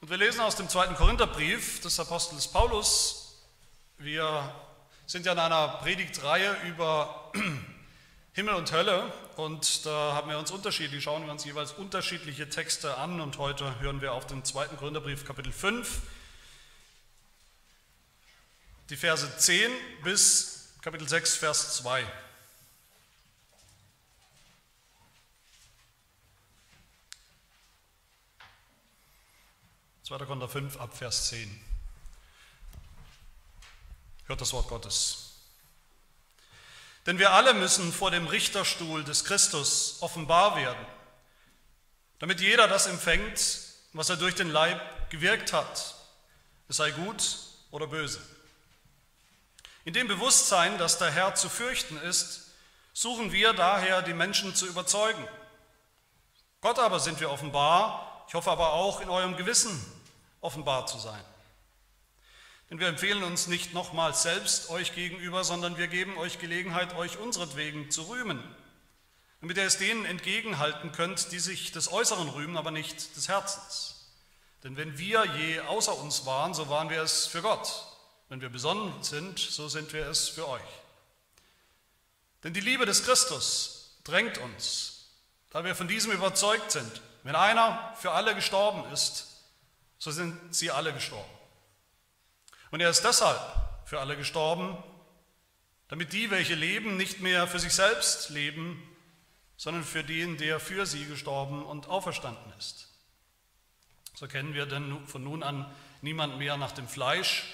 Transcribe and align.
Und 0.00 0.08
wir 0.08 0.16
lesen 0.16 0.40
aus 0.40 0.56
dem 0.56 0.66
zweiten 0.66 0.94
Korintherbrief 0.94 1.80
des 1.82 2.00
Apostels 2.00 2.48
Paulus. 2.48 3.34
Wir 3.98 4.50
sind 5.06 5.26
ja 5.26 5.32
in 5.32 5.38
einer 5.38 5.68
Predigtreihe 5.82 6.56
über 6.66 7.30
Himmel 8.32 8.54
und 8.54 8.72
Hölle 8.72 9.12
und 9.36 9.84
da 9.84 10.14
haben 10.14 10.30
wir 10.30 10.38
uns 10.38 10.50
unterschiedlich, 10.52 11.04
schauen 11.04 11.26
wir 11.26 11.30
uns 11.30 11.44
jeweils 11.44 11.72
unterschiedliche 11.72 12.48
Texte 12.48 12.96
an 12.96 13.20
und 13.20 13.36
heute 13.36 13.78
hören 13.80 14.00
wir 14.00 14.14
auf 14.14 14.26
den 14.26 14.42
zweiten 14.42 14.78
Korintherbrief 14.78 15.26
Kapitel 15.26 15.52
5, 15.52 16.00
die 18.88 18.96
Verse 18.96 19.36
10 19.36 19.70
bis 20.02 20.76
Kapitel 20.80 21.06
6, 21.06 21.36
Vers 21.36 21.76
2. 21.76 22.06
2. 30.10 30.26
Korinther 30.26 30.48
5 30.48 30.80
ab 30.80 30.92
Vers 30.92 31.28
10. 31.28 31.64
Hört 34.26 34.40
das 34.40 34.52
Wort 34.52 34.66
Gottes. 34.66 35.34
Denn 37.06 37.20
wir 37.20 37.30
alle 37.30 37.54
müssen 37.54 37.92
vor 37.92 38.10
dem 38.10 38.26
Richterstuhl 38.26 39.04
des 39.04 39.24
Christus 39.24 39.98
offenbar 40.00 40.56
werden, 40.56 40.84
damit 42.18 42.40
jeder 42.40 42.66
das 42.66 42.88
empfängt, 42.88 43.40
was 43.92 44.08
er 44.08 44.16
durch 44.16 44.34
den 44.34 44.50
Leib 44.50 44.80
gewirkt 45.10 45.52
hat, 45.52 45.94
es 46.66 46.78
sei 46.78 46.90
gut 46.90 47.36
oder 47.70 47.86
böse. 47.86 48.20
In 49.84 49.94
dem 49.94 50.08
Bewusstsein, 50.08 50.76
dass 50.76 50.98
der 50.98 51.12
Herr 51.12 51.36
zu 51.36 51.48
fürchten 51.48 51.96
ist, 51.98 52.48
suchen 52.94 53.30
wir 53.30 53.52
daher, 53.52 54.02
die 54.02 54.14
Menschen 54.14 54.56
zu 54.56 54.66
überzeugen. 54.66 55.24
Gott 56.60 56.80
aber 56.80 56.98
sind 56.98 57.20
wir 57.20 57.30
offenbar, 57.30 58.24
ich 58.26 58.34
hoffe 58.34 58.50
aber 58.50 58.72
auch 58.72 59.00
in 59.00 59.08
eurem 59.08 59.36
Gewissen 59.36 59.99
offenbar 60.40 60.86
zu 60.86 60.98
sein. 60.98 61.24
Denn 62.70 62.78
wir 62.78 62.86
empfehlen 62.86 63.24
uns 63.24 63.48
nicht 63.48 63.74
nochmals 63.74 64.22
selbst 64.22 64.70
euch 64.70 64.94
gegenüber, 64.94 65.42
sondern 65.42 65.76
wir 65.76 65.88
geben 65.88 66.16
euch 66.16 66.38
Gelegenheit, 66.38 66.94
euch 66.94 67.18
unseretwegen 67.18 67.90
zu 67.90 68.02
rühmen, 68.02 68.42
damit 69.40 69.56
ihr 69.56 69.64
es 69.64 69.78
denen 69.78 70.04
entgegenhalten 70.04 70.92
könnt, 70.92 71.32
die 71.32 71.40
sich 71.40 71.72
des 71.72 71.90
Äußeren 71.90 72.28
rühmen, 72.28 72.56
aber 72.56 72.70
nicht 72.70 73.16
des 73.16 73.28
Herzens. 73.28 74.06
Denn 74.62 74.76
wenn 74.76 74.98
wir 74.98 75.24
je 75.24 75.60
außer 75.60 75.96
uns 75.96 76.26
waren, 76.26 76.54
so 76.54 76.68
waren 76.68 76.90
wir 76.90 77.02
es 77.02 77.26
für 77.26 77.42
Gott. 77.42 77.86
Wenn 78.28 78.40
wir 78.40 78.50
besonnen 78.50 79.02
sind, 79.02 79.38
so 79.40 79.68
sind 79.68 79.92
wir 79.92 80.06
es 80.06 80.28
für 80.28 80.46
euch. 80.48 80.62
Denn 82.44 82.54
die 82.54 82.60
Liebe 82.60 82.86
des 82.86 83.04
Christus 83.04 83.96
drängt 84.04 84.38
uns, 84.38 85.08
da 85.50 85.64
wir 85.64 85.74
von 85.74 85.88
diesem 85.88 86.12
überzeugt 86.12 86.70
sind. 86.70 87.02
Wenn 87.24 87.34
einer 87.34 87.94
für 88.00 88.12
alle 88.12 88.34
gestorben 88.34 88.90
ist, 88.92 89.26
so 90.00 90.10
sind 90.10 90.54
sie 90.54 90.70
alle 90.70 90.92
gestorben. 90.92 91.30
Und 92.70 92.80
er 92.80 92.90
ist 92.90 93.04
deshalb 93.04 93.38
für 93.84 94.00
alle 94.00 94.16
gestorben, 94.16 94.82
damit 95.88 96.12
die, 96.12 96.30
welche 96.30 96.54
leben, 96.54 96.96
nicht 96.96 97.20
mehr 97.20 97.46
für 97.46 97.58
sich 97.58 97.74
selbst 97.74 98.30
leben, 98.30 98.82
sondern 99.56 99.84
für 99.84 100.02
den, 100.02 100.38
der 100.38 100.58
für 100.58 100.86
sie 100.86 101.04
gestorben 101.04 101.64
und 101.64 101.88
auferstanden 101.88 102.52
ist. 102.58 102.88
So 104.14 104.26
kennen 104.26 104.54
wir 104.54 104.64
denn 104.64 105.06
von 105.06 105.22
nun 105.22 105.42
an 105.42 105.70
niemand 106.00 106.38
mehr 106.38 106.56
nach 106.56 106.72
dem 106.72 106.88
Fleisch. 106.88 107.44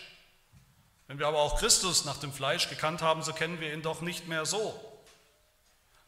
Wenn 1.08 1.18
wir 1.18 1.26
aber 1.26 1.38
auch 1.38 1.58
Christus 1.58 2.04
nach 2.04 2.18
dem 2.18 2.32
Fleisch 2.32 2.68
gekannt 2.68 3.02
haben, 3.02 3.22
so 3.22 3.32
kennen 3.32 3.60
wir 3.60 3.74
ihn 3.74 3.82
doch 3.82 4.02
nicht 4.02 4.28
mehr 4.28 4.46
so. 4.46 4.80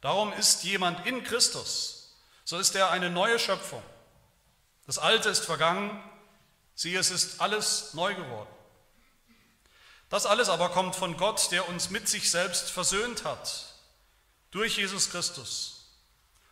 Darum 0.00 0.32
ist 0.34 0.62
jemand 0.62 1.04
in 1.04 1.24
Christus, 1.24 2.16
so 2.44 2.58
ist 2.58 2.76
er 2.76 2.92
eine 2.92 3.10
neue 3.10 3.40
Schöpfung. 3.40 3.82
Das 4.86 4.98
Alte 4.98 5.28
ist 5.30 5.44
vergangen, 5.44 6.00
Siehe, 6.78 7.00
es 7.00 7.10
ist 7.10 7.40
alles 7.40 7.92
neu 7.94 8.14
geworden. 8.14 8.48
Das 10.10 10.26
alles 10.26 10.48
aber 10.48 10.68
kommt 10.68 10.94
von 10.94 11.16
Gott, 11.16 11.50
der 11.50 11.68
uns 11.68 11.90
mit 11.90 12.08
sich 12.08 12.30
selbst 12.30 12.70
versöhnt 12.70 13.24
hat, 13.24 13.74
durch 14.52 14.76
Jesus 14.76 15.10
Christus 15.10 15.90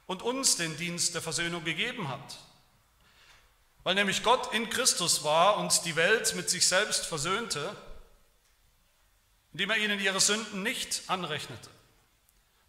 und 0.09 0.23
uns 0.23 0.57
den 0.57 0.77
Dienst 0.79 1.15
der 1.15 1.23
Versöhnung 1.23 1.63
gegeben 1.63 2.09
hat. 2.09 2.39
Weil 3.85 3.95
nämlich 3.95 4.25
Gott 4.25 4.53
in 4.53 4.69
Christus 4.69 5.23
war 5.23 5.59
und 5.59 5.85
die 5.85 5.95
Welt 5.95 6.35
mit 6.35 6.51
sich 6.51 6.67
selbst 6.67 7.07
versöhnte, 7.07 7.77
indem 9.53 9.71
er 9.71 9.77
ihnen 9.77 10.01
ihre 10.01 10.19
Sünden 10.19 10.65
nicht 10.65 11.05
anrechnete 11.07 11.71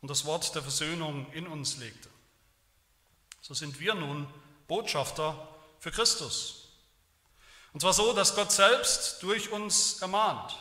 und 0.01 0.11
das 0.11 0.25
Wort 0.25 0.53
der 0.53 0.61
Versöhnung 0.61 1.25
in 1.33 1.47
uns 1.47 1.77
legte. 1.77 2.09
So 3.41 3.55
sind 3.55 3.79
wir 3.79 3.95
nun 3.95 4.31
Botschafter 4.67 5.47
für 5.79 5.89
Christus 5.89 6.66
und 7.77 7.81
zwar 7.81 7.93
so, 7.93 8.11
dass 8.11 8.33
Gott 8.33 8.51
selbst 8.51 9.21
durch 9.21 9.51
uns 9.51 10.01
ermahnt. 10.01 10.57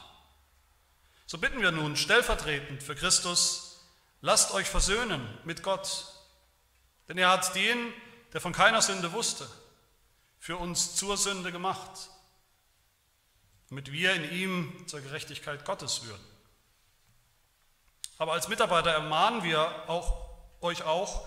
So 1.25 1.39
bitten 1.39 1.63
wir 1.63 1.73
nun 1.73 1.97
stellvertretend 1.97 2.83
für 2.83 2.95
Christus, 2.95 3.81
lasst 4.21 4.53
euch 4.53 4.69
versöhnen 4.69 5.27
mit 5.45 5.63
Gott. 5.63 6.13
Denn 7.09 7.17
er 7.17 7.31
hat 7.31 7.55
den, 7.55 7.91
der 8.35 8.43
von 8.43 8.53
keiner 8.53 8.83
Sünde 8.83 9.15
wusste, 9.15 9.49
für 10.39 10.59
uns 10.59 10.95
zur 10.95 11.17
Sünde 11.17 11.53
gemacht, 11.53 12.11
damit 13.71 13.93
wir 13.93 14.13
in 14.13 14.31
ihm 14.31 14.87
zur 14.87 15.01
Gerechtigkeit 15.01 15.65
Gottes 15.65 16.05
würden. 16.05 16.27
Aber 18.19 18.35
als 18.35 18.49
Mitarbeiter 18.49 18.91
ermahnen 18.91 19.43
wir 19.43 19.89
auch, 19.89 20.29
euch 20.61 20.83
auch, 20.83 21.27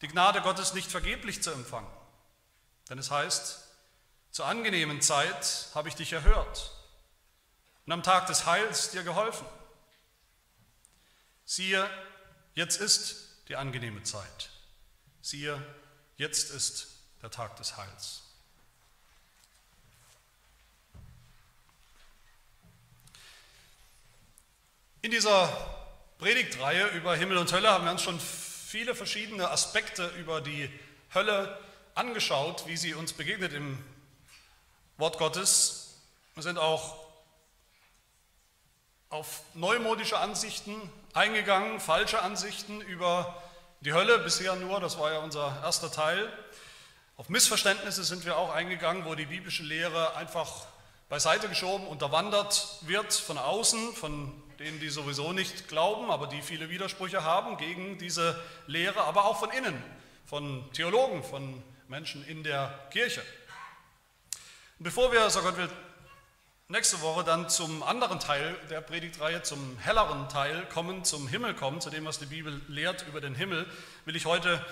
die 0.00 0.08
Gnade 0.08 0.40
Gottes 0.40 0.74
nicht 0.74 0.90
vergeblich 0.90 1.44
zu 1.44 1.52
empfangen. 1.52 1.92
Denn 2.90 2.98
es 2.98 3.12
heißt, 3.12 3.61
zur 4.32 4.46
angenehmen 4.46 5.02
Zeit 5.02 5.68
habe 5.74 5.90
ich 5.90 5.94
dich 5.94 6.12
erhört 6.14 6.72
und 7.84 7.92
am 7.92 8.02
Tag 8.02 8.26
des 8.26 8.46
Heils 8.46 8.90
dir 8.90 9.02
geholfen. 9.04 9.46
Siehe, 11.44 11.88
jetzt 12.54 12.80
ist 12.80 13.42
die 13.48 13.56
angenehme 13.56 14.02
Zeit. 14.04 14.48
Siehe, 15.20 15.62
jetzt 16.16 16.50
ist 16.50 16.88
der 17.20 17.30
Tag 17.30 17.56
des 17.56 17.76
Heils. 17.76 18.22
In 25.02 25.10
dieser 25.10 25.48
Predigtreihe 26.18 26.86
über 26.88 27.16
Himmel 27.16 27.36
und 27.36 27.52
Hölle 27.52 27.70
haben 27.70 27.84
wir 27.84 27.90
uns 27.90 28.02
schon 28.02 28.18
viele 28.18 28.94
verschiedene 28.94 29.50
Aspekte 29.50 30.06
über 30.16 30.40
die 30.40 30.70
Hölle 31.12 31.58
angeschaut, 31.94 32.66
wie 32.66 32.78
sie 32.78 32.94
uns 32.94 33.12
begegnet 33.12 33.52
im 33.52 33.84
Wort 35.02 35.18
Gottes. 35.18 35.96
Wir 36.34 36.44
sind 36.44 36.60
auch 36.60 36.94
auf 39.08 39.42
neumodische 39.54 40.16
Ansichten 40.16 40.80
eingegangen, 41.12 41.80
falsche 41.80 42.22
Ansichten 42.22 42.80
über 42.82 43.42
die 43.80 43.94
Hölle 43.94 44.20
bisher 44.20 44.54
nur, 44.54 44.78
das 44.78 45.00
war 45.00 45.10
ja 45.10 45.18
unser 45.18 45.60
erster 45.64 45.90
Teil. 45.90 46.32
Auf 47.16 47.28
Missverständnisse 47.28 48.04
sind 48.04 48.24
wir 48.24 48.36
auch 48.36 48.54
eingegangen, 48.54 49.04
wo 49.04 49.16
die 49.16 49.26
biblische 49.26 49.64
Lehre 49.64 50.14
einfach 50.14 50.66
beiseite 51.08 51.48
geschoben, 51.48 51.88
unterwandert 51.88 52.78
wird 52.82 53.12
von 53.12 53.38
außen, 53.38 53.94
von 53.94 54.32
denen, 54.60 54.78
die 54.78 54.88
sowieso 54.88 55.32
nicht 55.32 55.66
glauben, 55.66 56.12
aber 56.12 56.28
die 56.28 56.42
viele 56.42 56.70
Widersprüche 56.70 57.24
haben 57.24 57.56
gegen 57.56 57.98
diese 57.98 58.40
Lehre, 58.68 59.02
aber 59.02 59.24
auch 59.24 59.40
von 59.40 59.50
innen, 59.50 59.82
von 60.26 60.72
Theologen, 60.74 61.24
von 61.24 61.60
Menschen 61.88 62.24
in 62.24 62.44
der 62.44 62.72
Kirche. 62.92 63.20
Bevor 64.82 65.12
wir, 65.12 65.30
so 65.30 65.42
Gott 65.42 65.56
will, 65.58 65.70
nächste 66.66 67.00
Woche 67.02 67.22
dann 67.22 67.48
zum 67.48 67.84
anderen 67.84 68.18
Teil 68.18 68.56
der 68.68 68.80
Predigtreihe, 68.80 69.40
zum 69.44 69.78
helleren 69.78 70.28
Teil 70.28 70.66
kommen, 70.70 71.04
zum 71.04 71.28
Himmel 71.28 71.54
kommen, 71.54 71.80
zu 71.80 71.88
dem, 71.88 72.04
was 72.04 72.18
die 72.18 72.26
Bibel 72.26 72.60
lehrt 72.66 73.06
über 73.06 73.20
den 73.20 73.36
Himmel, 73.36 73.70
will 74.06 74.16
ich 74.16 74.26
heute 74.26 74.64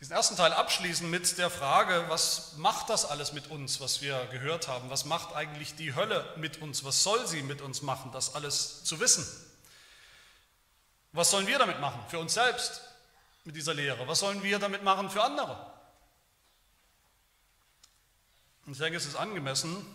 diesen 0.00 0.14
ersten 0.16 0.34
Teil 0.36 0.52
abschließen 0.52 1.08
mit 1.08 1.38
der 1.38 1.48
Frage, 1.48 2.06
was 2.08 2.54
macht 2.56 2.90
das 2.90 3.04
alles 3.04 3.34
mit 3.34 3.48
uns, 3.48 3.80
was 3.80 4.02
wir 4.02 4.26
gehört 4.32 4.66
haben? 4.66 4.90
Was 4.90 5.04
macht 5.04 5.36
eigentlich 5.36 5.76
die 5.76 5.94
Hölle 5.94 6.28
mit 6.34 6.60
uns? 6.60 6.82
Was 6.82 7.04
soll 7.04 7.24
sie 7.28 7.42
mit 7.42 7.62
uns 7.62 7.82
machen, 7.82 8.10
das 8.10 8.34
alles 8.34 8.82
zu 8.82 8.98
wissen? 8.98 9.24
Was 11.12 11.30
sollen 11.30 11.46
wir 11.46 11.60
damit 11.60 11.80
machen 11.80 12.00
für 12.08 12.18
uns 12.18 12.34
selbst 12.34 12.80
mit 13.44 13.54
dieser 13.54 13.74
Lehre? 13.74 14.08
Was 14.08 14.18
sollen 14.18 14.42
wir 14.42 14.58
damit 14.58 14.82
machen 14.82 15.08
für 15.08 15.22
andere? 15.22 15.75
Ich 18.68 18.78
denke, 18.78 18.96
es 18.96 19.06
ist 19.06 19.14
angemessen, 19.14 19.86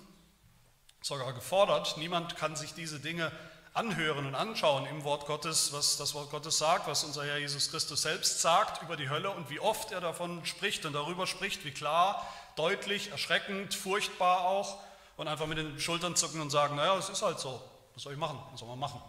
sogar 1.01 1.33
gefordert. 1.33 1.97
Niemand 1.97 2.37
kann 2.37 2.55
sich 2.55 2.73
diese 2.73 3.01
Dinge 3.01 3.29
anhören 3.73 4.25
und 4.25 4.33
anschauen 4.33 4.85
im 4.85 5.03
Wort 5.03 5.25
Gottes, 5.25 5.73
was 5.73 5.97
das 5.97 6.13
Wort 6.13 6.29
Gottes 6.29 6.57
sagt, 6.57 6.87
was 6.87 7.03
unser 7.03 7.25
Herr 7.25 7.37
Jesus 7.37 7.69
Christus 7.69 8.01
selbst 8.03 8.39
sagt 8.39 8.81
über 8.81 8.95
die 8.95 9.09
Hölle 9.09 9.29
und 9.31 9.49
wie 9.49 9.59
oft 9.59 9.91
er 9.91 9.99
davon 9.99 10.45
spricht 10.45 10.85
und 10.85 10.93
darüber 10.93 11.27
spricht, 11.27 11.65
wie 11.65 11.71
klar, 11.71 12.25
deutlich, 12.55 13.11
erschreckend, 13.11 13.73
furchtbar 13.73 14.45
auch 14.45 14.79
und 15.17 15.27
einfach 15.27 15.47
mit 15.47 15.57
den 15.57 15.77
Schultern 15.77 16.15
zucken 16.15 16.39
und 16.39 16.49
sagen, 16.49 16.77
naja, 16.77 16.97
es 16.97 17.09
ist 17.09 17.23
halt 17.23 17.39
so, 17.39 17.61
was 17.93 18.03
soll 18.03 18.13
ich 18.13 18.19
machen, 18.19 18.41
was 18.51 18.59
soll 18.61 18.69
man 18.69 18.79
machen. 18.79 19.01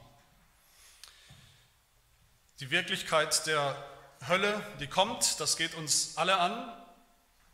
Die 2.59 2.71
Wirklichkeit 2.71 3.47
der 3.47 3.77
Hölle, 4.27 4.61
die 4.81 4.89
kommt, 4.89 5.39
das 5.41 5.57
geht 5.57 5.77
uns 5.77 6.17
alle 6.17 6.39
an, 6.39 6.82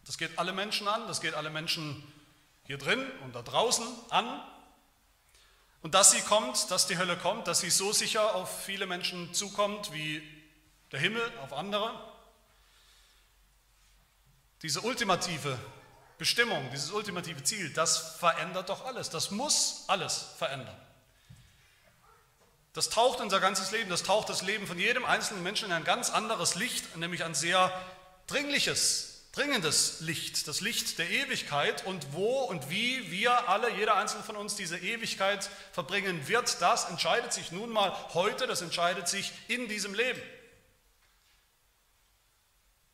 das 0.08 0.16
geht 0.16 0.38
alle 0.38 0.54
Menschen 0.54 0.88
an, 0.88 1.06
das 1.06 1.20
geht 1.20 1.34
alle 1.34 1.50
Menschen 1.50 2.02
hier 2.64 2.78
drin 2.78 3.06
und 3.24 3.34
da 3.34 3.42
draußen 3.42 3.86
an. 4.08 4.42
Und 5.82 5.94
dass 5.94 6.12
sie 6.12 6.22
kommt, 6.22 6.70
dass 6.70 6.86
die 6.86 6.96
Hölle 6.96 7.18
kommt, 7.18 7.46
dass 7.46 7.60
sie 7.60 7.68
so 7.68 7.92
sicher 7.92 8.34
auf 8.34 8.64
viele 8.64 8.86
Menschen 8.86 9.34
zukommt 9.34 9.92
wie 9.92 10.26
der 10.92 10.98
Himmel 10.98 11.22
auf 11.42 11.52
andere. 11.52 11.92
Diese 14.62 14.80
ultimative 14.80 15.58
Bestimmung, 16.16 16.70
dieses 16.72 16.90
ultimative 16.90 17.44
Ziel, 17.44 17.70
das 17.74 18.16
verändert 18.16 18.70
doch 18.70 18.86
alles. 18.86 19.10
Das 19.10 19.30
muss 19.30 19.84
alles 19.88 20.30
verändern. 20.38 20.76
Das 22.72 22.88
taucht 22.88 23.20
unser 23.20 23.40
ganzes 23.40 23.72
Leben, 23.72 23.90
das 23.90 24.04
taucht 24.04 24.30
das 24.30 24.40
Leben 24.40 24.66
von 24.66 24.78
jedem 24.78 25.04
einzelnen 25.04 25.42
Menschen 25.42 25.66
in 25.66 25.72
ein 25.72 25.84
ganz 25.84 26.08
anderes 26.08 26.54
Licht, 26.54 26.96
nämlich 26.96 27.24
ein 27.24 27.34
sehr 27.34 27.70
dringliches, 28.26 29.07
dringendes 29.38 30.00
Licht, 30.00 30.48
das 30.48 30.60
Licht 30.60 30.98
der 30.98 31.08
Ewigkeit. 31.08 31.86
Und 31.86 32.12
wo 32.12 32.42
und 32.42 32.70
wie 32.70 33.10
wir 33.10 33.48
alle, 33.48 33.70
jeder 33.76 33.96
einzelne 33.96 34.24
von 34.24 34.36
uns 34.36 34.56
diese 34.56 34.78
Ewigkeit 34.78 35.48
verbringen 35.72 36.26
wird, 36.26 36.60
das 36.60 36.90
entscheidet 36.90 37.32
sich 37.32 37.52
nun 37.52 37.70
mal 37.70 37.92
heute, 38.14 38.46
das 38.46 38.62
entscheidet 38.62 39.08
sich 39.08 39.32
in 39.46 39.68
diesem 39.68 39.94
Leben 39.94 40.20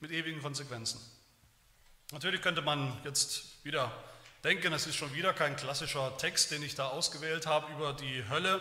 mit 0.00 0.10
ewigen 0.10 0.42
Konsequenzen. 0.42 1.00
Natürlich 2.12 2.42
könnte 2.42 2.60
man 2.60 3.00
jetzt 3.04 3.64
wieder 3.64 3.90
denken, 4.44 4.72
es 4.74 4.86
ist 4.86 4.96
schon 4.96 5.14
wieder 5.14 5.32
kein 5.32 5.56
klassischer 5.56 6.16
Text, 6.18 6.50
den 6.50 6.62
ich 6.62 6.74
da 6.74 6.88
ausgewählt 6.88 7.46
habe 7.46 7.72
über 7.72 7.94
die 7.94 8.28
Hölle. 8.28 8.60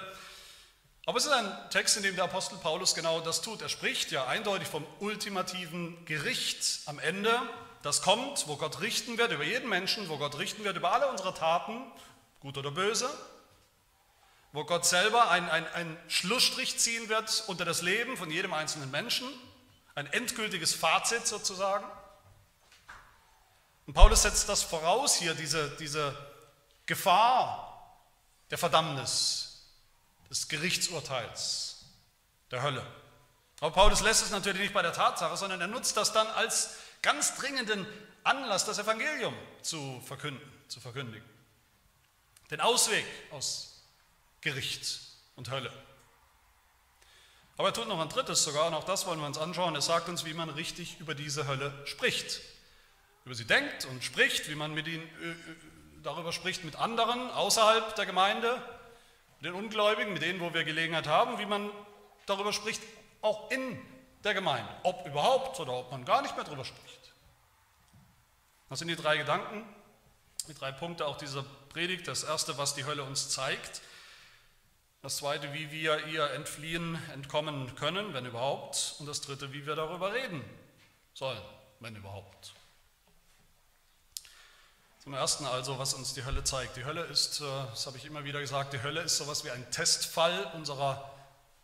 Aber 1.06 1.18
es 1.18 1.26
ist 1.26 1.32
ein 1.32 1.70
Text, 1.70 1.98
in 1.98 2.04
dem 2.04 2.16
der 2.16 2.24
Apostel 2.24 2.58
Paulus 2.58 2.96
genau 2.96 3.20
das 3.20 3.42
tut. 3.42 3.62
Er 3.62 3.68
spricht 3.68 4.12
ja 4.12 4.26
eindeutig 4.28 4.70
vom 4.70 4.86
ultimativen 5.00 6.06
Gericht 6.06 6.82
am 6.86 6.98
Ende, 7.00 7.42
das 7.82 8.02
kommt, 8.02 8.48
wo 8.48 8.56
Gott 8.56 8.80
richten 8.80 9.18
wird 9.18 9.34
über 9.34 9.44
jeden 9.44 9.68
Menschen, 9.68 10.08
wo 10.08 10.18
Gott 10.18 10.40
richten 10.40 10.64
wird 10.64 10.78
über 10.78 10.94
alle 10.94 11.10
unsere 11.10 11.34
Taten, 11.34 11.84
gut 12.40 12.58
oder 12.58 12.72
böse, 12.72 13.10
wo 14.54 14.64
Gott 14.64 14.86
selber 14.86 15.30
einen 15.30 15.98
Schlussstrich 16.08 16.80
ziehen 16.80 17.10
wird 17.10 17.44
unter 17.48 17.66
das 17.66 17.82
Leben 17.82 18.16
von 18.16 18.32
jedem 18.32 18.54
einzelnen 18.54 18.90
Menschen, 18.90 19.28
ein 19.96 20.08
endgültiges 20.08 20.74
Fazit 20.74 21.28
sozusagen. 21.28 21.86
Und 23.86 23.94
Paulus 23.94 24.22
setzt 24.22 24.48
das 24.48 24.64
voraus 24.64 25.16
hier, 25.16 25.34
diese, 25.34 25.70
diese 25.72 26.18
Gefahr 26.86 28.00
der 28.50 28.58
Verdammnis, 28.58 29.53
des 30.34 30.48
Gerichtsurteils, 30.48 31.86
der 32.50 32.64
Hölle. 32.64 32.84
Aber 33.60 33.70
Paulus 33.70 34.02
lässt 34.02 34.24
es 34.24 34.32
natürlich 34.32 34.62
nicht 34.62 34.74
bei 34.74 34.82
der 34.82 34.92
Tatsache, 34.92 35.38
sondern 35.38 35.62
er 35.62 35.68
nutzt 35.68 35.96
das 35.96 36.12
dann 36.12 36.26
als 36.26 36.72
ganz 37.04 37.36
dringenden 37.36 37.86
Anlass, 38.24 38.66
das 38.66 38.80
Evangelium 38.80 39.36
zu 39.62 40.02
verkünden, 40.08 40.52
zu 40.70 40.80
verkündigen. 40.80 41.24
Den 42.50 42.62
Ausweg 42.62 43.06
aus 43.30 43.84
Gericht 44.42 45.02
und 45.36 45.52
Hölle. 45.52 45.72
Aber 47.58 47.68
er 47.68 47.74
tut 47.76 47.88
noch 47.88 48.00
ein 48.00 48.10
drittes 48.10 48.44
sogar, 48.44 48.66
und 48.66 48.74
auch 48.74 48.86
das 48.86 49.06
wollen 49.06 49.20
wir 49.20 49.28
uns 49.28 49.38
anschauen. 49.38 49.76
Er 49.76 49.82
sagt 49.82 50.10
uns, 50.10 50.26
wie 50.26 50.34
man 50.34 50.50
richtig 50.50 51.00
über 51.00 51.14
diese 51.14 51.46
Hölle 51.46 51.72
spricht. 51.86 52.42
Über 53.24 53.36
sie 53.36 53.46
denkt 53.46 53.86
und 53.86 54.04
spricht, 54.04 54.50
wie 54.50 54.56
man 54.56 54.74
mit 54.74 54.88
ihnen, 54.88 55.04
äh, 55.04 56.02
darüber 56.02 56.34
spricht 56.34 56.64
mit 56.64 56.76
anderen 56.78 57.30
außerhalb 57.30 57.96
der 57.96 58.08
Gemeinde, 58.08 58.60
den 59.44 59.54
Ungläubigen, 59.54 60.14
mit 60.14 60.22
denen, 60.22 60.40
wo 60.40 60.54
wir 60.54 60.64
Gelegenheit 60.64 61.08
haben, 61.08 61.38
wie 61.38 61.46
man 61.46 61.70
darüber 62.26 62.54
spricht, 62.54 62.82
auch 63.22 63.52
in 63.52 63.80
der 64.24 64.34
Gemeinde, 64.34 64.70
ob 64.84 65.06
überhaupt 65.06 65.60
oder 65.60 65.74
ob 65.74 65.92
man 65.92 66.06
gar 66.06 66.22
nicht 66.22 66.36
mehr 66.36 66.46
darüber 66.46 66.64
spricht. 66.64 67.14
Das 68.70 68.80
sind 68.80 68.88
die 68.88 68.96
drei 68.96 69.18
Gedanken, 69.18 69.64
die 70.48 70.54
drei 70.54 70.72
Punkte 70.72 71.06
auch 71.06 71.18
dieser 71.18 71.44
Predigt. 71.70 72.08
Das 72.08 72.24
erste, 72.24 72.58
was 72.58 72.74
die 72.74 72.86
Hölle 72.86 73.04
uns 73.04 73.30
zeigt. 73.30 73.82
Das 75.02 75.18
zweite, 75.18 75.54
wie 75.54 75.70
wir 75.72 76.08
ihr 76.08 76.32
entfliehen, 76.32 76.98
entkommen 77.12 77.76
können, 77.76 78.14
wenn 78.14 78.26
überhaupt. 78.26 78.96
Und 79.00 79.06
das 79.06 79.22
dritte, 79.22 79.52
wie 79.52 79.66
wir 79.66 79.76
darüber 79.76 80.14
reden 80.14 80.44
sollen, 81.14 81.42
wenn 81.82 81.96
überhaupt. 81.96 82.54
Zum 85.04 85.16
Ersten 85.16 85.46
also, 85.46 85.78
was 85.80 85.94
uns 85.96 86.14
die 86.14 86.24
Hölle 86.24 86.46
zeigt. 86.46 86.78
Die 86.78 86.86
Hölle 86.86 87.04
ist, 87.04 87.42
äh, 87.42 87.44
das 87.72 87.88
habe 87.88 87.98
ich 87.98 88.06
immer 88.06 88.24
wieder 88.24 88.40
gesagt, 88.40 88.72
die 88.72 88.82
Hölle 88.82 89.02
ist 89.02 89.18
sowas 89.18 89.44
wie 89.44 89.52
ein 89.52 89.70
Testfall 89.70 90.50
unserer, 90.54 91.12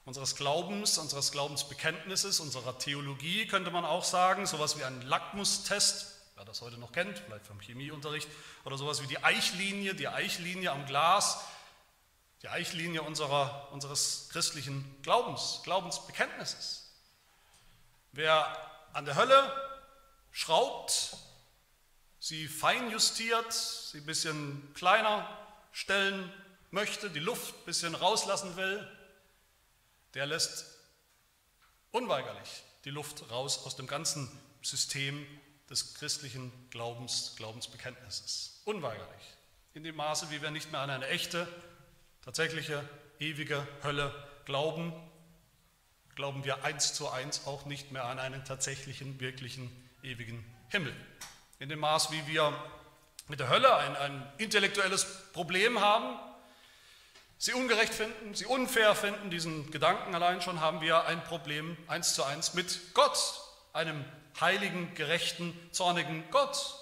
unseres 0.04 0.36
Glaubens, 0.36 0.98
unseres 0.98 1.32
Glaubensbekenntnisses, 1.32 2.42
unserer 2.42 2.78
Theologie, 2.78 3.48
könnte 3.48 3.72
man 3.72 3.86
auch 3.86 4.04
sagen, 4.04 4.46
sowas 4.46 4.78
wie 4.78 4.84
ein 4.84 5.02
Lackmustest, 5.04 6.20
wer 6.36 6.44
das 6.44 6.60
heute 6.60 6.78
noch 6.80 6.92
kennt, 6.92 7.18
vielleicht 7.18 7.48
vom 7.48 7.62
Chemieunterricht, 7.62 8.28
oder 8.66 8.78
sowas 8.78 9.02
wie 9.02 9.08
die 9.08 9.24
Eichlinie, 9.24 9.96
die 9.96 10.10
Eichlinie 10.10 10.74
am 10.74 10.86
Glas, 10.86 11.40
die 12.42 12.50
Eichlinie 12.50 13.04
unserer, 13.04 13.70
unseres 13.72 14.28
christlichen 14.34 14.84
Glaubens, 15.02 15.62
Glaubensbekenntnisses. 15.64 16.92
Wer 18.12 18.54
an 18.92 19.06
der 19.06 19.16
Hölle 19.16 19.50
schraubt, 20.34 21.16
sie 22.20 22.48
fein 22.48 22.92
justiert, 22.92 23.52
sie 23.54 24.00
ein 24.00 24.06
bisschen 24.06 24.74
kleiner 24.74 25.28
stellen 25.72 26.32
möchte, 26.72 27.10
die 27.10 27.20
Luft 27.20 27.56
ein 27.56 27.66
bisschen 27.66 27.96
rauslassen 27.96 28.56
will, 28.56 28.88
der 30.14 30.26
lässt 30.26 30.66
unweigerlich 31.92 32.64
die 32.86 32.92
Luft 32.92 33.30
raus 33.32 33.66
aus 33.66 33.76
dem 33.76 33.88
ganzen 33.88 34.30
System 34.62 35.26
des 35.70 35.94
christlichen 35.96 36.52
Glaubens, 36.70 37.34
Glaubensbekenntnisses. 37.38 38.62
Unweigerlich. 38.66 39.38
In 39.74 39.84
dem 39.84 39.96
Maße, 39.96 40.32
wie 40.32 40.42
wir 40.42 40.52
nicht 40.52 40.72
mehr 40.72 40.82
an 40.82 40.90
eine 40.90 41.08
echte, 41.08 41.48
tatsächliche, 42.24 42.88
ewige 43.20 43.66
Hölle 43.84 44.14
glauben, 44.46 44.94
glauben 46.16 46.44
wir 46.44 46.64
eins 46.64 46.94
zu 46.94 47.10
eins 47.10 47.46
auch 47.46 47.66
nicht 47.66 47.92
mehr 47.92 48.06
an 48.06 48.20
einen 48.20 48.44
tatsächlichen, 48.46 49.20
wirklichen, 49.20 49.70
ewigen 50.02 50.44
Himmel 50.70 50.96
in 51.60 51.68
dem 51.68 51.80
Maß, 51.80 52.12
wie 52.12 52.26
wir 52.26 52.54
mit 53.28 53.40
der 53.40 53.50
Hölle 53.50 53.76
ein, 53.76 53.96
ein 53.98 54.34
intellektuelles 54.38 55.06
Problem 55.34 55.82
haben, 55.82 56.18
sie 57.38 57.54
ungerecht 57.54 57.94
finden, 57.94 58.34
sie 58.34 58.46
unfair 58.46 58.96
finden, 58.96 59.30
diesen 59.30 59.70
Gedanken 59.70 60.16
allein 60.16 60.42
schon, 60.42 60.62
haben 60.62 60.82
wir 60.82 61.06
ein 61.06 61.24
Problem 61.26 61.78
eins 61.88 62.16
zu 62.16 62.24
eins 62.24 62.54
mit 62.54 62.94
Gott, 62.94 63.42
einem 63.74 64.04
heiligen, 64.40 64.94
gerechten, 64.96 65.54
zornigen 65.72 66.24
Gott. 66.32 66.76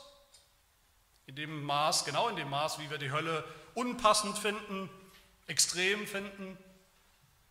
In 1.25 1.35
dem 1.35 1.63
Maß, 1.63 2.05
genau 2.05 2.29
in 2.29 2.35
dem 2.35 2.49
Maß, 2.49 2.79
wie 2.79 2.89
wir 2.89 2.99
die 2.99 3.11
Hölle 3.11 3.43
unpassend 3.73 4.37
finden, 4.37 4.89
extrem 5.47 6.05
finden, 6.05 6.57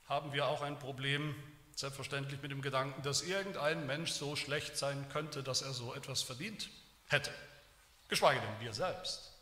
haben 0.09 0.33
wir 0.33 0.47
auch 0.47 0.63
ein 0.63 0.79
Problem, 0.79 1.35
selbstverständlich 1.75 2.41
mit 2.41 2.53
dem 2.53 2.63
Gedanken, 2.63 3.03
dass 3.03 3.23
irgendein 3.23 3.87
Mensch 3.87 4.13
so 4.13 4.37
schlecht 4.37 4.79
sein 4.79 5.09
könnte, 5.13 5.43
dass 5.43 5.63
er 5.63 5.73
so 5.73 5.93
etwas 5.93 6.23
verdient 6.23 6.71
hätte, 7.07 7.33
geschweige 8.09 8.41
denn 8.41 8.61
wir 8.61 8.73
selbst. 8.73 9.33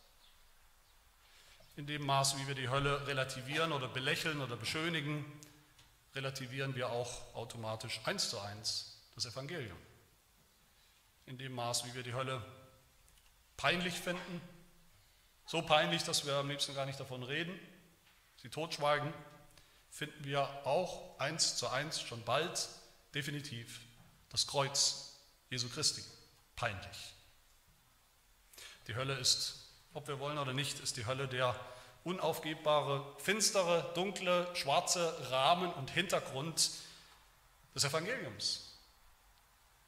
In 1.76 1.86
dem 1.86 2.06
Maß, 2.06 2.38
wie 2.38 2.46
wir 2.46 2.54
die 2.54 2.68
Hölle 2.68 3.06
relativieren 3.06 3.72
oder 3.72 3.88
belächeln 3.88 4.40
oder 4.40 4.56
beschönigen, 4.56 5.24
relativieren 6.14 6.74
wir 6.74 6.90
auch 6.90 7.34
automatisch 7.34 8.00
eins 8.04 8.30
zu 8.30 8.38
eins 8.38 9.00
das 9.14 9.26
Evangelium. 9.26 9.76
In 11.26 11.38
dem 11.38 11.52
Maß, 11.52 11.84
wie 11.86 11.94
wir 11.94 12.02
die 12.02 12.14
Hölle 12.14 12.44
peinlich 13.56 13.94
finden, 13.94 14.40
so 15.46 15.62
peinlich, 15.62 16.04
dass 16.04 16.26
wir 16.26 16.34
am 16.34 16.48
liebsten 16.48 16.74
gar 16.74 16.86
nicht 16.86 17.00
davon 17.00 17.22
reden, 17.22 17.58
sie 18.36 18.48
totschweigen, 18.48 19.12
finden 19.90 20.24
wir 20.24 20.42
auch 20.66 21.18
eins 21.18 21.56
zu 21.56 21.68
eins 21.68 22.00
schon 22.00 22.22
bald 22.24 22.68
definitiv 23.14 23.80
das 24.30 24.46
Kreuz 24.46 25.16
Jesu 25.50 25.68
Christi 25.68 26.02
peinlich. 26.56 27.14
Die 28.86 28.94
Hölle 28.94 29.14
ist, 29.14 29.54
ob 29.94 30.08
wir 30.08 30.18
wollen 30.18 30.38
oder 30.38 30.52
nicht, 30.52 30.80
ist 30.80 30.96
die 30.96 31.06
Hölle 31.06 31.26
der 31.26 31.58
unaufgebbare, 32.04 33.04
finstere, 33.18 33.90
dunkle, 33.94 34.48
schwarze 34.54 35.30
Rahmen 35.30 35.72
und 35.72 35.90
Hintergrund 35.90 36.70
des 37.74 37.84
Evangeliums 37.84 38.74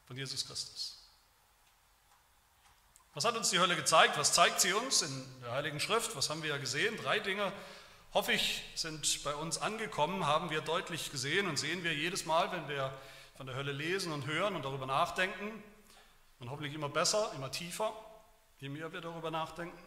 von 0.07 0.17
Jesus 0.17 0.47
Christus. 0.47 1.03
Was 3.12 3.25
hat 3.25 3.37
uns 3.37 3.50
die 3.50 3.59
Hölle 3.59 3.76
gezeigt? 3.76 4.19
Was 4.19 4.33
zeigt 4.33 4.61
sie 4.61 4.73
uns 4.73 5.03
in 5.03 5.43
der 5.43 5.53
Heiligen 5.53 5.81
Schrift? 5.81 6.17
Was 6.17 6.31
haben 6.31 6.43
wir 6.43 6.50
ja 6.50 6.59
gesehen? 6.59 6.97
Drei 6.97 7.19
Dinge, 7.19 7.53
hoffe 8.15 8.33
ich, 8.33 8.62
sind 8.75 9.23
bei 9.25 9.35
uns 9.35 9.59
angekommen, 9.59 10.26
haben 10.26 10.50
wir 10.50 10.62
deutlich 10.62 11.11
gesehen 11.11 11.49
und 11.49 11.59
sehen 11.59 11.85
wir 11.85 11.95
jedes 11.95 12.25
Mal, 12.25 12.50
wenn 12.53 12.69
wir 12.69 12.93
von 13.37 13.47
der 13.47 13.57
Hölle 13.57 13.73
lesen 13.73 14.12
und 14.12 14.26
hören 14.26 14.57
und 14.57 14.65
darüber 14.65 14.87
nachdenken. 14.87 15.62
Und 16.38 16.50
hoffentlich 16.50 16.75
immer 16.75 16.91
besser, 16.91 17.33
immer 17.35 17.50
tiefer 17.50 17.93
je 18.59 18.69
mehr 18.69 18.93
wir 18.93 19.01
darüber 19.01 19.31
nachdenken. 19.31 19.79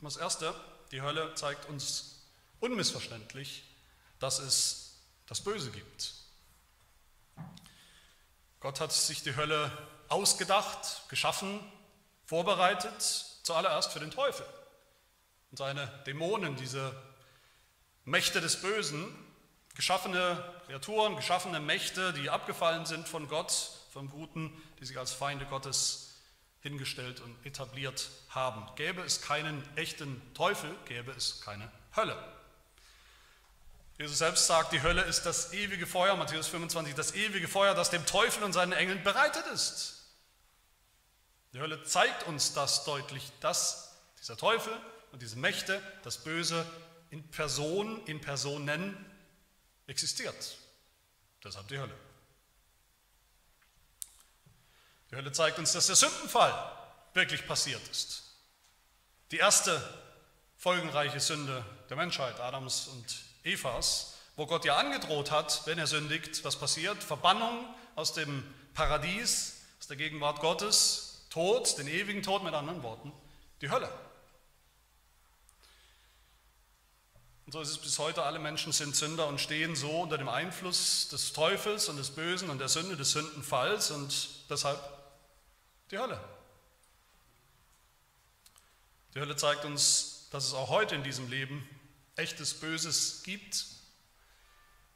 Das 0.00 0.16
Erste, 0.16 0.54
die 0.92 1.02
Hölle 1.02 1.34
zeigt 1.34 1.68
uns 1.68 2.26
unmissverständlich, 2.60 3.64
dass 4.18 4.38
es 4.38 4.98
das 5.26 5.40
Böse 5.42 5.70
gibt. 5.70 6.14
Gott 8.60 8.80
hat 8.80 8.92
sich 8.92 9.22
die 9.22 9.36
Hölle 9.36 9.70
ausgedacht, 10.08 11.08
geschaffen, 11.08 11.60
vorbereitet, 12.24 13.00
zuallererst 13.42 13.92
für 13.92 14.00
den 14.00 14.10
Teufel. 14.10 14.46
und 15.50 15.58
seine 15.58 15.86
Dämonen, 16.06 16.56
diese 16.56 16.92
Mächte 18.04 18.40
des 18.40 18.60
Bösen, 18.60 19.06
geschaffene 19.74 20.42
Kreaturen, 20.66 21.16
geschaffene 21.16 21.60
Mächte, 21.60 22.12
die 22.12 22.30
abgefallen 22.30 22.86
sind 22.86 23.08
von 23.08 23.28
Gott, 23.28 23.70
vom 23.92 24.10
Guten, 24.10 24.52
die 24.80 24.84
sich 24.84 24.98
als 24.98 25.12
Feinde 25.12 25.46
Gottes 25.46 26.05
hingestellt 26.66 27.20
und 27.20 27.34
etabliert 27.46 28.10
haben. 28.30 28.66
Gäbe 28.74 29.02
es 29.02 29.22
keinen 29.22 29.62
echten 29.76 30.20
Teufel, 30.34 30.74
gäbe 30.86 31.12
es 31.12 31.40
keine 31.40 31.70
Hölle. 31.94 32.16
Jesus 33.98 34.18
selbst 34.18 34.46
sagt, 34.46 34.72
die 34.72 34.82
Hölle 34.82 35.02
ist 35.02 35.22
das 35.22 35.52
ewige 35.52 35.86
Feuer, 35.86 36.16
Matthäus 36.16 36.48
25, 36.48 36.94
das 36.94 37.14
ewige 37.14 37.48
Feuer, 37.48 37.74
das 37.74 37.90
dem 37.90 38.04
Teufel 38.04 38.42
und 38.42 38.52
seinen 38.52 38.72
Engeln 38.72 39.02
bereitet 39.02 39.46
ist. 39.46 40.04
Die 41.52 41.60
Hölle 41.60 41.82
zeigt 41.84 42.24
uns 42.24 42.52
das 42.52 42.84
deutlich, 42.84 43.32
dass 43.40 43.96
dieser 44.20 44.36
Teufel 44.36 44.72
und 45.12 45.22
diese 45.22 45.36
Mächte, 45.36 45.80
das 46.02 46.18
Böse 46.18 46.66
in 47.10 47.26
Person, 47.30 48.04
in 48.06 48.20
Personen 48.20 48.96
existiert. 49.86 50.58
Deshalb 51.42 51.68
die 51.68 51.78
Hölle. 51.78 51.94
Die 55.10 55.16
Hölle 55.16 55.32
zeigt 55.32 55.58
uns, 55.58 55.72
dass 55.72 55.86
der 55.86 55.96
Sündenfall 55.96 56.52
wirklich 57.14 57.46
passiert 57.46 57.86
ist. 57.88 58.22
Die 59.30 59.38
erste 59.38 59.82
folgenreiche 60.56 61.20
Sünde 61.20 61.64
der 61.88 61.96
Menschheit, 61.96 62.40
Adams 62.40 62.88
und 62.88 63.04
Evas, 63.44 64.14
wo 64.36 64.46
Gott 64.46 64.64
ja 64.64 64.76
angedroht 64.76 65.30
hat, 65.30 65.62
wenn 65.66 65.78
er 65.78 65.86
sündigt, 65.86 66.44
was 66.44 66.56
passiert? 66.56 67.02
Verbannung 67.02 67.64
aus 67.94 68.12
dem 68.12 68.42
Paradies, 68.74 69.62
aus 69.80 69.86
der 69.86 69.96
Gegenwart 69.96 70.40
Gottes, 70.40 71.26
Tod, 71.30 71.78
den 71.78 71.88
ewigen 71.88 72.22
Tod 72.22 72.42
mit 72.44 72.54
anderen 72.54 72.82
Worten, 72.82 73.12
die 73.60 73.70
Hölle. 73.70 73.90
Und 77.46 77.52
so 77.52 77.60
ist 77.60 77.70
es 77.70 77.78
bis 77.78 77.98
heute, 78.00 78.24
alle 78.24 78.40
Menschen 78.40 78.72
sind 78.72 78.96
Sünder 78.96 79.28
und 79.28 79.40
stehen 79.40 79.76
so 79.76 80.00
unter 80.00 80.18
dem 80.18 80.28
Einfluss 80.28 81.08
des 81.08 81.32
Teufels 81.32 81.88
und 81.88 81.96
des 81.96 82.10
Bösen 82.10 82.50
und 82.50 82.58
der 82.58 82.68
Sünde, 82.68 82.96
des 82.96 83.12
Sündenfalls 83.12 83.92
und 83.92 84.28
deshalb 84.50 84.80
die 85.90 85.98
Hölle. 85.98 86.20
Die 89.14 89.20
Hölle 89.20 89.36
zeigt 89.36 89.64
uns, 89.64 90.28
dass 90.30 90.46
es 90.46 90.54
auch 90.54 90.68
heute 90.68 90.94
in 90.94 91.02
diesem 91.02 91.30
Leben 91.30 91.66
echtes 92.16 92.54
Böses 92.54 93.22
gibt. 93.22 93.66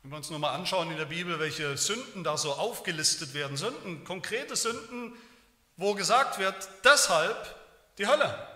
Wenn 0.02 0.10
wir 0.10 0.16
uns 0.16 0.30
nur 0.30 0.38
mal 0.38 0.54
anschauen 0.54 0.90
in 0.90 0.96
der 0.96 1.06
Bibel, 1.06 1.38
welche 1.38 1.76
Sünden 1.76 2.24
da 2.24 2.36
so 2.36 2.52
aufgelistet 2.52 3.34
werden, 3.34 3.56
Sünden, 3.56 4.04
konkrete 4.04 4.56
Sünden, 4.56 5.16
wo 5.76 5.94
gesagt 5.94 6.38
wird, 6.38 6.68
deshalb 6.84 7.56
die 7.98 8.06
Hölle. 8.06 8.46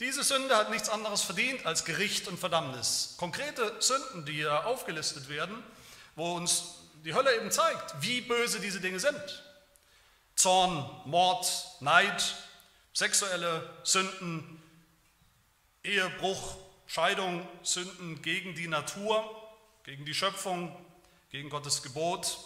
Diese 0.00 0.24
Sünde 0.24 0.56
hat 0.56 0.70
nichts 0.70 0.88
anderes 0.88 1.22
verdient 1.22 1.66
als 1.66 1.84
Gericht 1.84 2.26
und 2.26 2.38
Verdammnis. 2.38 3.14
Konkrete 3.16 3.80
Sünden, 3.80 4.24
die 4.24 4.32
hier 4.32 4.66
aufgelistet 4.66 5.28
werden, 5.28 5.62
wo 6.16 6.34
uns 6.34 6.64
die 7.04 7.14
Hölle 7.14 7.36
eben 7.36 7.50
zeigt, 7.50 7.94
wie 8.00 8.20
böse 8.20 8.60
diese 8.60 8.80
Dinge 8.80 8.98
sind. 8.98 9.44
Zorn, 10.44 10.84
Mord, 11.06 11.46
Neid, 11.80 12.34
sexuelle 12.92 13.66
Sünden, 13.82 14.62
Ehebruch, 15.82 16.58
Scheidung, 16.86 17.48
Sünden 17.62 18.20
gegen 18.20 18.54
die 18.54 18.68
Natur, 18.68 19.24
gegen 19.84 20.04
die 20.04 20.12
Schöpfung, 20.12 20.76
gegen 21.30 21.48
Gottes 21.48 21.82
Gebot. 21.82 22.36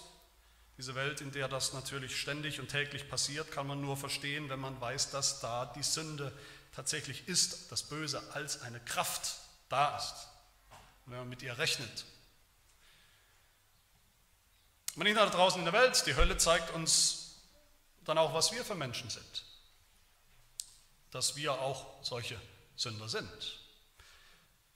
Diese 0.77 0.95
Welt, 0.95 1.21
in 1.23 1.33
der 1.33 1.49
das 1.49 1.73
natürlich 1.73 2.21
ständig 2.21 2.61
und 2.61 2.69
täglich 2.69 3.11
passiert, 3.11 3.51
kann 3.51 3.67
man 3.67 3.81
nur 3.81 3.97
verstehen, 3.97 4.49
wenn 4.49 4.61
man 4.61 4.81
weiß, 4.81 5.11
dass 5.11 5.41
da 5.41 5.67
die 5.67 5.83
Sünde 5.83 6.33
tatsächlich 6.77 7.27
ist, 7.27 7.73
das 7.73 7.83
Böse 7.83 8.23
als 8.33 8.63
eine 8.63 8.79
Kraft 8.79 9.39
da 9.71 9.97
ist, 9.97 10.29
wenn 11.07 11.19
man 11.19 11.29
mit 11.29 11.43
ihr 11.43 11.59
rechnet. 11.59 12.05
Aber 14.95 15.03
nicht 15.03 15.17
da 15.17 15.27
draußen 15.27 15.59
in 15.59 15.65
der 15.65 15.75
Welt, 15.75 16.07
die 16.07 16.15
Hölle 16.15 16.37
zeigt 16.37 16.73
uns 16.73 17.18
dann 18.09 18.17
auch, 18.17 18.33
was 18.33 18.53
wir 18.53 18.65
für 18.65 18.75
Menschen 18.75 19.11
sind, 19.11 19.45
dass 21.11 21.37
wir 21.37 21.53
auch 21.53 22.03
solche 22.03 22.41
Sünder 22.75 23.07
sind. 23.07 23.61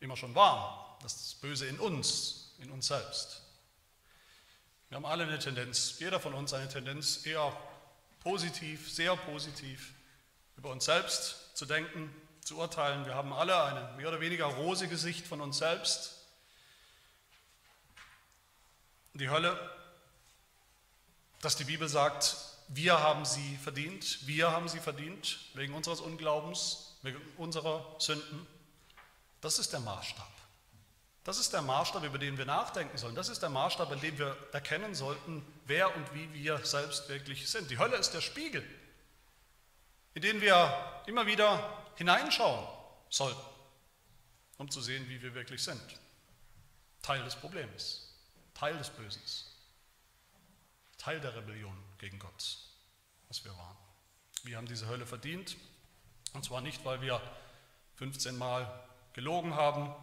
Immer 0.00 0.18
schon 0.18 0.34
waren, 0.34 0.98
das 1.00 1.36
Böse 1.36 1.66
in 1.66 1.80
uns, 1.80 2.52
in 2.58 2.70
uns 2.70 2.88
selbst. 2.88 3.40
Wir 4.90 4.96
haben 4.96 5.06
alle 5.06 5.24
eine 5.24 5.38
Tendenz, 5.38 5.98
jeder 5.98 6.20
von 6.20 6.34
uns 6.34 6.52
eine 6.52 6.68
Tendenz, 6.68 7.24
eher 7.24 7.56
positiv, 8.20 8.92
sehr 8.92 9.16
positiv 9.16 9.94
über 10.58 10.70
uns 10.70 10.84
selbst 10.84 11.56
zu 11.56 11.64
denken, 11.64 12.14
zu 12.42 12.58
urteilen. 12.58 13.06
Wir 13.06 13.14
haben 13.14 13.32
alle 13.32 13.64
eine 13.64 13.96
mehr 13.96 14.08
oder 14.08 14.20
weniger 14.20 14.44
rosige 14.44 14.98
Sicht 14.98 15.26
von 15.26 15.40
uns 15.40 15.56
selbst. 15.56 16.18
Die 19.14 19.30
Hölle, 19.30 19.58
dass 21.40 21.56
die 21.56 21.64
Bibel 21.64 21.88
sagt, 21.88 22.51
wir 22.74 23.00
haben 23.00 23.24
sie 23.24 23.56
verdient, 23.62 24.26
wir 24.26 24.50
haben 24.50 24.68
sie 24.68 24.80
verdient, 24.80 25.38
wegen 25.54 25.74
unseres 25.74 26.00
Unglaubens, 26.00 26.96
wegen 27.02 27.20
unserer 27.36 27.96
Sünden. 27.98 28.46
Das 29.40 29.58
ist 29.58 29.72
der 29.72 29.80
Maßstab. 29.80 30.28
Das 31.24 31.38
ist 31.38 31.52
der 31.52 31.62
Maßstab, 31.62 32.02
über 32.04 32.18
den 32.18 32.36
wir 32.36 32.46
nachdenken 32.46 32.98
sollen. 32.98 33.14
Das 33.14 33.28
ist 33.28 33.40
der 33.42 33.50
Maßstab, 33.50 33.92
in 33.92 34.00
dem 34.00 34.18
wir 34.18 34.36
erkennen 34.52 34.94
sollten, 34.94 35.44
wer 35.66 35.94
und 35.94 36.14
wie 36.14 36.32
wir 36.32 36.58
selbst 36.64 37.08
wirklich 37.08 37.48
sind. 37.48 37.70
Die 37.70 37.78
Hölle 37.78 37.96
ist 37.96 38.12
der 38.12 38.20
Spiegel 38.20 38.64
in 40.14 40.22
den 40.22 40.40
wir 40.40 41.02
immer 41.06 41.26
wieder 41.26 41.92
hineinschauen 41.96 42.66
sollten, 43.08 43.40
um 44.58 44.70
zu 44.70 44.80
sehen, 44.80 45.08
wie 45.08 45.22
wir 45.22 45.34
wirklich 45.34 45.62
sind. 45.62 45.82
Teil 47.02 47.22
des 47.24 47.34
Problems, 47.36 48.14
Teil 48.54 48.76
des 48.76 48.90
Bösen, 48.90 49.22
Teil 51.02 51.20
der 51.20 51.34
Rebellion 51.34 51.76
gegen 51.98 52.18
Gott, 52.18 52.58
was 53.28 53.44
wir 53.44 53.56
waren. 53.56 53.76
Wir 54.44 54.56
haben 54.56 54.66
diese 54.66 54.88
Hölle 54.88 55.06
verdient, 55.06 55.56
und 56.32 56.44
zwar 56.44 56.60
nicht, 56.60 56.84
weil 56.84 57.00
wir 57.00 57.20
15 57.96 58.36
Mal 58.36 58.88
gelogen 59.12 59.54
haben, 59.54 59.94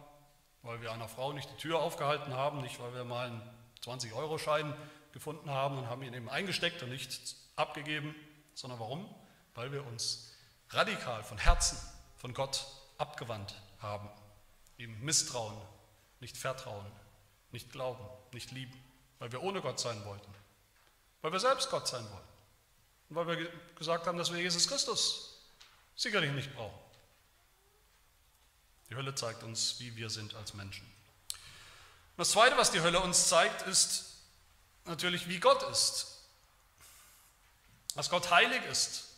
weil 0.62 0.80
wir 0.80 0.92
einer 0.92 1.08
Frau 1.08 1.32
nicht 1.32 1.50
die 1.50 1.56
Tür 1.56 1.80
aufgehalten 1.80 2.34
haben, 2.34 2.60
nicht 2.60 2.78
weil 2.80 2.94
wir 2.94 3.04
mal 3.04 3.28
einen 3.28 3.42
20-Euro-Schein 3.82 4.74
gefunden 5.12 5.50
haben 5.50 5.78
und 5.78 5.88
haben 5.88 6.02
ihn 6.02 6.14
eben 6.14 6.28
eingesteckt 6.28 6.82
und 6.82 6.90
nicht 6.90 7.34
abgegeben, 7.56 8.14
sondern 8.54 8.78
warum? 8.78 9.08
weil 9.54 9.72
wir 9.72 9.86
uns 9.86 10.32
radikal 10.70 11.22
von 11.22 11.38
Herzen 11.38 11.78
von 12.16 12.34
Gott 12.34 12.66
abgewandt 12.98 13.60
haben, 13.78 14.08
ihm 14.76 14.98
misstrauen, 15.00 15.56
nicht 16.20 16.36
vertrauen, 16.36 16.86
nicht 17.50 17.70
glauben, 17.72 18.04
nicht 18.32 18.50
lieben, 18.52 18.78
weil 19.18 19.32
wir 19.32 19.42
ohne 19.42 19.60
Gott 19.60 19.80
sein 19.80 20.04
wollten, 20.04 20.32
weil 21.22 21.32
wir 21.32 21.40
selbst 21.40 21.70
Gott 21.70 21.88
sein 21.88 22.04
wollten 22.10 22.28
und 23.08 23.16
weil 23.16 23.26
wir 23.26 23.52
gesagt 23.76 24.06
haben, 24.06 24.18
dass 24.18 24.32
wir 24.32 24.40
Jesus 24.40 24.68
Christus 24.68 25.38
sicherlich 25.96 26.32
nicht 26.32 26.54
brauchen. 26.54 26.78
Die 28.88 28.96
Hölle 28.96 29.14
zeigt 29.14 29.42
uns, 29.42 29.78
wie 29.78 29.94
wir 29.96 30.10
sind 30.10 30.34
als 30.34 30.54
Menschen. 30.54 30.84
Und 30.86 32.18
das 32.18 32.30
Zweite, 32.30 32.56
was 32.56 32.70
die 32.70 32.80
Hölle 32.80 33.00
uns 33.00 33.28
zeigt, 33.28 33.62
ist 33.62 34.16
natürlich, 34.84 35.28
wie 35.28 35.38
Gott 35.38 35.62
ist. 35.64 36.18
Dass 37.94 38.10
Gott 38.10 38.30
heilig 38.30 38.62
ist, 38.70 39.10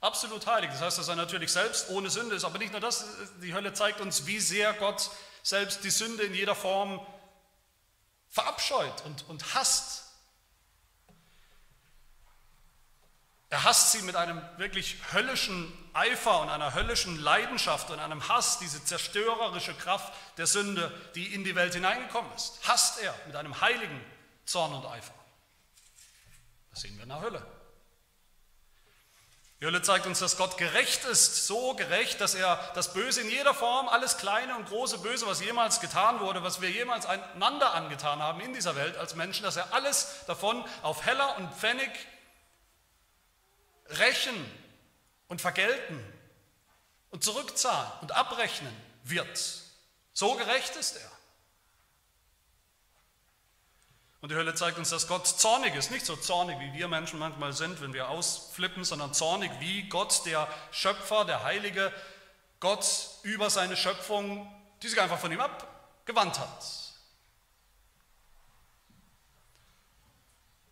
Absolut 0.00 0.46
heilig. 0.46 0.70
Das 0.70 0.80
heißt, 0.80 0.98
dass 0.98 1.08
er 1.08 1.16
natürlich 1.16 1.50
selbst 1.50 1.90
ohne 1.90 2.08
Sünde 2.08 2.36
ist. 2.36 2.44
Aber 2.44 2.58
nicht 2.58 2.70
nur 2.70 2.80
das, 2.80 3.04
die 3.42 3.52
Hölle 3.52 3.72
zeigt 3.72 4.00
uns, 4.00 4.26
wie 4.26 4.38
sehr 4.38 4.72
Gott 4.74 5.10
selbst 5.42 5.82
die 5.82 5.90
Sünde 5.90 6.22
in 6.22 6.34
jeder 6.34 6.54
Form 6.54 7.04
verabscheut 8.28 9.04
und, 9.04 9.28
und 9.28 9.54
hasst. 9.54 10.04
Er 13.50 13.64
hasst 13.64 13.92
sie 13.92 14.02
mit 14.02 14.14
einem 14.14 14.42
wirklich 14.58 14.96
höllischen 15.12 15.72
Eifer 15.94 16.40
und 16.40 16.50
einer 16.50 16.74
höllischen 16.74 17.18
Leidenschaft 17.18 17.90
und 17.90 17.98
einem 17.98 18.28
Hass, 18.28 18.58
diese 18.58 18.84
zerstörerische 18.84 19.74
Kraft 19.74 20.12
der 20.36 20.46
Sünde, 20.46 20.92
die 21.14 21.32
in 21.34 21.44
die 21.44 21.54
Welt 21.54 21.72
hineingekommen 21.72 22.30
ist. 22.34 22.58
Hasst 22.68 23.00
er 23.00 23.14
mit 23.26 23.36
einem 23.36 23.58
heiligen 23.60 24.04
Zorn 24.44 24.74
und 24.74 24.84
Eifer. 24.84 25.14
Das 26.70 26.82
sehen 26.82 26.96
wir 26.96 27.04
in 27.04 27.08
der 27.08 27.20
Hölle. 27.20 27.46
Die 29.60 29.66
Hölle 29.66 29.82
zeigt 29.82 30.06
uns, 30.06 30.20
dass 30.20 30.36
Gott 30.36 30.56
gerecht 30.56 31.04
ist, 31.06 31.48
so 31.48 31.74
gerecht, 31.74 32.20
dass 32.20 32.34
er 32.34 32.56
das 32.74 32.92
Böse 32.92 33.22
in 33.22 33.30
jeder 33.30 33.54
Form, 33.54 33.88
alles 33.88 34.18
kleine 34.18 34.54
und 34.56 34.68
große 34.68 34.98
Böse, 34.98 35.26
was 35.26 35.40
jemals 35.40 35.80
getan 35.80 36.20
wurde, 36.20 36.44
was 36.44 36.60
wir 36.60 36.70
jemals 36.70 37.06
einander 37.06 37.74
angetan 37.74 38.22
haben 38.22 38.40
in 38.40 38.52
dieser 38.52 38.76
Welt 38.76 38.96
als 38.96 39.16
Menschen, 39.16 39.42
dass 39.42 39.56
er 39.56 39.72
alles 39.72 40.24
davon 40.28 40.64
auf 40.82 41.04
Heller 41.06 41.36
und 41.38 41.52
Pfennig 41.54 41.90
rächen 43.90 44.34
und 45.28 45.40
vergelten 45.40 46.02
und 47.10 47.24
zurückzahlen 47.24 47.90
und 48.00 48.12
abrechnen 48.12 48.74
wird. 49.04 49.62
So 50.12 50.34
gerecht 50.34 50.76
ist 50.76 50.96
er. 50.96 51.10
Und 54.20 54.32
die 54.32 54.34
Hölle 54.34 54.54
zeigt 54.54 54.78
uns, 54.78 54.90
dass 54.90 55.06
Gott 55.06 55.26
zornig 55.26 55.76
ist. 55.76 55.90
Nicht 55.92 56.04
so 56.04 56.16
zornig, 56.16 56.58
wie 56.58 56.72
wir 56.72 56.88
Menschen 56.88 57.20
manchmal 57.20 57.52
sind, 57.52 57.80
wenn 57.80 57.92
wir 57.92 58.08
ausflippen, 58.08 58.84
sondern 58.84 59.14
zornig 59.14 59.50
wie 59.60 59.88
Gott, 59.88 60.26
der 60.26 60.48
Schöpfer, 60.72 61.24
der 61.24 61.44
Heilige, 61.44 61.92
Gott 62.58 62.84
über 63.22 63.48
seine 63.48 63.76
Schöpfung, 63.76 64.52
die 64.82 64.88
sich 64.88 65.00
einfach 65.00 65.20
von 65.20 65.30
ihm 65.30 65.40
abgewandt 65.40 66.38
hat. 66.40 66.64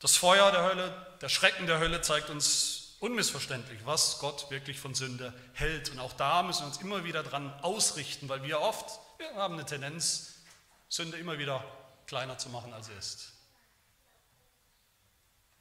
Das 0.01 0.17
Feuer 0.17 0.51
der 0.51 0.65
Hölle, 0.65 1.17
der 1.21 1.29
Schrecken 1.29 1.67
der 1.67 1.79
Hölle 1.79 2.03
zeigt 2.03 2.31
uns 2.31 2.86
unmissverständlich, 3.01 3.81
was 3.85 4.19
Gott 4.19 4.51
wirklich 4.51 4.81
von 4.81 4.95
Sünde 4.95 5.33
hält. 5.53 5.91
Und 5.91 5.99
auch 5.99 6.13
da 6.13 6.43
müssen 6.43 6.63
wir 6.63 6.67
uns 6.69 6.79
immer 6.79 7.05
wieder 7.05 7.23
dran 7.23 7.53
ausrichten, 7.61 8.29
weil 8.29 8.43
wir 8.43 8.61
oft, 8.61 9.01
wir 9.19 9.35
haben 9.35 9.55
eine 9.55 9.67
Tendenz, 9.67 10.35
Sünde 10.89 11.19
immer 11.19 11.39
wieder 11.39 11.65
kleiner 12.07 12.39
zu 12.39 12.49
machen, 12.49 12.73
als 12.73 12.87
sie 12.87 12.93
ist. 12.95 13.33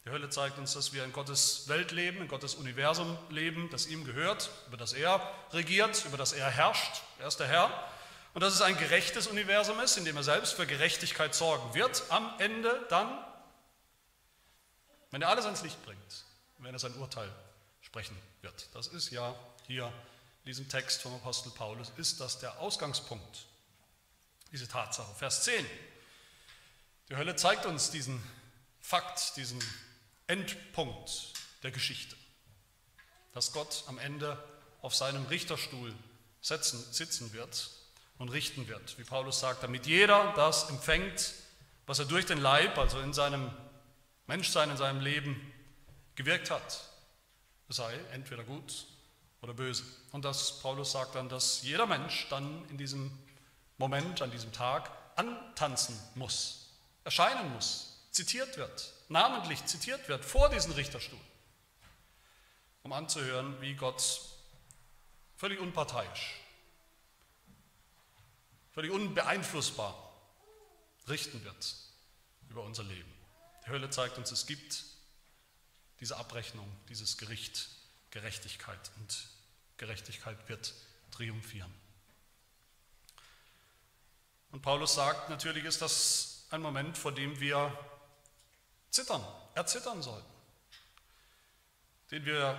Die 0.05 0.11
Hölle 0.11 0.29
zeigt 0.29 0.59
uns, 0.59 0.73
dass 0.73 0.93
wir 0.93 1.03
in 1.03 1.11
Gottes 1.11 1.67
Welt 1.67 1.91
leben, 1.91 2.21
in 2.21 2.27
Gottes 2.27 2.53
Universum 2.53 3.17
leben, 3.29 3.69
das 3.71 3.87
ihm 3.87 4.05
gehört, 4.05 4.51
über 4.67 4.77
das 4.77 4.93
er 4.93 5.19
regiert, 5.51 6.05
über 6.05 6.15
das 6.15 6.31
er 6.31 6.49
herrscht. 6.49 7.01
Er 7.19 7.27
ist 7.27 7.39
der 7.39 7.47
Herr. 7.47 7.71
Und 8.35 8.41
dass 8.41 8.53
es 8.53 8.61
ein 8.61 8.77
gerechtes 8.77 9.25
Universum 9.25 9.79
ist, 9.79 9.97
in 9.97 10.05
dem 10.05 10.15
er 10.15 10.23
selbst 10.23 10.53
für 10.53 10.67
Gerechtigkeit 10.67 11.33
sorgen 11.33 11.73
wird, 11.73 12.03
am 12.09 12.31
Ende 12.37 12.85
dann, 12.89 13.17
wenn 15.09 15.23
er 15.23 15.29
alles 15.29 15.45
ans 15.45 15.63
Licht 15.63 15.83
bringt, 15.85 16.25
wenn 16.59 16.73
er 16.73 16.79
sein 16.79 16.95
Urteil 16.95 17.31
sprechen 17.81 18.17
wird. 18.41 18.67
Das 18.73 18.87
ist 18.87 19.11
ja 19.11 19.35
hier 19.67 19.87
in 20.43 20.47
diesem 20.47 20.69
Text 20.69 21.01
vom 21.01 21.13
Apostel 21.15 21.51
Paulus, 21.51 21.91
ist 21.97 22.19
das 22.19 22.39
der 22.39 22.59
Ausgangspunkt, 22.59 23.45
diese 24.51 24.67
Tatsache. 24.67 25.13
Vers 25.15 25.43
10. 25.43 25.65
Die 27.09 27.15
Hölle 27.15 27.35
zeigt 27.35 27.65
uns 27.65 27.91
diesen 27.91 28.21
Fakt, 28.79 29.37
diesen 29.37 29.61
Endpunkt 30.27 31.33
der 31.63 31.71
Geschichte, 31.71 32.15
dass 33.33 33.51
Gott 33.51 33.83
am 33.87 33.97
Ende 33.97 34.41
auf 34.81 34.95
seinem 34.95 35.25
Richterstuhl 35.25 35.93
sitzen, 36.41 36.81
sitzen 36.93 37.33
wird 37.33 37.71
und 38.17 38.29
richten 38.29 38.67
wird. 38.67 38.97
Wie 38.97 39.03
Paulus 39.03 39.39
sagt, 39.39 39.63
damit 39.63 39.87
jeder 39.87 40.33
das 40.35 40.69
empfängt, 40.69 41.33
was 41.87 41.99
er 41.99 42.05
durch 42.05 42.25
den 42.25 42.39
Leib, 42.39 42.77
also 42.77 42.99
in 42.99 43.13
seinem 43.13 43.51
Menschsein, 44.27 44.69
in 44.69 44.77
seinem 44.77 45.01
Leben 45.01 45.53
gewirkt 46.15 46.49
hat, 46.51 46.89
sei 47.69 47.93
entweder 48.11 48.43
gut 48.43 48.85
oder 49.41 49.53
böse. 49.53 49.83
Und 50.11 50.25
dass 50.25 50.59
Paulus 50.59 50.91
sagt 50.91 51.15
dann, 51.15 51.29
dass 51.29 51.61
jeder 51.63 51.85
Mensch 51.85 52.27
dann 52.29 52.67
in 52.69 52.77
diesem 52.77 53.11
Moment, 53.77 54.21
an 54.21 54.31
diesem 54.31 54.51
Tag 54.53 54.91
antanzen 55.15 55.99
muss, 56.15 56.69
erscheinen 57.03 57.53
muss, 57.53 58.07
zitiert 58.11 58.57
wird, 58.57 58.93
namentlich 59.09 59.65
zitiert 59.65 60.07
wird 60.07 60.23
vor 60.23 60.49
diesem 60.49 60.71
Richterstuhl, 60.71 61.19
um 62.83 62.93
anzuhören, 62.93 63.59
wie 63.61 63.75
Gott 63.75 64.21
völlig 65.35 65.59
unparteiisch, 65.59 66.39
völlig 68.71 68.91
unbeeinflussbar 68.91 69.95
richten 71.07 71.43
wird 71.43 71.75
über 72.49 72.63
unser 72.63 72.83
Leben. 72.83 73.11
Die 73.65 73.69
Hölle 73.69 73.89
zeigt 73.89 74.17
uns, 74.17 74.31
es 74.31 74.45
gibt 74.45 74.85
diese 75.99 76.17
Abrechnung, 76.17 76.69
dieses 76.89 77.17
Gericht, 77.17 77.69
Gerechtigkeit 78.11 78.91
und 78.97 79.27
Gerechtigkeit 79.77 80.37
wird 80.47 80.73
triumphieren. 81.11 81.73
Und 84.51 84.61
Paulus 84.61 84.95
sagt, 84.95 85.29
natürlich 85.29 85.65
ist 85.65 85.81
das 85.81 86.45
ein 86.49 86.61
Moment, 86.61 86.97
vor 86.97 87.11
dem 87.11 87.39
wir 87.39 87.77
zittern, 88.89 89.25
erzittern 89.53 90.01
sollten, 90.01 90.31
den 92.11 92.25
wir 92.25 92.57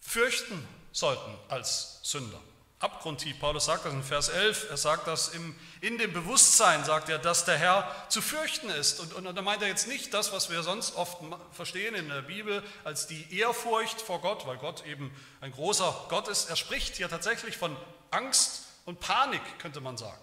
fürchten 0.00 0.66
sollten 0.92 1.38
als 1.48 2.00
Sünder. 2.02 2.40
Abgrundtief, 2.80 3.38
Paulus 3.38 3.66
sagt 3.66 3.84
das 3.84 3.92
in 3.92 4.02
Vers 4.02 4.30
11, 4.30 4.70
er 4.70 4.76
sagt 4.78 5.06
das 5.06 5.28
im, 5.28 5.54
in 5.82 5.98
dem 5.98 6.14
Bewusstsein, 6.14 6.82
sagt 6.82 7.10
er, 7.10 7.18
dass 7.18 7.44
der 7.44 7.58
Herr 7.58 7.94
zu 8.08 8.22
fürchten 8.22 8.70
ist. 8.70 9.00
Und, 9.00 9.12
und, 9.12 9.26
und 9.26 9.36
da 9.36 9.42
meint 9.42 9.60
er 9.60 9.68
jetzt 9.68 9.86
nicht 9.86 10.14
das, 10.14 10.32
was 10.32 10.48
wir 10.48 10.62
sonst 10.62 10.96
oft 10.96 11.18
verstehen 11.52 11.94
in 11.94 12.08
der 12.08 12.22
Bibel, 12.22 12.62
als 12.82 13.06
die 13.06 13.38
Ehrfurcht 13.38 14.00
vor 14.00 14.22
Gott, 14.22 14.46
weil 14.46 14.56
Gott 14.56 14.86
eben 14.86 15.14
ein 15.42 15.52
großer 15.52 16.06
Gott 16.08 16.28
ist. 16.28 16.48
Er 16.48 16.56
spricht 16.56 16.96
hier 16.96 17.10
tatsächlich 17.10 17.58
von 17.58 17.76
Angst 18.10 18.62
und 18.86 18.98
Panik, 18.98 19.42
könnte 19.58 19.82
man 19.82 19.98
sagen. 19.98 20.20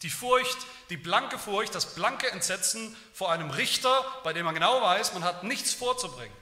Die 0.00 0.10
Furcht, 0.10 0.56
die 0.88 0.96
blanke 0.96 1.38
Furcht, 1.38 1.74
das 1.74 1.94
blanke 1.94 2.30
Entsetzen 2.30 2.96
vor 3.12 3.30
einem 3.30 3.50
Richter, 3.50 4.06
bei 4.24 4.32
dem 4.32 4.46
man 4.46 4.54
genau 4.54 4.80
weiß, 4.80 5.12
man 5.12 5.24
hat 5.24 5.44
nichts 5.44 5.74
vorzubringen. 5.74 6.34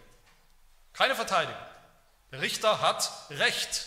Keine 0.93 1.17
Verteidigung. 1.17 1.61
Der 2.31 2.43
Richter 2.43 2.81
hat 2.81 3.11
Recht 3.31 3.87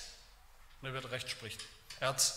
und 0.82 0.88
er 0.88 0.94
wird 0.94 1.12
Recht 1.12 1.30
sprechen. 1.30 1.62
Er 2.00 2.10
hat 2.10 2.34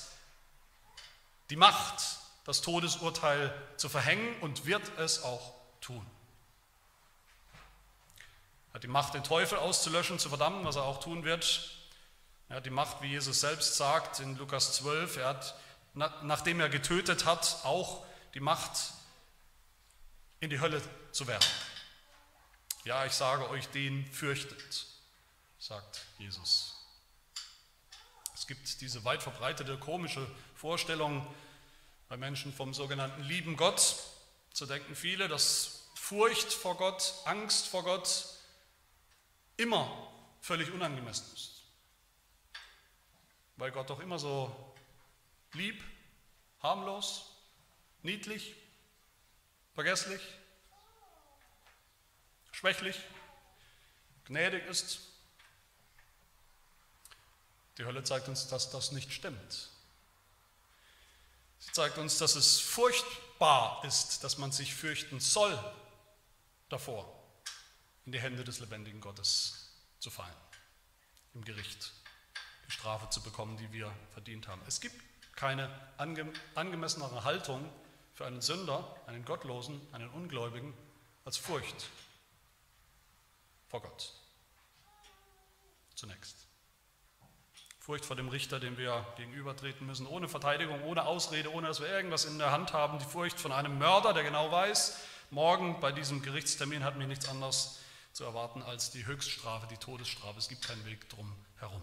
die 1.50 1.56
Macht, 1.56 2.02
das 2.44 2.60
Todesurteil 2.60 3.54
zu 3.76 3.88
verhängen 3.88 4.40
und 4.40 4.66
wird 4.66 4.98
es 4.98 5.22
auch 5.22 5.54
tun. 5.80 6.04
Er 8.70 8.74
hat 8.74 8.82
die 8.82 8.88
Macht, 8.88 9.14
den 9.14 9.22
Teufel 9.22 9.58
auszulöschen, 9.58 10.18
zu 10.18 10.28
verdammen, 10.28 10.64
was 10.64 10.76
er 10.76 10.84
auch 10.84 11.00
tun 11.00 11.24
wird. 11.24 11.76
Er 12.48 12.56
hat 12.56 12.66
die 12.66 12.70
Macht, 12.70 13.02
wie 13.02 13.08
Jesus 13.08 13.40
selbst 13.40 13.76
sagt 13.76 14.20
in 14.20 14.36
Lukas 14.36 14.72
12, 14.74 15.18
er 15.18 15.28
hat 15.28 15.54
nachdem 15.94 16.60
er 16.60 16.68
getötet 16.68 17.24
hat, 17.24 17.58
auch 17.64 18.04
die 18.34 18.40
Macht 18.40 18.92
in 20.40 20.50
die 20.50 20.60
Hölle 20.60 20.82
zu 21.12 21.26
werfen. 21.26 21.52
Ja, 22.84 23.04
ich 23.04 23.12
sage 23.12 23.48
euch, 23.50 23.68
den 23.68 24.06
fürchtet, 24.06 24.86
sagt 25.58 26.04
Jesus. 26.18 26.71
Es 28.52 28.58
gibt 28.58 28.80
diese 28.82 29.02
weit 29.06 29.22
verbreitete 29.22 29.78
komische 29.78 30.30
Vorstellung 30.54 31.26
bei 32.10 32.18
Menschen 32.18 32.52
vom 32.52 32.74
sogenannten 32.74 33.22
lieben 33.22 33.56
Gott. 33.56 33.96
So 34.52 34.66
denken 34.66 34.94
viele, 34.94 35.26
dass 35.26 35.88
Furcht 35.94 36.52
vor 36.52 36.76
Gott, 36.76 37.14
Angst 37.24 37.68
vor 37.68 37.82
Gott 37.82 38.26
immer 39.56 39.90
völlig 40.42 40.70
unangemessen 40.70 41.24
ist. 41.32 41.62
Weil 43.56 43.70
Gott 43.70 43.88
doch 43.88 44.00
immer 44.00 44.18
so 44.18 44.54
lieb, 45.54 45.82
harmlos, 46.62 47.34
niedlich, 48.02 48.54
vergesslich, 49.72 50.20
schwächlich, 52.50 53.00
gnädig 54.26 54.66
ist. 54.66 55.11
Die 57.78 57.84
Hölle 57.84 58.04
zeigt 58.04 58.28
uns, 58.28 58.48
dass 58.48 58.70
das 58.70 58.92
nicht 58.92 59.12
stimmt. 59.12 59.70
Sie 61.58 61.72
zeigt 61.72 61.98
uns, 61.98 62.18
dass 62.18 62.34
es 62.34 62.58
furchtbar 62.60 63.82
ist, 63.84 64.24
dass 64.24 64.36
man 64.38 64.52
sich 64.52 64.74
fürchten 64.74 65.20
soll 65.20 65.58
davor, 66.68 67.06
in 68.04 68.12
die 68.12 68.20
Hände 68.20 68.44
des 68.44 68.58
lebendigen 68.58 69.00
Gottes 69.00 69.70
zu 70.00 70.10
fallen, 70.10 70.34
im 71.34 71.44
Gericht 71.44 71.92
die 72.66 72.72
Strafe 72.72 73.08
zu 73.10 73.22
bekommen, 73.22 73.56
die 73.56 73.72
wir 73.72 73.94
verdient 74.12 74.48
haben. 74.48 74.60
Es 74.66 74.80
gibt 74.80 74.96
keine 75.36 75.70
ange 75.98 76.32
angemessenere 76.54 77.24
Haltung 77.24 77.70
für 78.12 78.26
einen 78.26 78.42
Sünder, 78.42 78.96
einen 79.06 79.24
Gottlosen, 79.24 79.80
einen 79.92 80.10
Ungläubigen 80.10 80.74
als 81.24 81.36
Furcht 81.36 81.88
vor 83.68 83.82
Gott. 83.82 84.12
Zunächst. 85.94 86.51
Furcht 87.82 88.04
vor 88.04 88.14
dem 88.14 88.28
Richter, 88.28 88.60
dem 88.60 88.78
wir 88.78 89.04
gegenübertreten 89.16 89.84
müssen, 89.84 90.06
ohne 90.06 90.28
Verteidigung, 90.28 90.84
ohne 90.84 91.04
Ausrede, 91.04 91.52
ohne 91.52 91.66
dass 91.66 91.80
wir 91.80 91.88
irgendwas 91.88 92.24
in 92.24 92.38
der 92.38 92.52
Hand 92.52 92.72
haben. 92.72 93.00
Die 93.00 93.04
Furcht 93.04 93.40
von 93.40 93.50
einem 93.50 93.76
Mörder, 93.76 94.12
der 94.12 94.22
genau 94.22 94.52
weiß, 94.52 94.98
morgen 95.30 95.80
bei 95.80 95.90
diesem 95.90 96.22
Gerichtstermin 96.22 96.84
hat 96.84 96.96
mich 96.96 97.08
nichts 97.08 97.28
anderes 97.28 97.80
zu 98.12 98.22
erwarten 98.22 98.62
als 98.62 98.92
die 98.92 99.04
Höchststrafe, 99.04 99.66
die 99.66 99.78
Todesstrafe. 99.78 100.38
Es 100.38 100.48
gibt 100.48 100.62
keinen 100.62 100.84
Weg 100.86 101.08
drum 101.08 101.34
herum. 101.58 101.82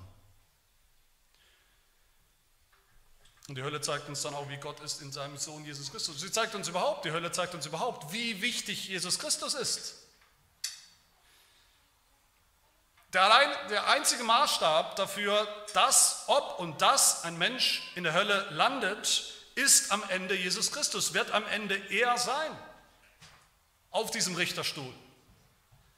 Und 3.50 3.56
die 3.56 3.64
Hölle 3.64 3.82
zeigt 3.82 4.08
uns 4.08 4.22
dann 4.22 4.36
auch, 4.36 4.48
wie 4.48 4.56
Gott 4.56 4.80
ist 4.80 5.02
in 5.02 5.12
seinem 5.12 5.36
Sohn 5.36 5.66
Jesus 5.66 5.92
Christus. 5.92 6.22
Sie 6.22 6.32
zeigt 6.32 6.56
uns 6.56 6.70
überhaupt, 6.70 7.04
die 7.04 7.12
Hölle 7.12 7.34
zeigt 7.34 7.56
uns 7.56 7.66
überhaupt, 7.66 8.14
wie 8.14 8.42
wichtig 8.42 8.88
Jesus 8.88 9.20
Christus 9.20 9.54
ist. 9.54 9.99
Der, 13.14 13.88
einzige 13.88 14.24
Maßstab 14.24 14.96
dafür, 14.96 15.48
dass, 15.74 16.26
ob 16.28 16.60
und 16.60 16.82
dass 16.82 17.24
ein 17.24 17.38
Mensch 17.38 17.92
in 17.96 18.04
der 18.04 18.14
Hölle 18.14 18.48
landet, 18.52 19.34
ist 19.56 19.92
am 19.92 20.04
Ende 20.10 20.36
Jesus 20.36 20.72
Christus, 20.72 21.14
wird 21.14 21.32
am 21.32 21.46
Ende 21.48 21.76
er 21.90 22.18
sein 22.18 22.58
auf 23.90 24.12
diesem 24.12 24.36
Richterstuhl. 24.36 24.94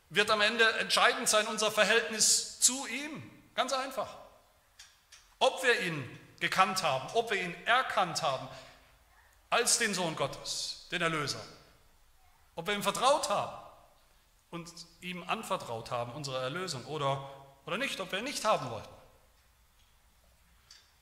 Wird 0.09 0.31
am 0.31 0.41
Ende 0.41 0.69
entscheidend 0.79 1.27
sein 1.27 1.47
unser 1.47 1.69
Verhältnis 1.69 2.59
zu 2.61 2.87
ihm. 2.87 3.21
Ganz 3.55 3.73
einfach. 3.73 4.17
Ob 5.39 5.61
wir 5.63 5.81
ihn 5.81 6.19
gekannt 6.39 6.81
haben, 6.81 7.09
ob 7.13 7.29
wir 7.31 7.41
ihn 7.41 7.55
erkannt 7.65 8.21
haben 8.21 8.47
als 9.49 9.77
den 9.77 9.93
Sohn 9.93 10.15
Gottes, 10.15 10.87
den 10.91 11.01
Erlöser, 11.01 11.41
ob 12.55 12.67
wir 12.67 12.73
ihm 12.73 12.83
vertraut 12.83 13.29
haben 13.29 13.60
und 14.51 14.69
ihm 14.99 15.23
anvertraut 15.23 15.91
haben, 15.91 16.11
unsere 16.11 16.39
Erlösung, 16.41 16.85
oder, 16.85 17.29
oder 17.65 17.77
nicht, 17.77 17.99
ob 17.99 18.11
wir 18.11 18.19
ihn 18.19 18.25
nicht 18.25 18.45
haben 18.45 18.69
wollten. 18.69 18.89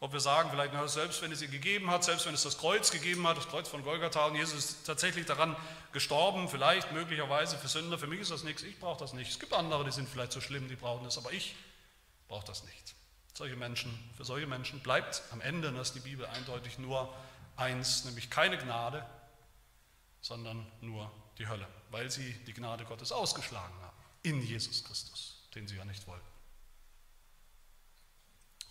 Ob 0.02 0.14
wir 0.14 0.22
sagen, 0.22 0.50
vielleicht, 0.50 0.72
na, 0.72 0.88
selbst 0.88 1.22
wenn 1.22 1.32
es 1.32 1.42
ihn 1.42 1.52
gegeben 1.52 1.92
hat, 1.92 2.06
selbst 2.06 2.26
wenn 2.26 2.34
es 2.34 2.44
das 2.44 2.58
Kreuz 2.58 2.90
gegeben 2.90 3.28
hat, 3.28 3.36
das 3.36 3.50
Kreuz 3.50 3.68
von 3.68 3.84
Golgatha 3.84 4.28
und 4.28 4.36
Jesus 4.36 4.58
ist 4.58 4.86
tatsächlich 4.86 5.26
daran 5.26 5.58
gestorben, 5.92 6.48
vielleicht 6.48 6.94
möglicherweise 6.94 7.58
für 7.58 7.68
Sünder, 7.68 7.98
für 7.98 8.08
mich 8.08 8.22
ist 8.22 8.32
das 8.32 8.44
nichts, 8.44 8.64
ich 8.64 8.80
brauche 8.80 9.00
das 9.00 9.12
nicht. 9.12 9.30
Es 9.30 9.40
gibt 9.40 9.52
andere, 9.52 9.84
die 9.84 9.92
sind 9.92 10.08
vielleicht 10.08 10.32
so 10.32 10.40
schlimm, 10.40 10.70
die 10.70 10.78
brauchen 10.78 11.04
das, 11.04 11.18
aber 11.18 11.34
ich 11.34 11.56
brauche 12.30 12.46
das 12.46 12.64
nicht. 12.64 12.96
Solche 13.34 13.58
Menschen, 13.58 13.92
für 14.16 14.24
solche 14.24 14.48
Menschen 14.48 14.80
bleibt 14.80 15.22
am 15.32 15.42
Ende, 15.42 15.72
das 15.74 15.90
ist 15.90 15.96
die 15.96 16.10
Bibel 16.10 16.26
eindeutig 16.28 16.78
nur 16.78 17.14
eins, 17.58 18.06
nämlich 18.06 18.30
keine 18.30 18.58
Gnade, 18.58 19.06
sondern 20.22 20.70
nur 20.82 21.12
die 21.38 21.48
Hölle, 21.48 21.68
weil 21.92 22.12
sie 22.12 22.34
die 22.46 22.54
Gnade 22.54 22.86
Gottes 22.86 23.12
ausgeschlagen 23.12 23.76
haben 23.82 23.98
in 24.24 24.42
Jesus 24.42 24.84
Christus, 24.84 25.48
den 25.56 25.68
sie 25.68 25.78
ja 25.78 25.86
nicht 25.86 26.06
wollten. 26.08 26.26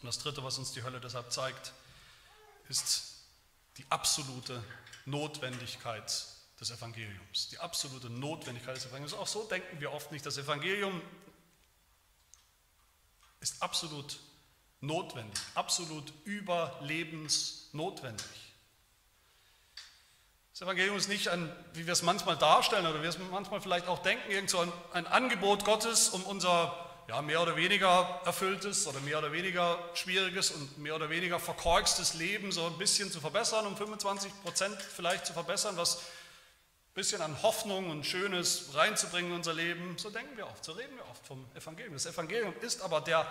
Und 0.01 0.07
das 0.07 0.19
Dritte, 0.19 0.45
was 0.45 0.59
uns 0.59 0.73
die 0.73 0.83
Hölle 0.83 1.01
deshalb 1.01 1.33
zeigt, 1.33 1.73
ist 2.69 3.15
die 3.77 3.85
absolute 3.91 4.63
Notwendigkeit 5.07 6.27
des 6.61 6.71
Evangeliums. 6.71 7.49
Die 7.49 7.59
absolute 7.59 8.11
Notwendigkeit 8.11 8.77
des 8.77 8.85
Evangeliums. 8.87 9.15
Auch 9.15 9.27
so 9.27 9.43
denken 9.45 9.81
wir 9.81 9.93
oft 9.93 10.13
nicht. 10.13 10.25
Das 10.27 10.39
Evangelium 10.39 11.03
ist 13.41 13.61
absolut 13.63 14.19
notwendig, 14.81 15.41
absolut 15.55 16.13
überlebensnotwendig. 16.25 18.48
Das 20.59 20.67
Evangelium 20.67 20.97
ist 20.97 21.09
nicht 21.09 21.29
ein, 21.29 21.53
wie 21.75 21.87
wir 21.87 21.93
es 21.93 22.03
manchmal 22.03 22.37
darstellen 22.37 22.85
oder 22.85 22.99
wie 22.99 23.03
wir 23.03 23.11
es 23.11 23.19
manchmal 23.31 23.61
vielleicht 23.61 23.87
auch 23.87 24.01
denken, 24.01 24.29
irgend 24.29 24.51
so 24.51 24.59
ein, 24.59 24.73
ein 24.93 25.07
Angebot 25.07 25.65
Gottes, 25.65 26.09
um 26.09 26.25
unser 26.25 26.75
ja, 27.07 27.23
mehr 27.23 27.41
oder 27.41 27.55
weniger 27.55 28.21
erfülltes 28.25 28.89
oder 28.89 28.99
mehr 28.99 29.19
oder 29.19 29.31
weniger 29.31 29.79
schwieriges 29.95 30.51
und 30.51 30.77
mehr 30.79 30.97
oder 30.97 31.11
weniger 31.11 31.39
verkorkstes 31.39 32.15
Leben 32.15 32.51
so 32.51 32.67
ein 32.67 32.77
bisschen 32.77 33.13
zu 33.13 33.21
verbessern, 33.21 33.69
um 33.69 33.77
25 33.77 34.33
Prozent 34.43 34.83
vielleicht 34.83 35.27
zu 35.27 35.33
verbessern, 35.33 35.77
was 35.77 35.99
ein 35.99 36.95
bisschen 36.95 37.23
an 37.23 37.41
Hoffnung 37.45 37.91
und 37.91 38.05
Schönes 38.05 38.71
reinzubringen 38.75 39.31
in 39.31 39.37
unser 39.37 39.55
Leben. 39.55 39.97
So 39.97 40.11
denken 40.11 40.37
wir 40.37 40.49
oft, 40.49 40.65
so 40.65 40.73
reden 40.73 40.97
wir 40.97 41.09
oft 41.09 41.25
vom 41.25 41.47
Evangelium. 41.55 41.95
Das 41.95 42.07
Evangelium 42.07 42.53
ist 42.63 42.83
aber 42.83 43.01
der 43.01 43.25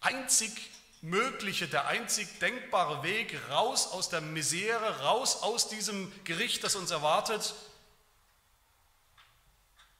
einzig 0.00 0.70
mögliche, 1.04 1.68
der 1.68 1.86
einzig 1.86 2.38
denkbare 2.38 3.02
Weg 3.02 3.38
raus 3.50 3.92
aus 3.92 4.08
der 4.08 4.22
Misere, 4.22 5.02
raus 5.02 5.42
aus 5.42 5.68
diesem 5.68 6.10
Gericht, 6.24 6.64
das 6.64 6.76
uns 6.76 6.90
erwartet, 6.90 7.54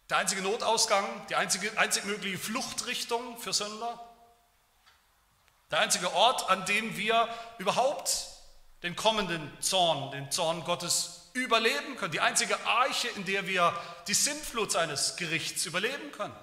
der 0.09 0.17
einzige 0.17 0.41
Notausgang, 0.43 1.07
die 1.29 1.35
einzige, 1.35 1.77
einzig 1.79 2.05
mögliche 2.07 2.39
Fluchtrichtung 2.39 3.39
für 3.39 3.53
Sünder, 3.53 4.01
der 5.71 5.81
einzige 5.81 6.13
Ort, 6.15 6.49
an 6.49 6.65
dem 6.65 6.97
wir 6.97 7.29
überhaupt 7.59 8.29
den 8.83 8.97
kommenden 8.97 9.51
Zorn, 9.61 10.11
den 10.11 10.31
Zorn 10.31 10.65
Gottes 10.65 11.31
überleben 11.35 11.97
können, 11.97 12.13
die 12.13 12.21
einzige 12.21 12.59
Arche, 12.65 13.09
in 13.09 13.27
der 13.27 13.47
wir 13.47 13.79
die 14.07 14.15
Sintflut 14.15 14.73
seines 14.73 15.17
Gerichts 15.17 15.67
überleben 15.67 16.13
können. 16.13 16.37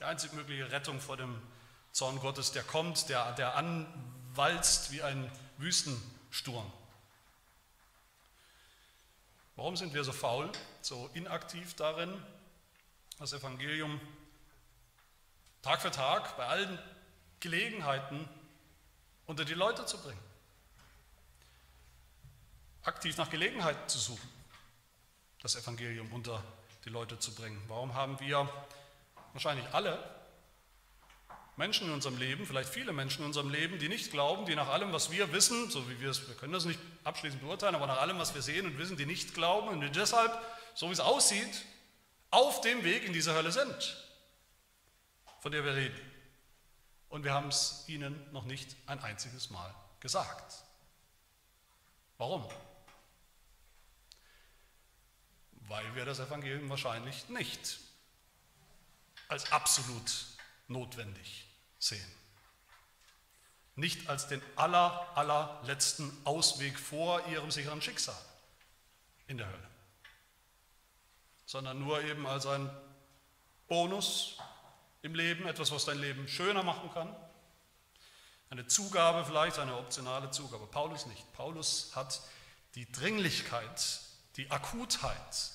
Die 0.00 0.04
einzig 0.04 0.32
mögliche 0.32 0.70
Rettung 0.70 1.00
vor 1.00 1.16
dem 1.16 1.40
Zorn 1.92 2.18
Gottes, 2.20 2.52
der 2.52 2.62
kommt, 2.62 3.08
der, 3.10 3.32
der 3.32 3.54
anwalzt 3.54 4.92
wie 4.92 5.02
ein 5.02 5.30
Wüstensturm. 5.58 6.70
Warum 9.56 9.76
sind 9.76 9.92
wir 9.92 10.02
so 10.02 10.12
faul, 10.12 10.50
so 10.80 11.10
inaktiv 11.12 11.74
darin, 11.76 12.20
das 13.18 13.34
Evangelium 13.34 14.00
Tag 15.60 15.82
für 15.82 15.90
Tag 15.90 16.36
bei 16.36 16.46
allen 16.46 16.78
Gelegenheiten 17.38 18.28
unter 19.26 19.44
die 19.44 19.54
Leute 19.54 19.84
zu 19.84 19.98
bringen? 19.98 20.18
Aktiv 22.82 23.16
nach 23.18 23.30
Gelegenheiten 23.30 23.86
zu 23.88 23.98
suchen, 23.98 24.28
das 25.40 25.54
Evangelium 25.54 26.10
unter 26.12 26.42
die 26.84 26.88
Leute 26.88 27.18
zu 27.18 27.32
bringen. 27.34 27.62
Warum 27.68 27.94
haben 27.94 28.18
wir 28.18 28.50
wahrscheinlich 29.34 29.72
alle 29.72 30.21
Menschen 31.56 31.88
in 31.88 31.92
unserem 31.92 32.16
Leben, 32.16 32.46
vielleicht 32.46 32.70
viele 32.70 32.92
Menschen 32.92 33.20
in 33.20 33.26
unserem 33.26 33.50
Leben, 33.50 33.78
die 33.78 33.88
nicht 33.88 34.10
glauben, 34.10 34.46
die 34.46 34.54
nach 34.54 34.68
allem, 34.68 34.92
was 34.92 35.10
wir 35.10 35.32
wissen, 35.32 35.70
so 35.70 35.88
wie 35.90 36.00
wir 36.00 36.10
es, 36.10 36.26
wir 36.26 36.34
können 36.34 36.52
das 36.52 36.64
nicht 36.64 36.80
abschließend 37.04 37.42
beurteilen, 37.42 37.74
aber 37.74 37.86
nach 37.86 38.00
allem, 38.00 38.18
was 38.18 38.34
wir 38.34 38.42
sehen 38.42 38.66
und 38.66 38.78
wissen, 38.78 38.96
die 38.96 39.06
nicht 39.06 39.34
glauben 39.34 39.68
und 39.68 39.80
die 39.80 39.90
deshalb, 39.90 40.32
so 40.74 40.88
wie 40.88 40.92
es 40.92 41.00
aussieht, 41.00 41.64
auf 42.30 42.62
dem 42.62 42.82
Weg 42.84 43.04
in 43.04 43.12
diese 43.12 43.34
Hölle 43.34 43.52
sind, 43.52 43.96
von 45.40 45.52
der 45.52 45.64
wir 45.64 45.74
reden. 45.74 46.00
Und 47.10 47.24
wir 47.24 47.34
haben 47.34 47.48
es 47.48 47.84
ihnen 47.86 48.18
noch 48.32 48.44
nicht 48.44 48.74
ein 48.86 48.98
einziges 49.00 49.50
Mal 49.50 49.74
gesagt. 50.00 50.54
Warum? 52.16 52.48
Weil 55.68 55.94
wir 55.94 56.06
das 56.06 56.18
Evangelium 56.20 56.70
wahrscheinlich 56.70 57.28
nicht 57.28 57.78
als 59.28 59.52
absolut 59.52 60.31
notwendig 60.68 61.46
sehen. 61.78 62.12
Nicht 63.74 64.08
als 64.08 64.28
den 64.28 64.42
aller, 64.56 65.08
allerletzten 65.16 66.12
Ausweg 66.24 66.78
vor 66.78 67.26
ihrem 67.28 67.50
sicheren 67.50 67.80
Schicksal 67.80 68.18
in 69.26 69.38
der 69.38 69.48
Hölle, 69.48 69.68
sondern 71.46 71.78
nur 71.78 72.02
eben 72.02 72.26
als 72.26 72.46
ein 72.46 72.70
Bonus 73.68 74.36
im 75.00 75.14
Leben, 75.14 75.46
etwas, 75.46 75.72
was 75.72 75.84
dein 75.84 75.98
Leben 75.98 76.28
schöner 76.28 76.62
machen 76.62 76.90
kann. 76.92 77.14
Eine 78.50 78.66
Zugabe 78.66 79.24
vielleicht, 79.24 79.58
eine 79.58 79.76
optionale 79.78 80.30
Zugabe. 80.30 80.66
Paulus 80.66 81.06
nicht. 81.06 81.32
Paulus 81.32 81.96
hat 81.96 82.20
die 82.74 82.90
Dringlichkeit, 82.92 84.00
die 84.36 84.50
Akutheit 84.50 85.52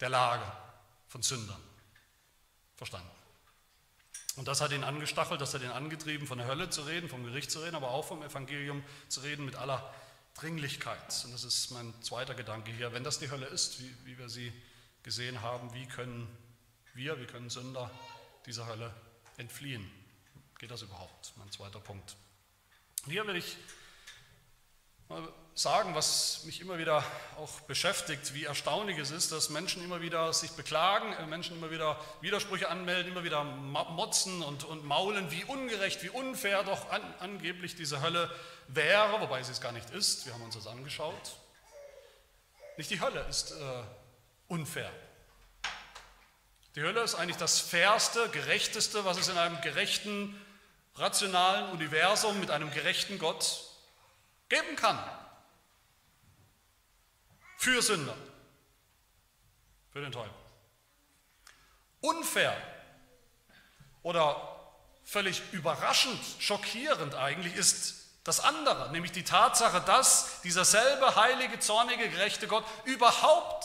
der 0.00 0.08
Lage 0.08 0.50
von 1.06 1.22
Sündern 1.22 1.62
verstanden. 2.74 3.13
Und 4.36 4.48
das 4.48 4.60
hat 4.60 4.72
ihn 4.72 4.82
angestachelt, 4.82 5.40
das 5.40 5.54
hat 5.54 5.62
ihn 5.62 5.70
angetrieben, 5.70 6.26
von 6.26 6.38
der 6.38 6.46
Hölle 6.48 6.68
zu 6.70 6.82
reden, 6.82 7.08
vom 7.08 7.24
Gericht 7.24 7.50
zu 7.50 7.60
reden, 7.60 7.76
aber 7.76 7.90
auch 7.90 8.04
vom 8.04 8.22
Evangelium 8.22 8.82
zu 9.08 9.20
reden 9.20 9.44
mit 9.44 9.54
aller 9.54 9.94
Dringlichkeit. 10.34 11.22
Und 11.24 11.32
das 11.32 11.44
ist 11.44 11.70
mein 11.70 11.94
zweiter 12.02 12.34
Gedanke 12.34 12.72
hier. 12.72 12.92
Wenn 12.92 13.04
das 13.04 13.20
die 13.20 13.30
Hölle 13.30 13.46
ist, 13.46 13.80
wie, 13.80 13.94
wie 14.04 14.18
wir 14.18 14.28
sie 14.28 14.52
gesehen 15.04 15.40
haben, 15.40 15.72
wie 15.72 15.86
können 15.86 16.26
wir, 16.94 17.20
wie 17.20 17.26
können 17.26 17.48
Sünder 17.48 17.90
dieser 18.46 18.66
Hölle 18.66 18.92
entfliehen? 19.36 19.88
Geht 20.58 20.70
das 20.70 20.82
überhaupt? 20.82 21.32
Mein 21.36 21.50
zweiter 21.52 21.78
Punkt. 21.78 22.16
Und 23.04 23.12
hier 23.12 23.26
will 23.26 23.36
ich 23.36 23.56
mal 25.08 25.28
sagen, 25.54 25.94
was 25.94 26.42
mich 26.44 26.60
immer 26.60 26.78
wieder 26.78 27.04
auch 27.38 27.60
beschäftigt, 27.62 28.34
wie 28.34 28.44
erstaunlich 28.44 28.98
es 28.98 29.12
ist, 29.12 29.30
dass 29.30 29.50
Menschen 29.50 29.84
immer 29.84 30.00
wieder 30.00 30.32
sich 30.32 30.50
beklagen, 30.52 31.12
äh, 31.12 31.26
Menschen 31.26 31.56
immer 31.56 31.70
wieder 31.70 32.00
Widersprüche 32.20 32.68
anmelden, 32.68 33.12
immer 33.12 33.22
wieder 33.22 33.44
motzen 33.44 34.42
und, 34.42 34.64
und 34.64 34.84
maulen, 34.84 35.30
wie 35.30 35.44
ungerecht, 35.44 36.02
wie 36.02 36.08
unfair 36.08 36.64
doch 36.64 36.90
an, 36.90 37.02
angeblich 37.20 37.76
diese 37.76 38.02
Hölle 38.02 38.30
wäre, 38.66 39.20
wobei 39.20 39.42
sie 39.42 39.52
es 39.52 39.60
gar 39.60 39.72
nicht 39.72 39.90
ist. 39.90 40.26
Wir 40.26 40.34
haben 40.34 40.42
uns 40.42 40.56
das 40.56 40.66
angeschaut. 40.66 41.36
Nicht 42.76 42.90
die 42.90 43.00
Hölle 43.00 43.24
ist 43.28 43.52
äh, 43.52 43.54
unfair. 44.48 44.90
Die 46.74 46.82
Hölle 46.82 47.02
ist 47.02 47.14
eigentlich 47.14 47.36
das 47.36 47.60
fairste, 47.60 48.28
gerechteste, 48.30 49.04
was 49.04 49.18
es 49.18 49.28
in 49.28 49.38
einem 49.38 49.60
gerechten, 49.60 50.40
rationalen 50.96 51.70
Universum 51.70 52.40
mit 52.40 52.50
einem 52.50 52.72
gerechten 52.72 53.20
Gott 53.20 53.62
geben 54.48 54.74
kann. 54.74 54.98
Für 57.64 57.80
Sünder. 57.80 58.14
Für 59.90 60.02
den 60.02 60.12
Teufel. 60.12 60.34
Unfair 62.02 62.54
oder 64.02 64.60
völlig 65.02 65.42
überraschend, 65.52 66.20
schockierend 66.40 67.14
eigentlich 67.14 67.54
ist 67.54 68.04
das 68.24 68.40
andere, 68.40 68.92
nämlich 68.92 69.12
die 69.12 69.24
Tatsache, 69.24 69.80
dass 69.80 70.42
dieser 70.42 70.66
selbe 70.66 71.16
heilige, 71.16 71.58
zornige, 71.58 72.10
gerechte 72.10 72.48
Gott 72.48 72.66
überhaupt 72.84 73.64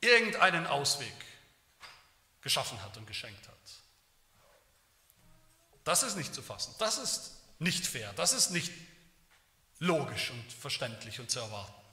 irgendeinen 0.00 0.66
Ausweg 0.66 1.12
geschaffen 2.40 2.82
hat 2.82 2.96
und 2.96 3.06
geschenkt 3.06 3.46
hat. 3.48 3.54
Das 5.84 6.02
ist 6.02 6.16
nicht 6.16 6.34
zu 6.34 6.40
fassen. 6.40 6.74
Das 6.78 6.96
ist 6.96 7.32
nicht 7.58 7.86
fair. 7.86 8.14
Das 8.14 8.32
ist 8.32 8.48
nicht 8.48 8.72
logisch 9.78 10.30
und 10.30 10.52
verständlich 10.54 11.20
und 11.20 11.30
zu 11.30 11.40
erwarten. 11.40 11.85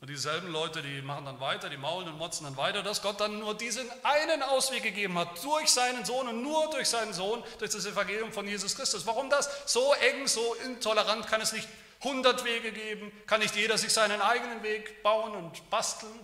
Und 0.00 0.08
dieselben 0.08 0.48
Leute, 0.52 0.80
die 0.80 1.02
machen 1.02 1.24
dann 1.24 1.40
weiter, 1.40 1.68
die 1.68 1.76
maulen 1.76 2.08
und 2.08 2.18
motzen 2.18 2.44
dann 2.44 2.56
weiter, 2.56 2.82
dass 2.84 3.02
Gott 3.02 3.20
dann 3.20 3.40
nur 3.40 3.56
diesen 3.56 3.88
einen 4.04 4.42
Ausweg 4.44 4.84
gegeben 4.84 5.18
hat, 5.18 5.42
durch 5.42 5.68
seinen 5.70 6.04
Sohn 6.04 6.28
und 6.28 6.42
nur 6.42 6.70
durch 6.70 6.88
seinen 6.88 7.12
Sohn, 7.12 7.42
durch 7.58 7.72
das 7.72 7.84
Evangelium 7.84 8.32
von 8.32 8.46
Jesus 8.46 8.76
Christus. 8.76 9.06
Warum 9.06 9.28
das? 9.28 9.50
So 9.66 9.92
eng, 9.94 10.28
so 10.28 10.54
intolerant 10.64 11.26
kann 11.26 11.40
es 11.40 11.52
nicht 11.52 11.68
hundert 12.04 12.44
Wege 12.44 12.70
geben, 12.70 13.10
kann 13.26 13.40
nicht 13.40 13.56
jeder 13.56 13.76
sich 13.76 13.92
seinen 13.92 14.20
eigenen 14.20 14.62
Weg 14.62 15.02
bauen 15.02 15.32
und 15.32 15.68
basteln, 15.68 16.20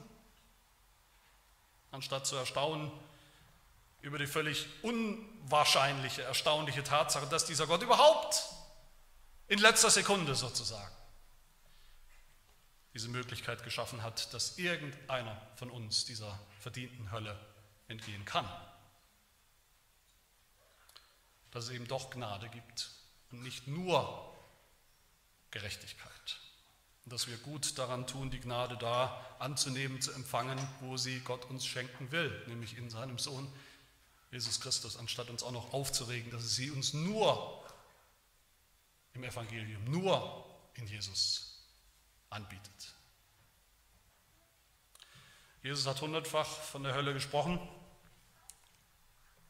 anstatt 1.91 2.27
zu 2.27 2.37
erstaunen 2.37 2.93
über 4.03 4.19
die 4.19 4.29
völlig 4.29 4.67
un 4.83 5.35
unwahrscheinliche, 5.45 6.23
erstaunliche 6.23 6.83
Tatsache, 6.85 7.27
dass 7.27 7.45
dieser 7.45 7.67
Gott 7.67 7.83
überhaupt 7.83 8.45
in 9.49 9.59
letzter 9.59 9.91
Sekunde 9.91 10.35
sozusagen 10.35 10.95
diese 12.95 13.09
Möglichkeit 13.09 13.65
geschaffen 13.65 14.03
hat, 14.03 14.33
dass 14.33 14.57
irgendeiner 14.57 15.41
von 15.57 15.69
uns 15.69 16.05
dieser 16.05 16.39
verdienten 16.61 17.11
Hölle 17.11 17.39
entgehen 17.89 18.25
kann. 18.25 18.49
Dass 21.51 21.65
es 21.65 21.71
eben 21.71 21.89
doch 21.89 22.11
Gnade 22.11 22.49
gibt 22.49 22.91
und 23.33 23.43
nicht 23.43 23.67
nur 23.67 24.33
Gerechtigkeit. 25.51 26.41
Und 27.05 27.13
dass 27.13 27.27
wir 27.27 27.37
gut 27.39 27.79
daran 27.79 28.07
tun, 28.07 28.31
die 28.31 28.41
Gnade 28.41 28.77
da 28.77 29.25
anzunehmen, 29.41 30.01
zu 30.01 30.13
empfangen, 30.13 30.59
wo 30.81 30.97
sie 30.97 31.21
Gott 31.21 31.45
uns 31.47 31.67
schenken 31.67 32.13
will, 32.13 32.45
nämlich 32.47 32.79
in 32.79 32.91
seinem 32.91 33.19
Sohn 33.19 33.53
Jesus 34.31 34.61
Christus, 34.61 34.97
anstatt 34.97 35.31
uns 35.31 35.43
auch 35.43 35.53
noch 35.53 35.73
aufzuregen, 35.73 36.31
dass 36.31 36.55
sie 36.57 36.71
uns 36.71 36.93
nur 36.93 37.65
im 39.13 39.23
Evangelium, 39.23 39.85
nur 39.85 40.45
in 40.75 40.87
Jesus 40.87 41.54
anbietet. 42.35 42.95
Jesus 45.63 45.87
hat 45.87 46.01
hundertfach 46.03 46.47
von 46.47 46.83
der 46.83 46.95
Hölle 46.95 47.15
gesprochen, 47.15 47.59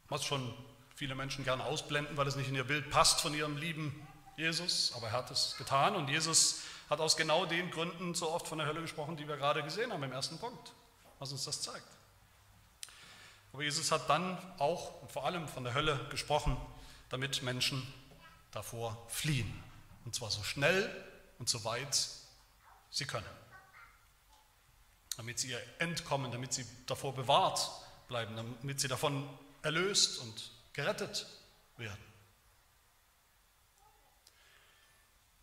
was 0.08 0.24
schon 0.24 0.54
viele 0.94 1.16
Menschen 1.16 1.44
gerne 1.44 1.64
ausblenden, 1.64 2.16
weil 2.16 2.28
es 2.28 2.36
nicht 2.36 2.48
in 2.48 2.54
ihr 2.54 2.64
Bild 2.64 2.88
passt 2.90 3.20
von 3.20 3.34
ihrem 3.34 3.56
lieben 3.56 4.06
Jesus, 4.36 4.92
aber 4.96 5.08
er 5.08 5.12
hat 5.12 5.30
es 5.30 5.56
getan 5.58 5.96
und 5.96 6.08
Jesus 6.08 6.62
hat 6.90 7.00
aus 7.00 7.16
genau 7.16 7.46
den 7.46 7.70
Gründen 7.70 8.14
so 8.14 8.30
oft 8.30 8.46
von 8.46 8.58
der 8.58 8.66
Hölle 8.66 8.80
gesprochen, 8.80 9.16
die 9.16 9.26
wir 9.26 9.36
gerade 9.36 9.62
gesehen 9.62 9.92
haben 9.92 10.02
im 10.02 10.12
ersten 10.12 10.38
Punkt, 10.38 10.72
was 11.18 11.32
uns 11.32 11.44
das 11.44 11.62
zeigt. 11.62 11.86
Aber 13.52 13.62
Jesus 13.62 13.90
hat 13.92 14.08
dann 14.08 14.36
auch 14.58 15.00
und 15.02 15.10
vor 15.12 15.24
allem 15.24 15.48
von 15.48 15.64
der 15.64 15.74
Hölle 15.74 15.98
gesprochen, 16.10 16.56
damit 17.08 17.42
Menschen 17.42 17.86
davor 18.50 19.04
fliehen. 19.08 19.62
Und 20.04 20.14
zwar 20.14 20.30
so 20.30 20.42
schnell 20.42 20.90
und 21.38 21.48
so 21.48 21.64
weit 21.64 22.08
sie 22.94 23.06
können. 23.06 23.26
Damit 25.16 25.38
sie 25.38 25.50
ihr 25.50 25.62
entkommen, 25.80 26.30
damit 26.30 26.52
sie 26.52 26.64
davor 26.86 27.14
bewahrt 27.14 27.70
bleiben, 28.08 28.36
damit 28.36 28.80
sie 28.80 28.88
davon 28.88 29.28
erlöst 29.62 30.20
und 30.20 30.52
gerettet 30.72 31.26
werden. 31.76 32.04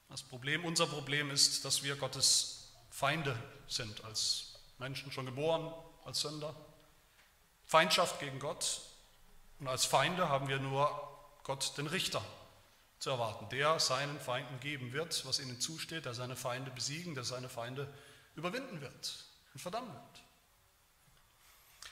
Das 0.09 0.23
Problem, 0.23 0.65
unser 0.65 0.87
Problem 0.87 1.29
ist, 1.29 1.63
dass 1.65 1.83
wir 1.83 1.95
Gottes 1.95 2.71
Feinde 2.89 3.37
sind, 3.67 4.03
als 4.03 4.59
Menschen 4.77 5.11
schon 5.11 5.25
geboren, 5.25 5.73
als 6.05 6.21
Sünder. 6.21 6.55
Feindschaft 7.65 8.19
gegen 8.19 8.39
Gott. 8.39 8.81
Und 9.59 9.67
als 9.67 9.85
Feinde 9.85 10.27
haben 10.27 10.47
wir 10.47 10.59
nur 10.59 10.89
Gott, 11.43 11.77
den 11.77 11.87
Richter, 11.87 12.23
zu 13.01 13.09
erwarten, 13.09 13.49
der 13.49 13.79
seinen 13.79 14.19
Feinden 14.19 14.59
geben 14.59 14.93
wird, 14.93 15.25
was 15.25 15.39
ihnen 15.39 15.59
zusteht, 15.59 16.05
der 16.05 16.13
seine 16.13 16.35
Feinde 16.35 16.69
besiegen, 16.69 17.15
der 17.15 17.23
seine 17.23 17.49
Feinde 17.49 17.91
überwinden 18.35 18.79
wird 18.79 19.25
und 19.53 19.59
verdammen 19.59 19.91
wird. 19.91 20.23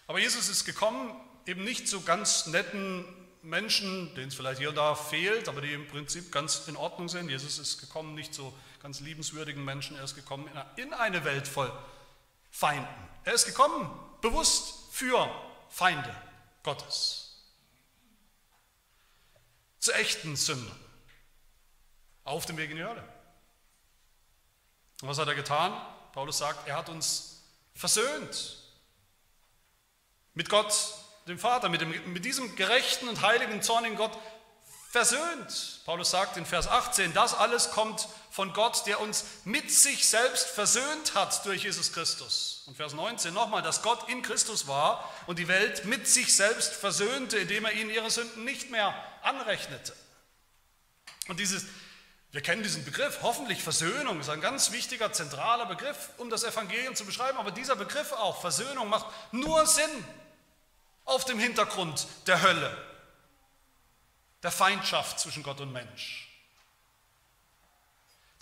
Aber 0.05 0.19
Jesus 0.19 0.49
ist 0.49 0.65
gekommen, 0.65 1.19
eben 1.47 1.63
nicht 1.63 1.87
zu 1.87 2.01
ganz 2.01 2.45
netten 2.45 3.03
Menschen, 3.41 4.13
denen 4.13 4.27
es 4.27 4.35
vielleicht 4.35 4.59
hier 4.59 4.69
und 4.69 4.75
da 4.75 4.93
fehlt, 4.93 5.49
aber 5.49 5.61
die 5.61 5.73
im 5.73 5.87
Prinzip 5.87 6.31
ganz 6.31 6.67
in 6.67 6.75
Ordnung 6.75 7.09
sind. 7.09 7.27
Jesus 7.27 7.57
ist 7.57 7.79
gekommen 7.79 8.13
nicht 8.13 8.35
zu 8.35 8.53
ganz 8.83 8.99
liebenswürdigen 8.99 9.65
Menschen, 9.65 9.97
er 9.97 10.03
ist 10.03 10.13
gekommen 10.13 10.47
in 10.75 10.93
eine 10.93 11.25
Welt 11.25 11.47
voll 11.47 11.71
Feinden. 12.51 13.09
Er 13.23 13.33
ist 13.33 13.47
gekommen 13.47 13.89
bewusst 14.21 14.91
für 14.91 15.27
Feinde 15.69 16.15
Gottes. 16.61 17.47
Zu 19.79 19.91
echten 19.93 20.35
Sündern. 20.35 20.88
Auf 22.29 22.45
dem 22.45 22.57
Weg 22.57 22.69
in 22.69 22.77
die 22.77 22.83
Hölle. 22.83 23.03
Und 25.01 25.07
was 25.07 25.17
hat 25.17 25.27
er 25.27 25.33
getan? 25.33 25.73
Paulus 26.13 26.37
sagt, 26.37 26.67
er 26.67 26.77
hat 26.77 26.87
uns 26.87 27.41
versöhnt 27.73 28.55
mit 30.35 30.47
Gott 30.47 30.71
dem 31.27 31.39
Vater, 31.39 31.69
mit, 31.69 31.81
dem, 31.81 32.13
mit 32.13 32.25
diesem 32.25 32.55
gerechten 32.55 33.09
und 33.09 33.23
heiligen, 33.23 33.63
zornigen 33.63 33.97
Gott 33.97 34.15
versöhnt. 34.91 35.81
Paulus 35.85 36.11
sagt 36.11 36.37
in 36.37 36.45
Vers 36.45 36.67
18, 36.67 37.15
das 37.15 37.33
alles 37.33 37.71
kommt 37.71 38.07
von 38.29 38.53
Gott, 38.53 38.85
der 38.85 39.01
uns 39.01 39.25
mit 39.43 39.71
sich 39.71 40.07
selbst 40.07 40.49
versöhnt 40.49 41.15
hat 41.15 41.43
durch 41.47 41.63
Jesus 41.63 41.93
Christus. 41.93 42.61
Und 42.67 42.77
Vers 42.77 42.93
19 42.93 43.33
nochmal, 43.33 43.63
dass 43.63 43.81
Gott 43.81 44.07
in 44.07 44.21
Christus 44.21 44.67
war 44.67 45.11
und 45.25 45.39
die 45.39 45.47
Welt 45.47 45.85
mit 45.85 46.07
sich 46.07 46.35
selbst 46.35 46.73
versöhnte, 46.73 47.39
indem 47.39 47.65
er 47.65 47.73
ihnen 47.73 47.89
ihre 47.89 48.11
Sünden 48.11 48.43
nicht 48.43 48.69
mehr 48.69 48.93
anrechnete. 49.23 49.95
Und 51.27 51.39
dieses, 51.39 51.65
wir 52.31 52.41
kennen 52.41 52.61
diesen 52.61 52.85
Begriff, 52.85 53.19
hoffentlich 53.23 53.63
Versöhnung 53.63 54.19
ist 54.19 54.29
ein 54.29 54.41
ganz 54.41 54.71
wichtiger, 54.71 55.11
zentraler 55.11 55.65
Begriff, 55.65 56.09
um 56.17 56.29
das 56.29 56.43
Evangelium 56.43 56.95
zu 56.95 57.05
beschreiben, 57.05 57.37
aber 57.37 57.51
dieser 57.51 57.75
Begriff 57.75 58.11
auch, 58.11 58.39
Versöhnung, 58.39 58.87
macht 58.89 59.07
nur 59.31 59.65
Sinn, 59.65 60.05
auf 61.05 61.25
dem 61.25 61.39
Hintergrund 61.39 62.05
der 62.27 62.43
Hölle, 62.43 62.77
der 64.43 64.51
Feindschaft 64.51 65.19
zwischen 65.19 65.41
Gott 65.41 65.59
und 65.59 65.73
Mensch. 65.73 66.27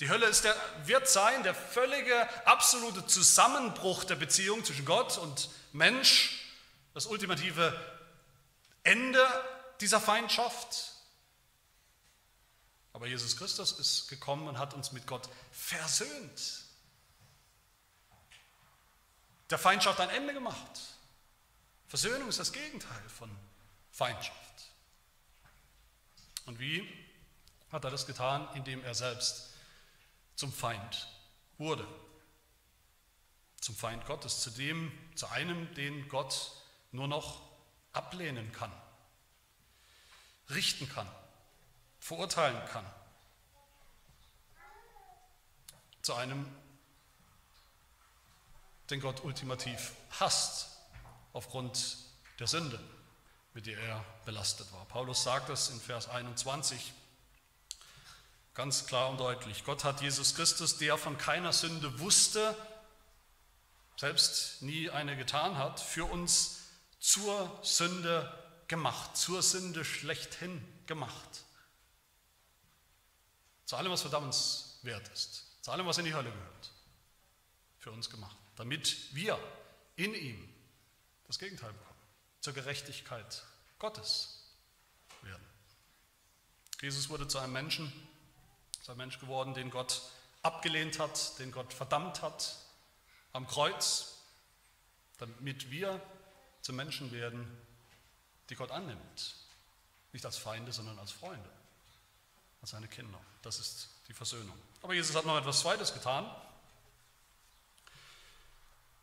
Die 0.01 0.09
Hölle 0.09 0.29
der, 0.29 0.55
wird 0.83 1.07
sein 1.07 1.43
der 1.43 1.55
völlige, 1.55 2.27
absolute 2.45 3.07
Zusammenbruch 3.07 4.03
der 4.03 4.15
Beziehung 4.15 4.65
zwischen 4.65 4.85
Gott 4.85 5.17
und 5.17 5.49
Mensch, 5.71 6.45
das 6.93 7.05
ultimative 7.05 7.73
Ende 8.83 9.25
dieser 9.79 10.01
Feindschaft. 10.01 10.96
Aber 12.97 13.05
Jesus 13.05 13.37
Christus 13.37 13.73
ist 13.73 14.07
gekommen 14.07 14.47
und 14.47 14.57
hat 14.57 14.73
uns 14.73 14.91
mit 14.91 15.05
Gott 15.05 15.29
versöhnt. 15.51 16.63
Der 19.51 19.59
Feindschaft 19.59 19.99
ein 19.99 20.09
Ende 20.09 20.33
gemacht. 20.33 20.79
Versöhnung 21.87 22.27
ist 22.27 22.39
das 22.39 22.51
Gegenteil 22.51 23.07
von 23.07 23.29
Feindschaft. 23.91 24.63
Und 26.47 26.57
wie 26.57 26.91
hat 27.71 27.83
er 27.83 27.91
das 27.91 28.07
getan? 28.07 28.49
Indem 28.55 28.83
er 28.83 28.95
selbst 28.95 29.51
zum 30.33 30.51
Feind 30.51 31.07
wurde. 31.59 31.87
Zum 33.61 33.75
Feind 33.75 34.07
Gottes, 34.07 34.41
zu 34.41 34.49
dem, 34.49 34.91
zu 35.13 35.27
einem, 35.27 35.71
den 35.75 36.09
Gott 36.09 36.51
nur 36.91 37.07
noch 37.07 37.43
ablehnen 37.93 38.51
kann, 38.53 38.71
richten 40.49 40.89
kann, 40.89 41.07
verurteilen 42.07 42.63
kann. 42.71 42.85
Zu 46.01 46.13
einem, 46.13 46.47
den 48.89 49.01
Gott 49.01 49.25
ultimativ 49.25 49.91
hasst 50.17 50.69
aufgrund 51.33 51.97
der 52.39 52.47
Sünde, 52.47 52.79
mit 53.53 53.65
der 53.65 53.77
er 53.77 54.05
belastet 54.23 54.71
war. 54.71 54.85
Paulus 54.85 55.23
sagt 55.23 55.49
das 55.49 55.69
in 55.69 55.81
Vers 55.81 56.07
21 56.07 56.93
ganz 58.53 58.85
klar 58.85 59.09
und 59.09 59.19
deutlich. 59.19 59.65
Gott 59.65 59.83
hat 59.83 59.99
Jesus 60.01 60.33
Christus, 60.33 60.77
der 60.77 60.97
von 60.97 61.17
keiner 61.17 61.51
Sünde 61.51 61.99
wusste, 61.99 62.55
selbst 63.97 64.61
nie 64.61 64.89
eine 64.89 65.17
getan 65.17 65.57
hat, 65.57 65.81
für 65.81 66.05
uns 66.05 66.69
zur 66.99 67.59
Sünde 67.63 68.31
gemacht, 68.69 69.17
zur 69.17 69.43
Sünde 69.43 69.83
schlechthin 69.83 70.65
gemacht. 70.85 71.43
Zu 73.67 73.75
allem, 73.75 73.91
was 73.91 74.01
verdammenswert 74.01 75.09
ist, 75.09 75.43
zu 75.61 75.71
allem, 75.71 75.85
was 75.85 75.97
in 75.97 76.05
die 76.05 76.13
Hölle 76.13 76.31
gehört, 76.31 76.71
für 77.77 77.91
uns 77.91 78.09
gemacht, 78.09 78.37
damit 78.55 79.13
wir 79.13 79.37
in 79.97 80.15
ihm 80.15 80.49
das 81.27 81.37
Gegenteil 81.37 81.73
bekommen, 81.73 81.99
zur 82.39 82.53
Gerechtigkeit 82.53 83.43
Gottes 83.77 84.53
werden. 85.21 85.45
Jesus 86.81 87.09
wurde 87.09 87.27
zu 87.27 87.39
einem 87.39 87.51
Menschen, 87.51 87.91
zu 88.81 88.91
einem 88.91 88.99
Mensch 88.99 89.19
geworden, 89.19 89.53
den 89.53 89.69
Gott 89.69 90.01
abgelehnt 90.43 90.97
hat, 90.97 91.37
den 91.39 91.51
Gott 91.51 91.73
verdammt 91.73 92.21
hat 92.21 92.55
am 93.33 93.47
Kreuz, 93.47 94.19
damit 95.17 95.69
wir 95.71 96.01
zu 96.61 96.71
Menschen 96.71 97.11
werden, 97.11 97.45
die 98.49 98.55
Gott 98.55 98.71
annimmt. 98.71 99.35
Nicht 100.13 100.25
als 100.25 100.37
Feinde, 100.37 100.71
sondern 100.71 100.97
als 100.99 101.11
Freunde, 101.11 101.49
als 102.61 102.71
seine 102.71 102.87
Kinder. 102.87 103.19
Das 103.41 103.59
ist 103.59 103.89
die 104.07 104.13
Versöhnung. 104.13 104.57
Aber 104.81 104.93
Jesus 104.93 105.15
hat 105.15 105.25
noch 105.25 105.37
etwas 105.37 105.61
Zweites 105.61 105.93
getan, 105.93 106.29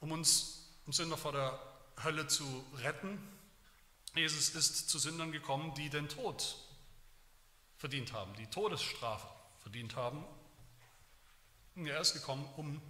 um 0.01 0.13
uns 0.13 0.61
um 0.87 0.93
Sünder 0.93 1.17
vor 1.17 1.33
der 1.33 1.59
Hölle 2.03 2.27
zu 2.27 2.65
retten. 2.77 3.19
Jesus 4.15 4.51
ist 4.51 4.89
zu 4.89 4.99
Sündern 4.99 5.33
gekommen, 5.33 5.75
die 5.75 5.89
den 5.89 6.09
Tod 6.09 6.57
verdient 7.79 8.13
haben, 8.13 8.35
die 8.37 8.47
Todesstrafe 8.47 9.27
verdient 9.61 9.97
haben. 9.97 10.25
Er 11.77 12.01
ist 12.01 12.13
gekommen, 12.13 12.49
um 12.57 12.81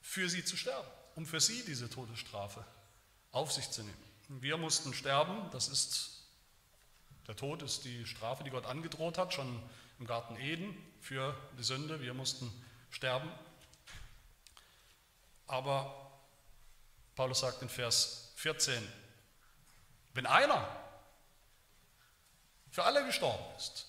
für 0.00 0.28
sie 0.28 0.44
zu 0.44 0.56
sterben, 0.56 0.88
um 1.14 1.26
für 1.26 1.40
sie 1.40 1.64
diese 1.64 1.88
Todesstrafe 1.88 2.64
auf 3.30 3.52
sich 3.52 3.70
zu 3.70 3.82
nehmen. 3.82 4.04
Wir 4.28 4.56
mussten 4.56 4.92
sterben, 4.94 5.50
das 5.52 5.68
ist 5.68 6.19
Der 7.30 7.36
Tod 7.36 7.62
ist 7.62 7.84
die 7.84 8.04
Strafe, 8.06 8.42
die 8.42 8.50
Gott 8.50 8.66
angedroht 8.66 9.16
hat, 9.16 9.32
schon 9.32 9.62
im 10.00 10.06
Garten 10.08 10.34
Eden 10.34 10.76
für 11.00 11.32
die 11.56 11.62
Sünde. 11.62 12.00
Wir 12.00 12.12
mussten 12.12 12.50
sterben. 12.90 13.30
Aber 15.46 16.10
Paulus 17.14 17.38
sagt 17.38 17.62
in 17.62 17.68
Vers 17.68 18.32
14, 18.34 18.84
wenn 20.12 20.26
einer 20.26 20.66
für 22.68 22.82
alle 22.82 23.06
gestorben 23.06 23.44
ist, 23.56 23.86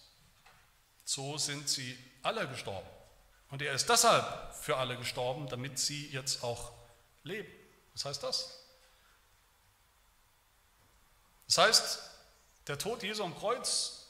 so 1.04 1.40
sind 1.40 1.68
sie 1.68 1.98
alle 2.22 2.48
gestorben. 2.48 2.88
Und 3.50 3.64
er 3.64 3.74
ist 3.74 3.90
deshalb 3.90 4.54
für 4.54 4.78
alle 4.78 4.98
gestorben, 4.98 5.48
damit 5.48 5.80
sie 5.80 6.10
jetzt 6.10 6.44
auch 6.44 6.74
leben. 7.24 7.52
Was 7.94 8.06
heißt 8.06 8.22
das? 8.22 8.68
Das 11.48 11.58
heißt, 11.58 12.11
der 12.68 12.78
Tod 12.78 13.04
Jesu 13.04 13.24
am 13.24 13.38
Kreuz 13.38 14.08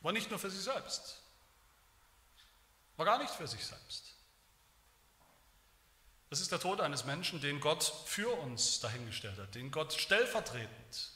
war 0.00 0.12
nicht 0.12 0.30
nur 0.30 0.38
für 0.38 0.50
sich 0.50 0.62
selbst, 0.62 1.22
war 2.96 3.06
gar 3.06 3.18
nicht 3.18 3.32
für 3.32 3.46
sich 3.46 3.64
selbst. 3.64 4.14
Das 6.30 6.40
ist 6.40 6.50
der 6.50 6.60
Tod 6.60 6.80
eines 6.80 7.04
Menschen, 7.04 7.42
den 7.42 7.60
Gott 7.60 7.92
für 8.06 8.30
uns 8.40 8.80
dahingestellt 8.80 9.38
hat, 9.38 9.54
den 9.54 9.70
Gott 9.70 9.92
stellvertretend 9.92 11.12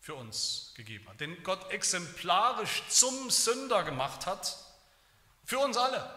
für 0.00 0.14
uns 0.14 0.72
gegeben 0.74 1.08
hat, 1.08 1.20
den 1.20 1.40
Gott 1.44 1.70
exemplarisch 1.70 2.82
zum 2.88 3.30
Sünder 3.30 3.84
gemacht 3.84 4.26
hat, 4.26 4.56
für 5.44 5.60
uns 5.60 5.76
alle, 5.76 6.08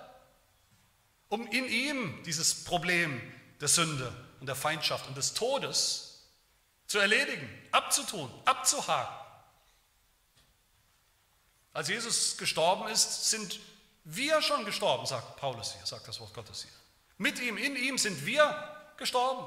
um 1.28 1.46
in 1.48 1.66
ihm 1.66 2.24
dieses 2.24 2.64
Problem 2.64 3.22
der 3.62 3.68
Sünde 3.68 4.12
und 4.40 4.48
der 4.48 4.56
Feindschaft 4.56 5.08
und 5.08 5.16
des 5.16 5.36
Todes 5.36 6.09
zu 6.90 6.98
erledigen, 6.98 7.48
abzutun, 7.72 8.34
abzuhaken. 8.46 9.16
Als 11.72 11.88
Jesus 11.88 12.36
gestorben 12.36 12.88
ist, 12.88 13.30
sind 13.30 13.60
wir 14.06 14.42
schon 14.42 14.66
gestorben, 14.66 15.06
sagt 15.06 15.36
Paulus 15.36 15.76
hier, 15.76 15.86
sagt 15.86 16.08
das 16.08 16.20
Wort 16.20 16.34
Gottes 16.34 16.64
hier. 16.64 16.72
Mit 17.20 17.40
ihm, 17.40 17.58
in 17.58 17.76
ihm 17.76 18.00
sind 18.00 18.26
wir 18.26 18.76
gestorben. 18.98 19.46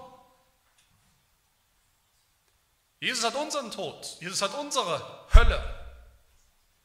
Jesus 3.01 3.25
hat 3.25 3.35
unseren 3.35 3.73
Tod, 3.73 4.19
Jesus 4.21 4.41
hat 4.41 4.55
unsere 4.55 5.27
Hölle 5.35 5.97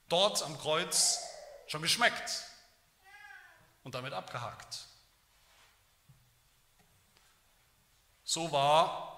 dort 0.10 0.42
am 0.42 0.58
Kreuz 0.58 1.20
schon 1.68 1.84
geschmeckt 1.84 2.32
und 3.84 3.94
damit 3.94 4.12
abgehakt. 4.12 4.88
So 8.24 8.52
war 8.52 9.17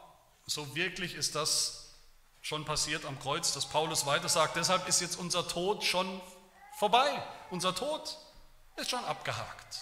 so 0.49 0.75
wirklich 0.75 1.15
ist 1.15 1.35
das 1.35 1.95
schon 2.41 2.65
passiert 2.65 3.05
am 3.05 3.19
Kreuz, 3.19 3.53
dass 3.53 3.67
Paulus 3.67 4.05
weiter 4.05 4.29
sagt, 4.29 4.55
deshalb 4.55 4.87
ist 4.87 5.01
jetzt 5.01 5.17
unser 5.17 5.47
Tod 5.47 5.83
schon 5.83 6.21
vorbei. 6.77 7.23
Unser 7.49 7.75
Tod 7.75 8.17
ist 8.77 8.89
schon 8.89 9.03
abgehakt. 9.05 9.79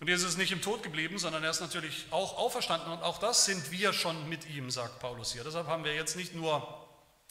Und 0.00 0.08
Jesus 0.08 0.30
ist 0.30 0.38
nicht 0.38 0.52
im 0.52 0.60
Tod 0.60 0.82
geblieben, 0.82 1.18
sondern 1.18 1.42
er 1.44 1.50
ist 1.50 1.60
natürlich 1.60 2.06
auch 2.10 2.36
auferstanden 2.36 2.92
und 2.92 3.02
auch 3.02 3.18
das 3.18 3.46
sind 3.46 3.70
wir 3.70 3.94
schon 3.94 4.28
mit 4.28 4.46
ihm, 4.50 4.70
sagt 4.70 4.98
Paulus 4.98 5.32
hier. 5.32 5.44
Deshalb 5.44 5.66
haben 5.66 5.84
wir 5.84 5.94
jetzt 5.94 6.16
nicht 6.16 6.34
nur 6.34 6.86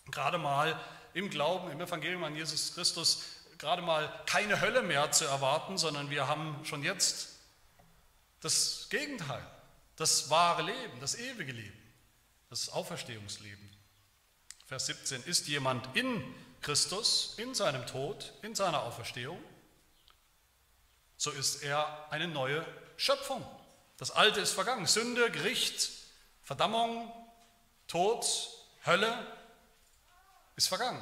gerade 0.09 0.39
mal 0.39 0.79
im 1.13 1.29
Glauben, 1.29 1.69
im 1.69 1.79
Evangelium 1.79 2.23
an 2.23 2.35
Jesus 2.35 2.73
Christus 2.73 3.23
gerade 3.59 3.83
mal 3.83 4.11
keine 4.25 4.59
Hölle 4.59 4.81
mehr 4.81 5.11
zu 5.11 5.25
erwarten, 5.25 5.77
sondern 5.77 6.09
wir 6.09 6.27
haben 6.27 6.65
schon 6.65 6.81
jetzt 6.83 7.32
das 8.43 8.87
Gegenteil, 8.89 9.45
das 9.95 10.29
wahre 10.29 10.63
Leben, 10.63 10.99
das 10.99 11.15
ewige 11.15 11.53
Leben, 11.53 11.93
das 12.49 12.69
Auferstehungsleben. 12.69 13.69
Vers 14.65 14.87
17, 14.87 15.23
ist 15.23 15.47
jemand 15.47 15.95
in 15.95 16.21
Christus, 16.61 17.35
in 17.37 17.55
seinem 17.55 17.87
Tod, 17.87 18.33
in 18.41 18.53
seiner 18.53 18.83
Auferstehung, 18.83 19.41
so 21.15 21.31
ist 21.31 21.63
er 21.63 22.11
eine 22.11 22.27
neue 22.27 22.65
Schöpfung. 22.97 23.45
Das 23.97 24.11
Alte 24.11 24.41
ist 24.41 24.51
vergangen. 24.51 24.87
Sünde, 24.87 25.31
Gericht, 25.31 25.91
Verdammung, 26.41 27.09
Tod, 27.87 28.25
Hölle 28.85 29.25
ist 30.57 30.67
vergangen. 30.67 31.01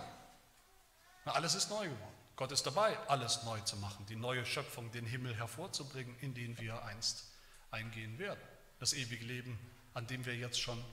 Alles 1.26 1.56
ist 1.56 1.70
neu 1.70 1.86
geworden. 1.86 2.16
Gott 2.36 2.52
ist 2.52 2.66
dabei, 2.66 2.98
alles 3.08 3.44
neu 3.44 3.60
zu 3.62 3.78
machen, 3.78 4.06
die 4.08 4.16
neue 4.16 4.46
Schöpfung, 4.46 4.92
den 4.92 5.06
Himmel 5.06 5.36
hervorzubringen, 5.36 6.16
in 6.20 6.34
den 6.34 6.60
wir 6.60 6.84
einst 6.84 7.31
eingehen 7.72 8.20
werden. 8.20 8.42
Das 8.80 8.94
ewige 8.94 9.26
Leben, 9.26 9.58
an 9.94 10.08
dem 10.08 10.26
wir 10.26 10.36
jetzt 10.36 10.60
schon 10.60 10.84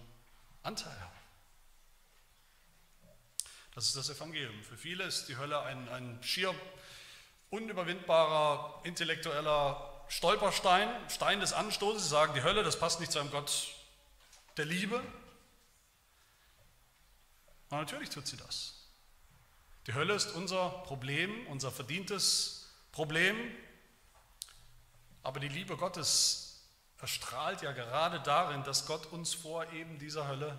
Anteil 0.63 0.99
haben. 1.01 1.19
Das 3.75 3.87
ist 3.87 3.97
das 3.97 4.11
Evangelium. 4.11 4.63
Für 4.65 4.77
viele 4.77 5.05
ist 5.05 5.27
die 5.29 5.37
Hölle 5.37 5.61
ein, 5.63 5.89
ein 5.89 6.23
schier 6.23 6.55
unüberwindbarer 7.51 8.81
intellektueller 8.85 10.05
Stolperstein, 10.09 10.89
Stein 11.09 11.41
des 11.41 11.53
Anstoßes. 11.53 12.03
Sie 12.03 12.09
sagen, 12.09 12.35
die 12.35 12.43
Hölle, 12.43 12.63
das 12.63 12.79
passt 12.79 13.01
nicht 13.01 13.13
zu 13.13 13.21
einem 13.21 13.31
Gott 13.31 13.75
der 14.57 14.65
Liebe. 14.65 15.03
Aber 17.71 17.81
natürlich 17.81 18.11
tut 18.11 18.27
sie 18.27 18.37
das. 18.37 18.75
Die 19.87 19.95
Hölle 19.95 20.15
ist 20.15 20.33
unser 20.33 20.71
Problem, 20.87 21.47
unser 21.47 21.71
verdientes 21.71 22.69
Problem. 22.93 23.37
Aber 25.23 25.41
die 25.41 25.49
Liebe 25.49 25.77
Gottes 25.77 26.48
erstrahlt 27.01 27.63
ja 27.63 27.73
gerade 27.73 28.21
darin, 28.21 28.65
dass 28.65 28.87
Gott 28.87 29.07
uns 29.07 29.35
vor 29.35 29.71
eben 29.73 29.99
dieser 29.99 30.27
Hölle 30.27 30.59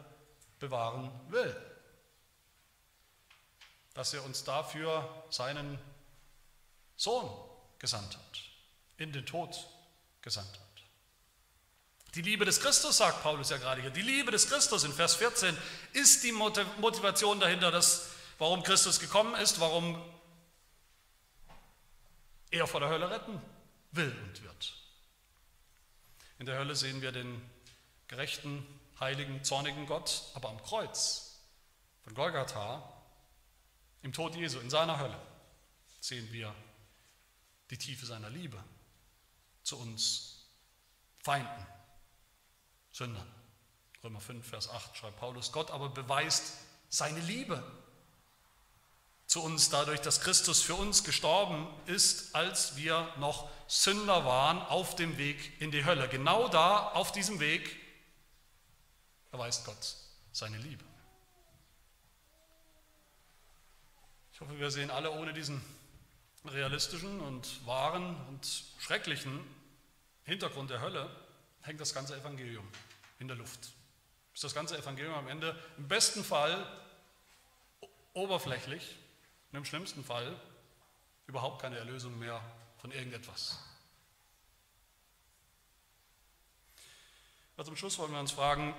bewahren 0.59 1.11
will. 1.29 1.55
Dass 3.93 4.13
er 4.13 4.23
uns 4.23 4.43
dafür 4.43 5.25
seinen 5.29 5.79
Sohn 6.95 7.29
gesandt 7.79 8.17
hat, 8.17 8.41
in 8.97 9.11
den 9.11 9.25
Tod 9.25 9.67
gesandt 10.21 10.51
hat. 10.53 10.69
Die 12.15 12.21
Liebe 12.21 12.43
des 12.43 12.59
Christus, 12.59 12.97
sagt 12.97 13.21
Paulus 13.21 13.49
ja 13.49 13.57
gerade 13.57 13.81
hier, 13.81 13.91
die 13.91 14.01
Liebe 14.01 14.31
des 14.31 14.49
Christus 14.49 14.83
in 14.83 14.91
Vers 14.91 15.15
14 15.15 15.55
ist 15.93 16.23
die 16.23 16.31
Motivation 16.31 17.39
dahinter, 17.39 17.69
dass, 17.69 18.09
warum 18.39 18.63
Christus 18.63 18.99
gekommen 18.99 19.35
ist, 19.35 19.59
warum 19.59 20.01
er 22.49 22.65
vor 22.65 22.79
der 22.79 22.89
Hölle 22.89 23.09
retten 23.09 23.39
will 23.91 24.15
und 24.23 24.41
wird. 24.41 24.78
In 26.39 26.45
der 26.45 26.57
Hölle 26.57 26.75
sehen 26.75 27.01
wir 27.01 27.11
den 27.11 27.41
gerechten, 28.07 28.65
heiligen, 28.99 29.43
zornigen 29.43 29.85
Gott, 29.85 30.23
aber 30.33 30.49
am 30.49 30.61
Kreuz 30.63 31.41
von 32.01 32.13
Golgatha, 32.13 32.81
im 34.01 34.13
Tod 34.13 34.35
Jesu, 34.35 34.59
in 34.59 34.69
seiner 34.69 34.99
Hölle, 34.99 35.19
sehen 35.99 36.31
wir 36.31 36.55
die 37.69 37.77
Tiefe 37.77 38.05
seiner 38.05 38.29
Liebe 38.29 38.57
zu 39.63 39.77
uns 39.77 40.47
Feinden, 41.19 41.67
Sündern. 42.91 43.27
Römer 44.01 44.21
5, 44.21 44.47
Vers 44.47 44.69
8 44.69 44.95
schreibt 44.95 45.17
Paulus, 45.17 45.51
Gott 45.51 45.71
aber 45.71 45.89
beweist 45.89 46.53
seine 46.87 47.19
Liebe 47.19 47.61
zu 49.29 49.43
uns 49.43 49.69
dadurch, 49.69 50.01
dass 50.01 50.21
Christus 50.21 50.63
für 50.63 50.73
uns 50.73 51.03
gestorben 51.03 51.67
ist, 51.85 52.33
als 52.33 52.77
wir 52.77 53.13
noch 53.19 53.47
Sünder 53.67 54.25
waren 54.25 54.59
auf 54.59 54.95
dem 54.95 55.19
Weg 55.19 55.61
in 55.61 55.69
die 55.69 55.85
Hölle. 55.85 56.09
Genau 56.09 56.47
da, 56.47 56.87
auf 56.93 57.11
diesem 57.11 57.39
Weg, 57.39 57.77
erweist 59.31 59.65
Gott 59.65 59.97
seine 60.31 60.57
Liebe. 60.57 60.83
Ich 64.33 64.41
hoffe, 64.41 64.57
wir 64.57 64.71
sehen 64.71 64.89
alle 64.89 65.11
ohne 65.11 65.31
diesen 65.31 65.63
realistischen 66.45 67.19
und 67.19 67.63
wahren 67.67 68.15
und 68.29 68.63
schrecklichen 68.79 69.39
Hintergrund 70.23 70.71
der 70.71 70.81
Hölle, 70.81 71.07
hängt 71.61 71.79
das 71.79 71.93
ganze 71.93 72.17
Evangelium 72.17 72.67
in 73.19 73.27
der 73.27 73.37
Luft. 73.37 73.59
Ist 74.33 74.43
das 74.43 74.55
ganze 74.55 74.75
Evangelium 74.75 75.13
am 75.13 75.27
Ende 75.27 75.55
im 75.77 75.87
besten 75.87 76.23
Fall 76.23 76.65
oberflächlich 78.13 78.95
und 79.51 79.57
im 79.57 79.65
schlimmsten 79.65 80.03
Fall 80.03 80.39
überhaupt 81.27 81.61
keine 81.61 81.77
Erlösung 81.77 82.17
mehr 82.19 82.41
von 82.77 82.91
irgendetwas. 82.91 83.59
Aber 87.55 87.65
zum 87.65 87.75
Schluss 87.75 87.97
wollen 87.99 88.11
wir 88.11 88.19
uns 88.19 88.31
fragen, 88.31 88.73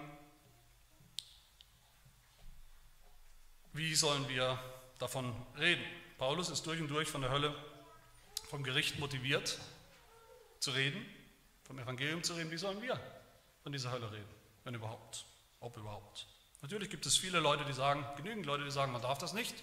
wie 3.72 3.94
sollen 3.94 4.28
wir 4.28 4.58
davon 4.98 5.34
reden? 5.58 5.84
Paulus 6.18 6.48
ist 6.50 6.66
durch 6.66 6.80
und 6.80 6.88
durch 6.88 7.08
von 7.08 7.20
der 7.20 7.30
Hölle, 7.30 7.54
vom 8.48 8.64
Gericht 8.64 8.98
motiviert 8.98 9.58
zu 10.58 10.70
reden, 10.70 11.04
vom 11.62 11.78
Evangelium 11.78 12.22
zu 12.22 12.34
reden. 12.34 12.50
Wie 12.50 12.58
sollen 12.58 12.82
wir 12.82 12.98
von 13.62 13.72
dieser 13.72 13.92
Hölle 13.92 14.10
reden, 14.10 14.28
wenn 14.64 14.74
überhaupt, 14.74 15.24
ob 15.60 15.76
überhaupt? 15.76 16.26
Natürlich 16.62 16.90
gibt 16.90 17.06
es 17.06 17.16
viele 17.16 17.40
Leute, 17.40 17.64
die 17.64 17.72
sagen, 17.72 18.04
genügend 18.16 18.46
Leute, 18.46 18.64
die 18.64 18.70
sagen, 18.70 18.92
man 18.92 19.02
darf 19.02 19.18
das 19.18 19.32
nicht. 19.32 19.54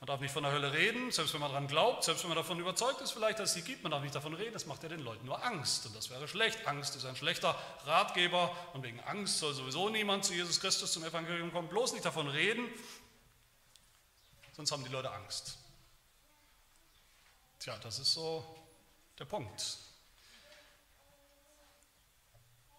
Man 0.00 0.06
darf 0.06 0.20
nicht 0.20 0.32
von 0.32 0.42
der 0.42 0.52
Hölle 0.52 0.72
reden, 0.72 1.12
selbst 1.12 1.34
wenn 1.34 1.42
man 1.42 1.50
daran 1.50 1.68
glaubt, 1.68 2.04
selbst 2.04 2.22
wenn 2.24 2.30
man 2.30 2.38
davon 2.38 2.58
überzeugt 2.58 3.02
ist, 3.02 3.10
vielleicht, 3.10 3.38
dass 3.38 3.50
es 3.50 3.54
sie 3.54 3.62
gibt. 3.62 3.82
Man 3.82 3.92
darf 3.92 4.00
nicht 4.00 4.14
davon 4.14 4.32
reden, 4.32 4.54
das 4.54 4.64
macht 4.64 4.82
ja 4.82 4.88
den 4.88 5.00
Leuten 5.00 5.26
nur 5.26 5.44
Angst. 5.44 5.84
Und 5.84 5.94
das 5.94 6.08
wäre 6.08 6.26
schlecht. 6.26 6.66
Angst 6.66 6.96
ist 6.96 7.04
ein 7.04 7.16
schlechter 7.16 7.54
Ratgeber. 7.84 8.50
Und 8.72 8.82
wegen 8.82 8.98
Angst 9.00 9.38
soll 9.38 9.52
sowieso 9.52 9.90
niemand 9.90 10.24
zu 10.24 10.32
Jesus 10.32 10.58
Christus, 10.58 10.90
zum 10.92 11.04
Evangelium 11.04 11.52
kommen. 11.52 11.68
Bloß 11.68 11.92
nicht 11.92 12.04
davon 12.06 12.28
reden, 12.28 12.66
sonst 14.54 14.72
haben 14.72 14.84
die 14.84 14.90
Leute 14.90 15.10
Angst. 15.10 15.58
Tja, 17.58 17.76
das 17.82 17.98
ist 17.98 18.14
so 18.14 18.56
der 19.18 19.26
Punkt. 19.26 19.76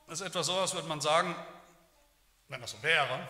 Das 0.07 0.19
ist 0.19 0.25
etwa 0.25 0.41
so, 0.41 0.55
als 0.55 0.73
würde 0.73 0.87
man 0.87 1.01
sagen, 1.01 1.35
wenn 2.47 2.61
das 2.61 2.71
so 2.71 2.81
wäre, 2.81 3.29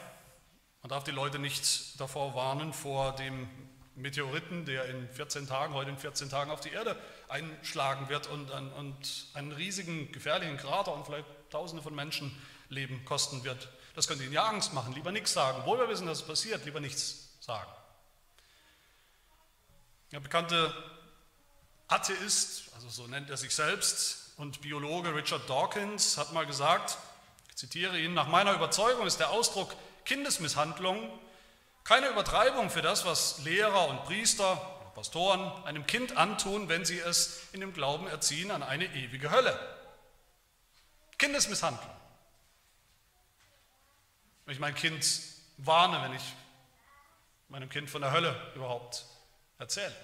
man 0.81 0.89
darf 0.89 1.03
die 1.03 1.11
Leute 1.11 1.39
nicht 1.39 1.99
davor 1.99 2.33
warnen 2.35 2.71
vor 2.71 3.13
dem 3.17 3.70
Meteoriten, 3.95 4.65
der 4.65 4.85
in 4.85 5.09
14 5.09 5.47
Tagen, 5.47 5.73
heute 5.73 5.89
in 5.89 5.97
14 5.97 6.29
Tagen 6.29 6.51
auf 6.51 6.61
die 6.61 6.69
Erde 6.69 6.95
einschlagen 7.27 8.09
wird 8.09 8.27
und, 8.27 8.49
und 8.49 9.27
einen 9.33 9.51
riesigen, 9.51 10.11
gefährlichen 10.11 10.57
Krater 10.57 10.93
und 10.93 11.05
vielleicht 11.05 11.25
Tausende 11.49 11.83
von 11.83 11.93
Menschenleben 11.93 13.03
kosten 13.03 13.43
wird. 13.43 13.67
Das 13.93 14.07
könnte 14.07 14.23
ihnen 14.23 14.33
ja 14.33 14.45
Angst 14.45 14.73
machen. 14.73 14.93
Lieber 14.93 15.11
nichts 15.11 15.33
sagen. 15.33 15.59
Obwohl 15.59 15.79
wir 15.79 15.89
wissen, 15.89 16.07
dass 16.07 16.19
es 16.19 16.25
passiert, 16.25 16.63
lieber 16.63 16.79
nichts 16.79 17.35
sagen. 17.41 17.69
Der 20.13 20.21
bekannte 20.21 20.73
Atheist, 21.87 22.73
also 22.73 22.87
so 22.87 23.07
nennt 23.07 23.29
er 23.29 23.37
sich 23.37 23.53
selbst, 23.53 24.31
und 24.37 24.61
Biologe 24.61 25.13
Richard 25.13 25.49
Dawkins 25.49 26.17
hat 26.17 26.31
mal 26.31 26.45
gesagt, 26.45 26.97
ich 27.49 27.57
zitiere 27.57 27.99
ihn, 27.99 28.13
nach 28.13 28.27
meiner 28.27 28.53
Überzeugung 28.53 29.05
ist 29.05 29.19
der 29.19 29.29
Ausdruck 29.29 29.75
Kindesmisshandlung 30.05 31.19
keine 31.83 32.07
Übertreibung 32.07 32.69
für 32.69 32.81
das, 32.81 33.05
was 33.05 33.39
Lehrer 33.39 33.87
und 33.87 34.03
Priester, 34.03 34.55
Pastoren 34.95 35.51
einem 35.65 35.87
Kind 35.87 36.17
antun, 36.17 36.69
wenn 36.69 36.85
sie 36.85 36.99
es 36.99 37.47
in 37.53 37.61
dem 37.61 37.73
Glauben 37.73 38.07
erziehen 38.07 38.51
an 38.51 38.61
eine 38.61 38.85
ewige 38.85 39.31
Hölle. 39.31 39.57
Kindesmisshandlung. 41.17 41.89
Wenn 44.45 44.53
ich 44.53 44.59
mein 44.59 44.75
Kind 44.75 45.05
warne, 45.57 46.01
wenn 46.03 46.13
ich 46.13 46.23
meinem 47.47 47.69
Kind 47.69 47.89
von 47.89 48.01
der 48.01 48.11
Hölle 48.11 48.35
überhaupt 48.55 49.05
erzähle. 49.59 49.95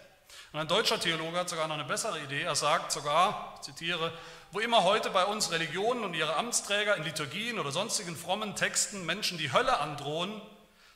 Und 0.52 0.60
ein 0.60 0.68
deutscher 0.68 1.00
Theologe 1.00 1.38
hat 1.38 1.50
sogar 1.50 1.68
noch 1.68 1.76
eine 1.76 1.86
bessere 1.86 2.20
Idee. 2.20 2.42
Er 2.42 2.56
sagt 2.56 2.92
sogar, 2.92 3.56
ich 3.56 3.62
zitiere, 3.62 4.12
wo 4.52 4.60
immer 4.60 4.84
heute 4.84 5.10
bei 5.10 5.26
uns 5.26 5.52
Religionen 5.52 6.04
und 6.04 6.14
ihre 6.14 6.36
Amtsträger 6.36 6.96
in 6.96 7.04
Liturgien 7.04 7.60
oder 7.60 7.72
sonstigen 7.72 8.16
frommen 8.16 8.56
Texten 8.56 9.06
Menschen 9.06 9.38
die 9.38 9.52
Hölle 9.52 9.80
androhen, 9.80 10.42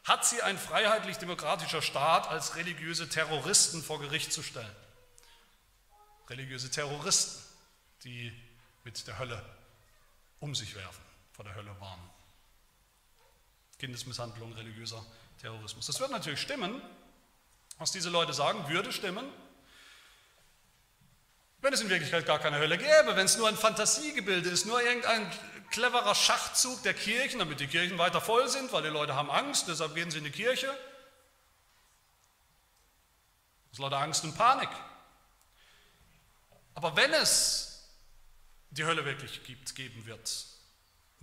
hat 0.04 0.26
sie 0.26 0.42
ein 0.42 0.58
freiheitlich-demokratischer 0.58 1.82
Staat 1.82 2.28
als 2.28 2.56
religiöse 2.56 3.08
Terroristen 3.08 3.84
vor 3.84 4.00
Gericht 4.00 4.34
zu 4.34 4.42
stellen. 4.42 4.76
Religiöse 6.30 6.72
Terroristen, 6.72 7.44
die 8.04 8.32
mit 8.84 9.06
der 9.08 9.20
Hölle 9.20 9.44
um 10.40 10.56
sich 10.56 10.76
werfen, 10.76 11.04
vor 11.34 11.46
der 11.46 11.56
Hölle 11.56 11.76
warnen. 11.80 12.10
Kindesmisshandlung, 13.78 14.54
religiöser 14.54 15.06
Terrorismus. 15.40 15.86
Das 15.86 16.00
wird 16.00 16.12
natürlich 16.12 16.42
stimmen, 16.42 16.82
was 17.78 17.92
diese 17.92 18.10
Leute 18.10 18.34
sagen, 18.34 18.68
würde 18.70 18.92
stimmen, 18.92 19.32
wenn 21.62 21.74
es 21.74 21.82
in 21.82 21.90
Wirklichkeit 21.90 22.26
gar 22.26 22.40
keine 22.40 22.58
Hölle 22.58 22.78
gäbe, 22.78 23.16
wenn 23.16 23.26
es 23.26 23.38
nur 23.38 23.48
ein 23.48 23.56
Fantasiegebilde 23.56 24.50
ist, 24.50 24.66
nur 24.66 24.82
irgendein 24.82 25.32
cleverer 25.72 26.14
Schachzug 26.14 26.84
der 26.84 26.94
Kirchen, 26.94 27.40
damit 27.40 27.60
die 27.60 27.68
Kirchen 27.68 27.98
weiter 27.98 28.22
voll 28.22 28.48
sind, 28.48 28.72
weil 28.74 28.84
die 28.84 28.90
Leute 28.90 29.16
haben 29.16 29.32
Angst, 29.32 29.68
deshalb 29.68 29.96
gehen 29.96 30.12
sie 30.12 30.20
in 30.20 30.26
die 30.26 30.32
Kirche. 30.32 30.68
Das 33.70 33.74
ist 33.74 33.80
lauter 33.80 34.00
Angst 34.00 34.24
und 34.24 34.38
Panik. 34.38 34.70
Aber 36.76 36.96
wenn 36.96 37.14
es 37.14 37.90
die 38.70 38.86
Hölle 38.86 39.06
wirklich 39.06 39.44
gibt, 39.44 39.76
geben 39.76 40.06
wird, 40.06 40.46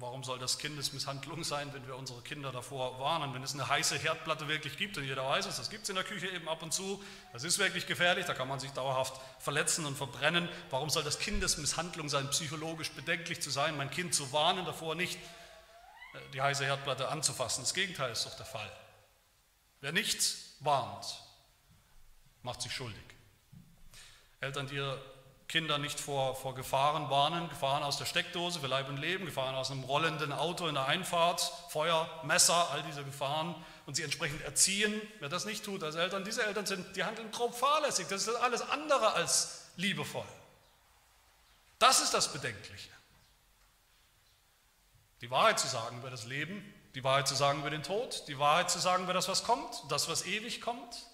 Warum 0.01 0.23
soll 0.23 0.39
das 0.39 0.59
Kindesmisshandlung 0.59 1.43
sein, 1.43 1.75
wenn 1.75 1.85
wir 1.89 1.97
unsere 1.97 2.23
Kinder 2.23 2.53
davor 2.53 3.01
warnen? 3.01 3.35
Wenn 3.35 3.43
es 3.43 3.55
eine 3.55 3.69
heiße 3.69 3.99
Herdplatte 3.99 4.47
wirklich 4.47 4.77
gibt, 4.77 4.97
und 4.97 5.03
jeder 5.03 5.25
weiß 5.25 5.47
es, 5.47 5.57
das 5.57 5.71
gibt 5.71 5.83
es 5.83 5.89
in 5.89 5.97
der 5.97 6.05
Küche 6.05 6.29
eben 6.29 6.49
ab 6.49 6.63
und 6.63 6.73
zu, 6.73 7.03
das 7.33 7.43
ist 7.43 7.59
wirklich 7.59 7.89
gefährlich, 7.89 8.25
da 8.25 8.33
kann 8.33 8.47
man 8.47 8.61
sich 8.61 8.71
dauerhaft 8.71 9.21
verletzen 9.41 9.85
und 9.87 9.97
verbrennen. 9.97 10.49
Warum 10.71 10.89
soll 10.89 11.03
das 11.03 11.19
Kindesmisshandlung 11.19 12.09
sein, 12.09 12.31
psychologisch 12.31 12.93
bedenklich 12.93 13.43
zu 13.43 13.51
sein, 13.51 13.77
mein 13.77 13.91
Kind 13.91 14.15
zu 14.15 14.33
warnen, 14.33 14.65
davor 14.67 14.95
nicht 14.95 15.17
äh, 15.17 16.21
die 16.33 16.43
heiße 16.43 16.65
Herdplatte 16.65 17.09
anzufassen? 17.09 17.65
Das 17.65 17.75
Gegenteil 17.75 18.13
ist 18.13 18.25
doch 18.25 18.37
der 18.37 18.47
Fall. 18.47 18.71
Wer 19.81 19.91
nicht 19.91 20.21
warnt, 20.61 21.07
macht 22.43 22.63
sich 22.63 22.73
schuldig. 22.73 23.03
Eltern, 24.39 24.69
die 24.69 24.77
ihre 24.77 25.03
Kinder 25.49 25.79
nicht 25.79 25.99
vor, 25.99 26.37
vor 26.37 26.55
Gefahren 26.55 27.09
warnen, 27.09 27.49
Gefahren 27.49 27.83
aus 27.83 27.97
der 27.97 28.05
Steckdose 28.05 28.61
für 28.61 28.67
Leib 28.67 28.91
und 28.91 28.99
Leben, 28.99 29.25
Gefahren 29.25 29.55
aus 29.55 29.71
einem 29.71 29.83
rollenden 29.83 30.31
Auto 30.31 30.69
in 30.69 30.75
der 30.75 30.85
Einfahrt, 30.85 31.41
Feuer, 31.71 32.07
Messer, 32.25 32.71
all 32.71 32.83
diese 32.83 33.03
Gefahren 33.03 33.55
und 33.87 33.95
sie 33.95 34.03
entsprechend 34.03 34.43
erziehen. 34.43 35.01
Wer 35.21 35.31
das 35.31 35.47
nicht 35.47 35.65
tut 35.65 35.83
als 35.83 35.95
Eltern, 35.95 36.23
diese 36.23 36.45
Eltern 36.45 36.67
sind, 36.67 36.95
die 36.97 37.03
handeln 37.03 37.31
grob 37.31 37.55
fahrlässig, 37.55 38.07
das 38.09 38.27
ist 38.27 38.35
alles 38.37 38.61
andere 38.61 39.15
als 39.15 39.71
liebevoll. 39.77 40.29
Das 41.79 42.01
ist 42.01 42.13
das 42.13 42.31
Bedenkliche. 42.31 42.91
Die 45.23 45.31
Wahrheit 45.31 45.59
zu 45.59 45.67
sagen 45.67 45.99
über 45.99 46.11
das 46.11 46.27
Leben, 46.27 46.63
die 46.95 47.03
Wahrheit 47.05 47.27
zu 47.27 47.35
sagen 47.35 47.61
über 47.61 47.71
den 47.71 47.83
Tod, 47.83 48.29
die 48.29 48.39
Wahrheit 48.39 48.71
zu 48.71 48.81
sagen 48.81 49.05
über 49.05 49.15
das, 49.15 49.29
was 49.29 49.45
kommt, 49.45 49.83
das, 49.89 50.09
was 50.09 50.27
ewig 50.27 50.61
kommt. 50.61 51.07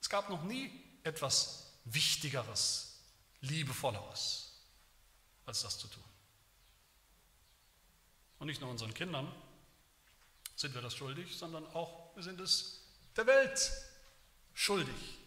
Es 0.00 0.08
gab 0.08 0.30
noch 0.30 0.42
nie 0.42 0.72
etwas 1.02 1.72
Wichtigeres 1.84 2.85
liebevolleres, 3.46 4.52
als 5.46 5.62
das 5.62 5.78
zu 5.78 5.88
tun. 5.88 6.04
Und 8.38 8.48
nicht 8.48 8.60
nur 8.60 8.70
unseren 8.70 8.94
Kindern 8.94 9.32
sind 10.54 10.74
wir 10.74 10.82
das 10.82 10.94
schuldig, 10.94 11.36
sondern 11.36 11.66
auch 11.74 12.14
wir 12.14 12.22
sind 12.22 12.40
es 12.40 12.82
der 13.16 13.26
Welt 13.26 13.72
schuldig, 14.54 15.18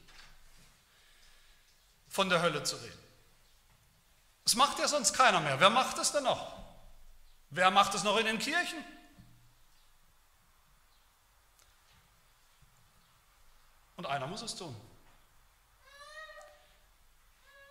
von 2.08 2.30
der 2.30 2.42
Hölle 2.42 2.64
zu 2.64 2.76
reden. 2.78 3.00
Das 4.44 4.56
macht 4.56 4.80
ja 4.80 4.88
sonst 4.88 5.14
keiner 5.14 5.40
mehr. 5.40 5.60
Wer 5.60 5.70
macht 5.70 5.98
es 6.00 6.12
denn 6.12 6.24
noch? 6.24 6.54
Wer 7.52 7.72
macht 7.72 7.94
es 7.94 8.04
noch 8.04 8.18
in 8.18 8.26
den 8.26 8.40
Kirchen? 8.40 8.84
Und 13.96 14.06
einer 14.06 14.28
muss 14.28 14.42
es 14.42 14.56
tun. 14.56 14.76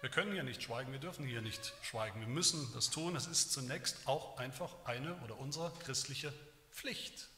Wir 0.00 0.10
können 0.10 0.32
hier 0.32 0.44
nicht 0.44 0.62
schweigen, 0.62 0.92
wir 0.92 1.00
dürfen 1.00 1.26
hier 1.26 1.42
nicht 1.42 1.72
schweigen. 1.82 2.20
Wir 2.20 2.28
müssen 2.28 2.72
das 2.72 2.90
tun. 2.90 3.16
Es 3.16 3.26
ist 3.26 3.52
zunächst 3.52 3.96
auch 4.06 4.38
einfach 4.38 4.72
eine 4.84 5.16
oder 5.22 5.36
unsere 5.38 5.72
christliche 5.80 6.32
Pflicht. 6.70 7.28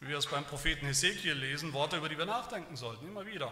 Wie 0.00 0.08
wir 0.08 0.18
es 0.18 0.26
beim 0.26 0.44
Propheten 0.44 0.84
Hesekiel 0.84 1.32
lesen, 1.32 1.72
Worte, 1.72 1.96
über 1.96 2.10
die 2.10 2.18
wir 2.18 2.26
nachdenken 2.26 2.76
sollten, 2.76 3.06
immer 3.08 3.24
wieder. 3.24 3.50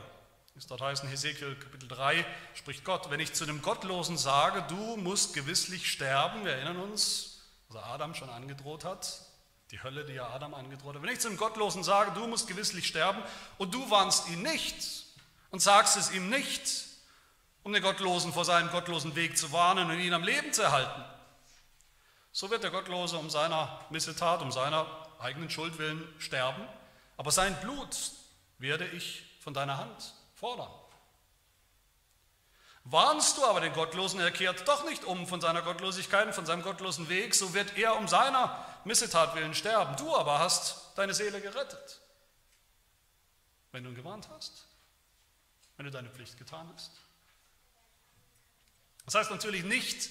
Es 0.55 0.67
dort 0.67 0.83
heißt 0.83 1.03
in 1.03 1.09
Hesekiel 1.09 1.57
Kapitel 1.57 1.89
3, 1.89 2.27
spricht 2.53 2.85
Gott, 2.85 3.11
wenn 3.11 3.21
ich 3.21 3.33
zu 3.33 3.47
dem 3.47 3.63
Gottlosen 3.63 4.19
sage, 4.19 4.63
du 4.69 4.99
musst 4.99 5.33
gewisslich 5.33 5.91
sterben, 5.91 6.45
wir 6.45 6.53
erinnern 6.53 6.77
uns, 6.77 7.41
was 7.71 7.83
Adam 7.83 8.15
schon 8.15 8.29
angedroht 8.29 8.85
hat, 8.85 9.23
die 9.71 9.83
Hölle, 9.83 10.05
die 10.05 10.13
ja 10.13 10.29
Adam 10.29 10.53
angedroht 10.53 10.97
hat. 10.97 11.03
Wenn 11.03 11.09
ich 11.09 11.21
zu 11.21 11.29
dem 11.29 11.39
Gottlosen 11.39 11.83
sage, 11.83 12.13
du 12.13 12.27
musst 12.27 12.49
gewisslich 12.49 12.87
sterben 12.87 13.23
und 13.57 13.73
du 13.73 13.89
warnst 13.91 14.29
ihn 14.29 14.43
nicht 14.43 15.07
und 15.51 15.61
sagst 15.61 15.97
es 15.97 16.11
ihm 16.11 16.29
nicht, 16.29 16.92
um 17.63 17.73
den 17.73 17.83
Gottlosen 17.83 18.33
vor 18.33 18.45
seinem 18.45 18.71
gottlosen 18.71 19.15
Weg 19.15 19.39
zu 19.39 19.53
warnen 19.53 19.91
und 19.91 20.01
ihn 20.01 20.15
am 20.15 20.25
Leben 20.25 20.53
zu 20.53 20.63
erhalten. 20.63 21.05
So 22.33 22.51
wird 22.51 22.63
der 22.63 22.71
Gottlose 22.71 23.19
um 23.19 23.31
seiner 23.31 23.81
Missetat, 23.91 24.43
um 24.43 24.51
seiner 24.51 24.87
eigenen 25.19 25.51
Schuld 25.51 25.79
willen 25.79 26.07
sterben, 26.19 26.67
aber 27.17 27.31
sein 27.31 27.59
Blut 27.61 27.97
werde 28.59 28.87
ich 28.87 29.25
von 29.41 29.55
deiner 29.55 29.77
Hand 29.77 30.15
fordern. 30.35 30.71
Warnst 32.85 33.39
du 33.39 33.45
aber 33.45 33.61
den 33.61 33.73
Gottlosen, 33.75 34.19
er 34.19 34.33
kehrt 34.33 34.67
doch 34.67 34.85
nicht 34.85 35.05
um 35.05 35.27
von 35.29 35.41
seiner 35.41 35.63
Gottlosigkeit 35.63 36.35
von 36.35 36.47
seinem 36.47 36.63
gottlosen 36.63 37.09
Weg, 37.09 37.35
so 37.35 37.55
wird 37.55 37.77
er 37.77 37.97
um 37.97 38.09
seiner 38.09 38.65
Missetat 38.85 39.37
willen 39.37 39.55
sterben. 39.55 39.95
Du 39.97 40.17
aber 40.17 40.41
hast 40.41 40.97
deine 40.97 41.15
Seele 41.15 41.41
gerettet, 41.41 42.01
wenn 43.71 43.85
du 43.85 43.91
ihn 43.91 43.95
gewarnt 43.95 44.29
hast, 44.31 44.67
wenn 45.77 45.85
du 45.85 45.93
deine 45.93 46.11
Pflicht 46.11 46.39
getan 46.39 46.69
hast. 46.75 46.91
Das 49.05 49.15
heißt 49.15 49.31
natürlich 49.31 49.65
nicht, 49.65 50.11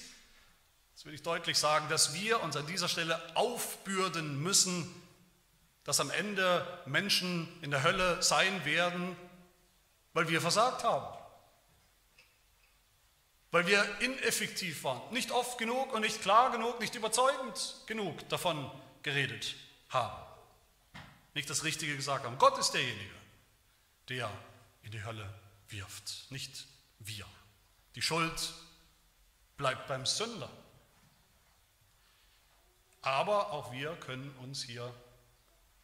das 0.94 1.04
will 1.04 1.14
ich 1.14 1.22
deutlich 1.22 1.58
sagen, 1.58 1.88
dass 1.88 2.14
wir 2.14 2.42
uns 2.42 2.56
an 2.56 2.66
dieser 2.66 2.88
Stelle 2.88 3.20
aufbürden 3.36 4.40
müssen, 4.42 4.88
dass 5.84 6.00
am 6.00 6.10
Ende 6.10 6.66
Menschen 6.86 7.48
in 7.62 7.70
der 7.70 7.82
Hölle 7.82 8.22
sein 8.22 8.64
werden, 8.64 9.16
weil 10.12 10.28
wir 10.28 10.40
versagt 10.40 10.84
haben. 10.84 11.18
Weil 13.50 13.66
wir 13.66 13.84
ineffektiv 14.00 14.84
waren, 14.84 15.12
nicht 15.12 15.30
oft 15.30 15.58
genug 15.58 15.92
und 15.92 16.02
nicht 16.02 16.22
klar 16.22 16.50
genug, 16.52 16.80
nicht 16.80 16.94
überzeugend 16.94 17.82
genug 17.86 18.28
davon 18.28 18.70
geredet 19.02 19.56
haben. 19.88 20.22
Nicht 21.34 21.50
das 21.50 21.64
Richtige 21.64 21.96
gesagt 21.96 22.24
haben. 22.24 22.38
Gott 22.38 22.58
ist 22.58 22.72
derjenige, 22.72 23.14
der 24.08 24.30
in 24.82 24.92
die 24.92 25.04
Hölle 25.04 25.28
wirft, 25.68 26.30
nicht 26.30 26.66
wir. 26.98 27.26
Die 27.94 28.02
Schuld 28.02 28.54
bleibt 29.62 29.86
beim 29.86 30.04
Sünder. 30.04 30.50
Aber 33.00 33.52
auch 33.52 33.72
wir 33.72 33.94
können 33.94 34.34
uns 34.42 34.64
hier 34.64 34.92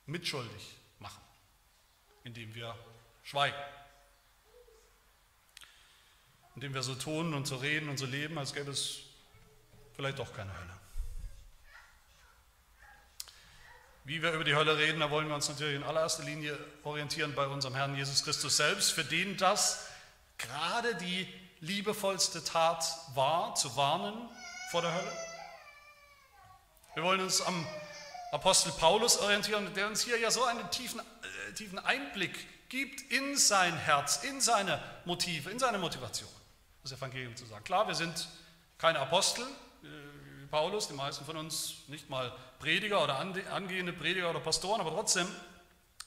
mitschuldig 0.06 0.74
machen, 0.98 1.22
indem 2.24 2.52
wir 2.56 2.74
schweigen, 3.22 3.56
indem 6.56 6.74
wir 6.74 6.82
so 6.82 6.96
tun 6.96 7.34
und 7.34 7.46
so 7.46 7.56
reden 7.56 7.88
und 7.88 7.98
so 7.98 8.06
leben, 8.06 8.36
als 8.36 8.52
gäbe 8.52 8.72
es 8.72 8.98
vielleicht 9.94 10.18
doch 10.18 10.34
keine 10.34 10.52
Hölle. 10.52 10.74
Wie 14.02 14.22
wir 14.22 14.32
über 14.32 14.42
die 14.42 14.56
Hölle 14.56 14.76
reden, 14.76 14.98
da 14.98 15.10
wollen 15.10 15.28
wir 15.28 15.36
uns 15.36 15.48
natürlich 15.48 15.76
in 15.76 15.84
allererster 15.84 16.24
Linie 16.24 16.58
orientieren 16.82 17.32
bei 17.36 17.46
unserem 17.46 17.76
Herrn 17.76 17.94
Jesus 17.94 18.24
Christus 18.24 18.56
selbst, 18.56 18.90
für 18.90 19.04
den 19.04 19.36
das 19.36 19.86
gerade 20.36 20.96
die 20.96 21.32
liebevollste 21.61 22.44
Tat 22.44 22.84
war, 23.14 23.54
zu 23.54 23.76
warnen 23.76 24.28
vor 24.70 24.82
der 24.82 24.94
Hölle. 24.94 25.12
Wir 26.94 27.02
wollen 27.02 27.20
uns 27.20 27.40
am 27.40 27.66
Apostel 28.32 28.72
Paulus 28.72 29.18
orientieren, 29.18 29.72
der 29.74 29.86
uns 29.86 30.02
hier 30.02 30.18
ja 30.18 30.30
so 30.30 30.44
einen 30.44 30.70
tiefen, 30.70 31.00
äh, 31.00 31.52
tiefen 31.54 31.78
Einblick 31.78 32.68
gibt 32.68 33.00
in 33.11 33.36
sein 33.36 33.76
Herz, 33.76 34.24
in 34.24 34.40
seine 34.40 34.82
Motive, 35.04 35.50
in 35.50 35.59
seine 35.59 35.78
Motivation, 35.78 36.28
das 36.82 36.92
Evangelium 36.92 37.34
zu 37.36 37.46
sagen. 37.46 37.64
Klar, 37.64 37.88
wir 37.88 37.94
sind 37.94 38.28
keine 38.76 38.98
Apostel, 38.98 39.46
Paulus, 40.50 40.88
die 40.88 40.94
meisten 40.94 41.24
von 41.24 41.36
uns 41.36 41.82
nicht 41.88 42.09
mal 42.09 42.32
Prediger 42.59 43.04
oder 43.04 43.18
angehende 43.18 43.92
Prediger 43.92 44.30
oder 44.30 44.40
Pastoren, 44.40 44.80
aber 44.80 44.90
trotzdem 44.90 45.26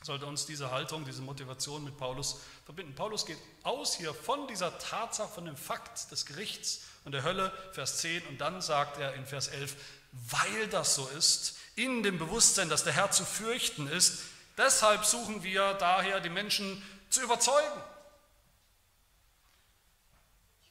sollte 0.03 0.25
uns 0.25 0.45
diese 0.45 0.71
Haltung, 0.71 1.05
diese 1.05 1.21
Motivation 1.21 1.83
mit 1.83 1.97
Paulus 1.97 2.39
verbinden. 2.65 2.95
Paulus 2.95 3.25
geht 3.25 3.37
aus 3.63 3.95
hier 3.95 4.13
von 4.13 4.47
dieser 4.47 4.77
Tatsache, 4.79 5.31
von 5.31 5.45
dem 5.45 5.55
Fakt 5.55 6.11
des 6.11 6.25
Gerichts 6.25 6.81
und 7.05 7.11
der 7.11 7.23
Hölle, 7.23 7.51
Vers 7.73 7.99
10, 7.99 8.25
und 8.27 8.39
dann 8.39 8.61
sagt 8.61 8.97
er 8.97 9.13
in 9.13 9.25
Vers 9.25 9.47
11, 9.47 9.75
weil 10.11 10.67
das 10.69 10.95
so 10.95 11.07
ist, 11.09 11.57
in 11.75 12.03
dem 12.03 12.17
Bewusstsein, 12.17 12.69
dass 12.69 12.83
der 12.83 12.93
Herr 12.93 13.11
zu 13.11 13.25
fürchten 13.25 13.87
ist, 13.87 14.23
deshalb 14.57 15.05
suchen 15.05 15.43
wir 15.43 15.73
daher 15.75 16.19
die 16.19 16.29
Menschen 16.29 16.81
zu 17.09 17.21
überzeugen. 17.21 17.81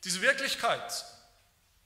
Diese 0.05 0.23
Wirklichkeit, 0.23 1.05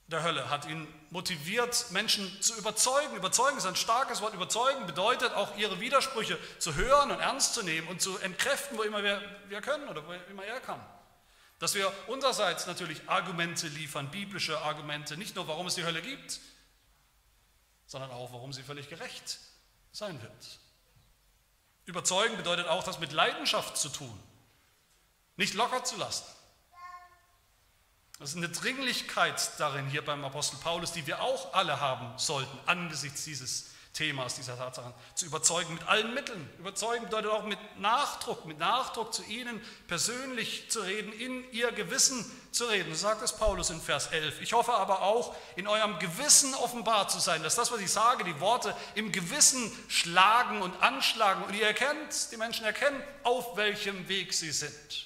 der 0.06 0.22
Hölle 0.22 0.50
hat 0.50 0.66
ihn 0.66 0.86
motiviert, 1.14 1.92
Menschen 1.92 2.42
zu 2.42 2.56
überzeugen. 2.56 3.14
Überzeugen 3.14 3.56
ist 3.56 3.66
ein 3.66 3.76
starkes 3.76 4.20
Wort. 4.20 4.34
Überzeugen 4.34 4.84
bedeutet 4.84 5.32
auch 5.34 5.56
ihre 5.56 5.78
Widersprüche 5.78 6.36
zu 6.58 6.74
hören 6.74 7.12
und 7.12 7.20
ernst 7.20 7.54
zu 7.54 7.62
nehmen 7.62 7.86
und 7.86 8.02
zu 8.02 8.18
entkräften, 8.18 8.76
wo 8.76 8.82
immer 8.82 9.04
wir, 9.04 9.22
wir 9.46 9.60
können 9.60 9.88
oder 9.88 10.04
wo 10.04 10.12
immer 10.28 10.44
er 10.44 10.58
kann. 10.58 10.84
Dass 11.60 11.76
wir 11.76 11.92
unsererseits 12.08 12.66
natürlich 12.66 13.08
Argumente 13.08 13.68
liefern, 13.68 14.10
biblische 14.10 14.60
Argumente, 14.62 15.16
nicht 15.16 15.36
nur 15.36 15.46
warum 15.46 15.68
es 15.68 15.76
die 15.76 15.84
Hölle 15.84 16.02
gibt, 16.02 16.40
sondern 17.86 18.10
auch 18.10 18.32
warum 18.32 18.52
sie 18.52 18.64
völlig 18.64 18.88
gerecht 18.88 19.38
sein 19.92 20.20
wird. 20.20 20.58
Überzeugen 21.86 22.36
bedeutet 22.36 22.66
auch, 22.66 22.82
das 22.82 22.98
mit 22.98 23.12
Leidenschaft 23.12 23.76
zu 23.76 23.88
tun, 23.88 24.20
nicht 25.36 25.54
locker 25.54 25.84
zu 25.84 25.96
lassen. 25.96 26.24
Das 28.18 28.30
ist 28.30 28.36
eine 28.36 28.48
Dringlichkeit 28.48 29.50
darin 29.58 29.88
hier 29.88 30.04
beim 30.04 30.24
Apostel 30.24 30.56
Paulus, 30.58 30.92
die 30.92 31.06
wir 31.06 31.20
auch 31.20 31.52
alle 31.52 31.80
haben 31.80 32.16
sollten, 32.16 32.58
angesichts 32.66 33.24
dieses 33.24 33.66
Themas, 33.94 34.34
dieser 34.34 34.56
Tatsachen, 34.56 34.92
zu 35.14 35.24
überzeugen 35.26 35.74
mit 35.74 35.86
allen 35.86 36.14
Mitteln. 36.14 36.48
Überzeugen 36.58 37.04
bedeutet 37.04 37.30
auch 37.30 37.44
mit 37.44 37.58
Nachdruck, 37.78 38.44
mit 38.44 38.58
Nachdruck 38.58 39.14
zu 39.14 39.22
ihnen 39.24 39.60
persönlich 39.86 40.68
zu 40.68 40.80
reden, 40.80 41.12
in 41.12 41.48
ihr 41.52 41.70
Gewissen 41.70 42.24
zu 42.50 42.66
reden. 42.66 42.92
So 42.92 43.02
sagt 43.02 43.22
es 43.22 43.32
Paulus 43.32 43.70
in 43.70 43.80
Vers 43.80 44.08
11. 44.08 44.40
Ich 44.42 44.52
hoffe 44.52 44.74
aber 44.74 45.02
auch, 45.02 45.34
in 45.54 45.68
eurem 45.68 45.98
Gewissen 46.00 46.54
offenbar 46.54 47.06
zu 47.08 47.20
sein, 47.20 47.42
dass 47.44 47.54
das, 47.54 47.70
was 47.70 47.80
ich 47.80 47.90
sage, 47.90 48.24
die 48.24 48.40
Worte 48.40 48.76
im 48.96 49.12
Gewissen 49.12 49.72
schlagen 49.88 50.60
und 50.60 50.82
anschlagen 50.82 51.44
und 51.44 51.54
ihr 51.54 51.66
erkennt, 51.66 52.32
die 52.32 52.36
Menschen 52.36 52.64
erkennen, 52.64 53.00
auf 53.22 53.56
welchem 53.56 54.08
Weg 54.08 54.34
sie 54.34 54.50
sind. 54.50 55.03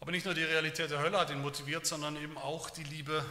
Aber 0.00 0.12
nicht 0.12 0.24
nur 0.24 0.34
die 0.34 0.44
Realität 0.44 0.90
der 0.90 1.00
Hölle 1.00 1.18
hat 1.18 1.30
ihn 1.30 1.40
motiviert, 1.40 1.86
sondern 1.86 2.16
eben 2.16 2.38
auch 2.38 2.70
die 2.70 2.84
Liebe 2.84 3.24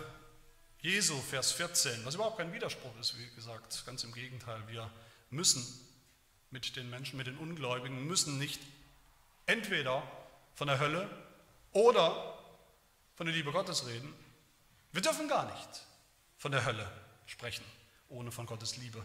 Jesu, 0.82 1.20
Vers 1.22 1.52
14, 1.54 2.06
was 2.06 2.16
überhaupt 2.16 2.38
kein 2.38 2.54
Widerspruch 2.54 2.98
ist, 3.00 3.18
wie 3.18 3.28
gesagt, 3.36 3.86
ganz 3.86 4.04
im 4.04 4.14
Gegenteil. 4.14 4.62
Wir 4.68 4.90
müssen 5.30 5.66
mit 6.52 6.76
den 6.76 6.90
Menschen, 6.90 7.18
mit 7.18 7.28
den 7.28 7.38
Ungläubigen, 7.38 8.06
müssen 8.06 8.38
nicht 8.38 8.62
entweder 9.46 10.04
von 10.54 10.68
der 10.68 10.80
Hölle 10.80 11.10
oder 11.72 12.38
von 13.16 13.26
der 13.26 13.36
Liebe 13.36 13.52
Gottes 13.52 13.88
reden. 13.88 14.14
Wir 14.92 15.02
dürfen 15.02 15.28
gar 15.28 15.46
nicht 15.46 15.86
von 16.38 16.52
der 16.52 16.66
Hölle 16.66 16.90
sprechen, 17.26 17.66
ohne 18.10 18.32
von 18.32 18.46
Gottes 18.46 18.78
Liebe 18.78 19.04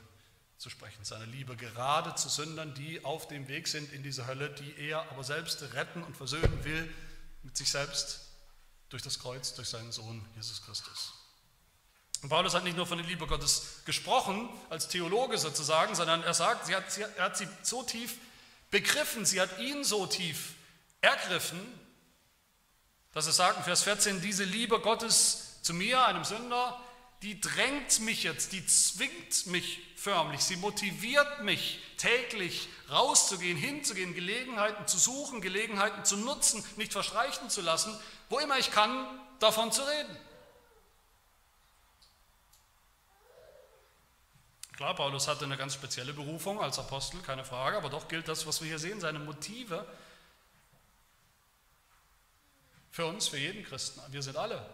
zu 0.59 0.69
sprechen. 0.69 1.05
Seine 1.05 1.25
Liebe 1.25 1.57
gerade 1.57 2.15
zu 2.15 2.29
Sündern, 2.29 2.75
die 2.75 3.05
auf 3.05 3.27
dem 3.29 3.49
Weg 3.49 3.67
sind 3.67 3.93
in 3.93 4.03
diese 4.03 4.27
Hölle, 4.27 4.51
die 4.51 4.79
er 4.79 5.11
aber 5.11 5.25
selbst 5.25 5.63
retten 5.75 6.03
und 6.03 6.17
versöhnen 6.17 6.65
will 6.65 6.93
mit 7.43 7.57
sich 7.57 7.71
selbst 7.71 8.21
durch 8.89 9.03
das 9.03 9.19
Kreuz, 9.19 9.55
durch 9.55 9.69
seinen 9.69 9.93
Sohn 9.93 10.25
Jesus 10.35 10.63
Christus. 10.63 11.13
Und 12.23 12.29
Paulus 12.29 12.55
hat 12.55 12.63
nicht 12.63 12.77
nur 12.77 12.87
von 12.87 12.99
der 12.99 13.07
Liebe 13.07 13.27
Gottes 13.27 13.81
gesprochen, 13.85 14.49
als 14.71 14.89
Theologe 14.89 15.39
sozusagen, 15.39 15.95
sondern 15.95 16.23
er 16.23 16.35
sagt, 16.35 16.67
sie 16.67 16.77
hat, 16.77 16.91
sie, 16.93 17.03
er 17.03 17.25
hat 17.25 17.37
sie 17.37 17.49
so 17.63 17.83
tief 17.83 18.17
begriffen, 18.71 19.25
sie 19.25 19.41
hat 19.41 19.59
ihn 19.59 19.83
so 19.83 20.07
tief 20.07 20.55
ergriffen, 21.01 21.61
dass 23.13 23.27
er 23.27 23.33
sagt 23.33 23.59
in 23.59 23.65
Vers 23.65 23.83
14, 23.83 24.21
diese 24.21 24.45
Liebe 24.45 24.81
Gottes 24.81 25.61
zu 25.63 25.75
mir, 25.75 26.07
einem 26.07 26.25
Sünder, 26.25 26.81
die 27.23 27.41
drängt 27.41 28.01
mich 28.01 28.25
jetzt, 28.25 28.53
die 28.53 28.67
zwingt 28.67 29.47
mich 29.47 29.81
förmlich, 29.97 30.43
sie 30.43 30.57
motiviert 30.57 31.43
mich 31.43 31.79
täglich 31.97 32.69
rauszugehen, 32.91 33.57
hinzugehen, 33.57 34.13
Gelegenheiten 34.13 34.89
zu 34.89 34.99
suchen, 34.99 35.41
Gelegenheiten 35.41 36.05
zu 36.05 36.17
nutzen, 36.17 36.65
nicht 36.77 36.93
verstreichen 36.93 37.49
zu 37.49 37.61
lassen, 37.61 37.97
wo 38.29 38.41
immer 38.41 38.59
ich 38.59 38.73
kann, 38.73 39.07
davon 39.39 39.71
zu 39.71 39.83
reden. 39.83 40.17
Klar, 44.77 44.97
Paulus 44.97 45.29
hatte 45.29 45.45
eine 45.45 45.57
ganz 45.57 45.75
spezielle 45.75 46.13
Berufung 46.13 46.61
als 46.61 46.81
Apostel, 46.81 47.21
keine 47.21 47.45
Frage, 47.45 47.77
aber 47.77 47.89
doch 47.89 48.09
gilt 48.09 48.27
das, 48.27 48.47
was 48.49 48.61
wir 48.61 48.69
hier 48.69 48.81
sehen, 48.81 49.01
seine 49.01 49.21
Motive 49.21 49.87
für 52.91 53.07
uns, 53.07 53.29
für 53.29 53.39
jeden 53.39 53.65
Christen. 53.65 54.01
Wir 54.11 54.23
sind 54.23 54.37
alle 54.37 54.67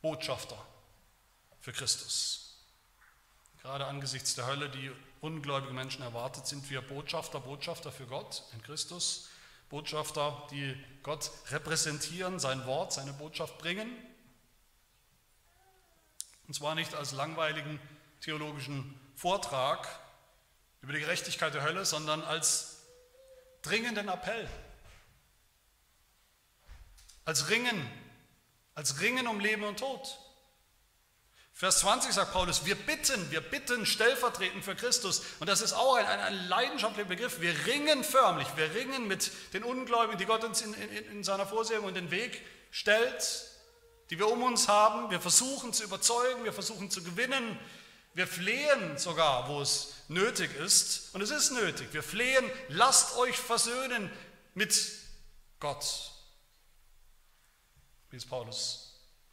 Botschafter 0.00 0.64
für 1.66 1.72
Christus. 1.72 2.54
Gerade 3.60 3.86
angesichts 3.86 4.36
der 4.36 4.46
Hölle, 4.46 4.70
die 4.70 4.92
ungläubige 5.20 5.72
Menschen 5.72 6.00
erwartet, 6.00 6.46
sind 6.46 6.70
wir 6.70 6.80
Botschafter, 6.80 7.40
Botschafter 7.40 7.90
für 7.90 8.06
Gott 8.06 8.44
in 8.52 8.62
Christus, 8.62 9.30
Botschafter, 9.68 10.46
die 10.52 10.80
Gott 11.02 11.28
repräsentieren, 11.50 12.38
sein 12.38 12.64
Wort, 12.66 12.92
seine 12.92 13.12
Botschaft 13.14 13.58
bringen. 13.58 13.90
Und 16.46 16.54
zwar 16.54 16.76
nicht 16.76 16.94
als 16.94 17.10
langweiligen 17.10 17.80
theologischen 18.20 19.00
Vortrag 19.16 19.88
über 20.82 20.92
die 20.92 21.00
Gerechtigkeit 21.00 21.52
der 21.52 21.64
Hölle, 21.64 21.84
sondern 21.84 22.22
als 22.22 22.84
dringenden 23.62 24.08
Appell, 24.08 24.48
als 27.24 27.48
Ringen, 27.50 27.90
als 28.76 29.00
Ringen 29.00 29.26
um 29.26 29.40
Leben 29.40 29.64
und 29.64 29.80
Tod. 29.80 30.16
Vers 31.58 31.78
20 31.78 32.12
sagt 32.12 32.34
Paulus, 32.34 32.66
wir 32.66 32.74
bitten, 32.74 33.30
wir 33.30 33.40
bitten 33.40 33.86
stellvertretend 33.86 34.62
für 34.62 34.76
Christus. 34.76 35.22
Und 35.40 35.48
das 35.48 35.62
ist 35.62 35.72
auch 35.72 35.94
ein, 35.94 36.04
ein, 36.04 36.20
ein 36.20 36.48
leidenschaftlicher 36.48 37.08
Begriff. 37.08 37.40
Wir 37.40 37.54
ringen 37.64 38.04
förmlich, 38.04 38.46
wir 38.56 38.74
ringen 38.74 39.08
mit 39.08 39.30
den 39.54 39.62
Ungläubigen, 39.64 40.18
die 40.18 40.26
Gott 40.26 40.44
uns 40.44 40.60
in, 40.60 40.74
in, 40.74 41.12
in 41.12 41.24
seiner 41.24 41.46
Vorsehung 41.46 41.88
in 41.88 41.94
den 41.94 42.10
Weg 42.10 42.42
stellt, 42.70 43.46
die 44.10 44.18
wir 44.18 44.28
um 44.28 44.42
uns 44.42 44.68
haben. 44.68 45.10
Wir 45.10 45.18
versuchen 45.18 45.72
zu 45.72 45.84
überzeugen, 45.84 46.44
wir 46.44 46.52
versuchen 46.52 46.90
zu 46.90 47.02
gewinnen. 47.02 47.58
Wir 48.12 48.26
flehen 48.26 48.98
sogar, 48.98 49.48
wo 49.48 49.62
es 49.62 49.94
nötig 50.08 50.54
ist. 50.56 51.14
Und 51.14 51.22
es 51.22 51.30
ist 51.30 51.52
nötig. 51.52 51.88
Wir 51.92 52.02
flehen, 52.02 52.44
lasst 52.68 53.16
euch 53.16 53.38
versöhnen 53.38 54.12
mit 54.52 54.78
Gott. 55.58 56.12
Wie 58.10 58.16
es 58.16 58.26
Paulus 58.26 58.85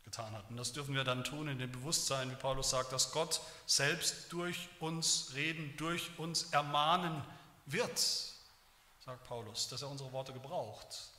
getan 0.03 0.33
hat. 0.33 0.49
Und 0.49 0.57
das 0.57 0.73
dürfen 0.73 0.95
wir 0.95 1.03
dann 1.03 1.23
tun 1.23 1.47
in 1.47 1.59
dem 1.59 1.71
Bewusstsein, 1.71 2.29
wie 2.31 2.35
Paulus 2.35 2.69
sagt, 2.69 2.91
dass 2.91 3.11
Gott 3.11 3.41
selbst 3.65 4.31
durch 4.31 4.69
uns 4.79 5.31
reden, 5.33 5.75
durch 5.77 6.17
uns 6.17 6.51
ermahnen 6.51 7.23
wird, 7.65 7.97
sagt 7.97 9.23
Paulus, 9.25 9.67
dass 9.69 9.81
er 9.81 9.89
unsere 9.89 10.11
Worte 10.11 10.33
gebraucht, 10.33 11.09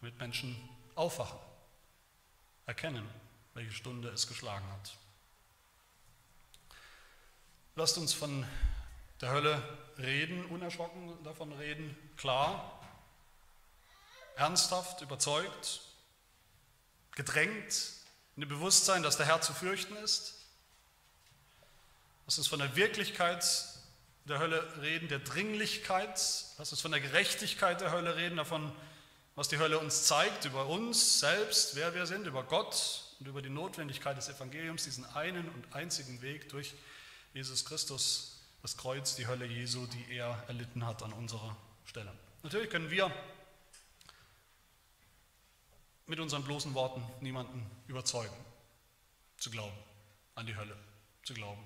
damit 0.00 0.18
Menschen 0.18 0.56
aufwachen, 0.94 1.38
erkennen, 2.66 3.08
welche 3.54 3.72
Stunde 3.72 4.08
es 4.10 4.26
geschlagen 4.26 4.66
hat. 4.72 4.92
Lasst 7.74 7.96
uns 7.96 8.12
von 8.12 8.44
der 9.20 9.30
Hölle 9.30 9.62
reden, 9.98 10.44
unerschrocken 10.46 11.22
davon 11.24 11.52
reden, 11.52 11.96
klar, 12.16 12.80
ernsthaft, 14.36 15.00
überzeugt, 15.00 15.87
gedrängt 17.18 17.92
in 18.36 18.42
dem 18.42 18.48
Bewusstsein, 18.48 19.02
dass 19.02 19.16
der 19.16 19.26
Herr 19.26 19.40
zu 19.40 19.52
fürchten 19.52 19.96
ist. 19.96 20.34
Lass 22.24 22.38
uns 22.38 22.46
von 22.46 22.60
der 22.60 22.76
Wirklichkeit 22.76 23.44
der 24.24 24.38
Hölle 24.38 24.80
reden, 24.80 25.08
der 25.08 25.18
Dringlichkeit. 25.18 26.14
Lass 26.58 26.70
uns 26.70 26.80
von 26.80 26.92
der 26.92 27.00
Gerechtigkeit 27.00 27.80
der 27.80 27.90
Hölle 27.90 28.14
reden, 28.16 28.36
davon, 28.36 28.72
was 29.34 29.48
die 29.48 29.58
Hölle 29.58 29.80
uns 29.80 30.04
zeigt, 30.04 30.44
über 30.44 30.66
uns 30.66 31.18
selbst, 31.18 31.74
wer 31.74 31.92
wir 31.94 32.06
sind, 32.06 32.26
über 32.26 32.44
Gott 32.44 33.02
und 33.18 33.26
über 33.26 33.42
die 33.42 33.50
Notwendigkeit 33.50 34.16
des 34.16 34.28
Evangeliums, 34.28 34.84
diesen 34.84 35.04
einen 35.16 35.48
und 35.48 35.74
einzigen 35.74 36.22
Weg 36.22 36.48
durch 36.50 36.74
Jesus 37.34 37.64
Christus, 37.64 38.38
das 38.62 38.76
Kreuz, 38.76 39.16
die 39.16 39.26
Hölle 39.26 39.44
Jesu, 39.44 39.86
die 39.86 40.14
er 40.14 40.44
erlitten 40.46 40.86
hat 40.86 41.02
an 41.02 41.12
unserer 41.12 41.56
Stelle. 41.84 42.12
Natürlich 42.44 42.70
können 42.70 42.90
wir 42.90 43.10
mit 46.08 46.18
unseren 46.20 46.42
bloßen 46.42 46.74
Worten 46.74 47.04
niemanden 47.20 47.64
überzeugen, 47.86 48.34
zu 49.36 49.50
glauben 49.50 49.76
an 50.34 50.46
die 50.46 50.56
Hölle, 50.56 50.76
zu 51.22 51.34
glauben 51.34 51.62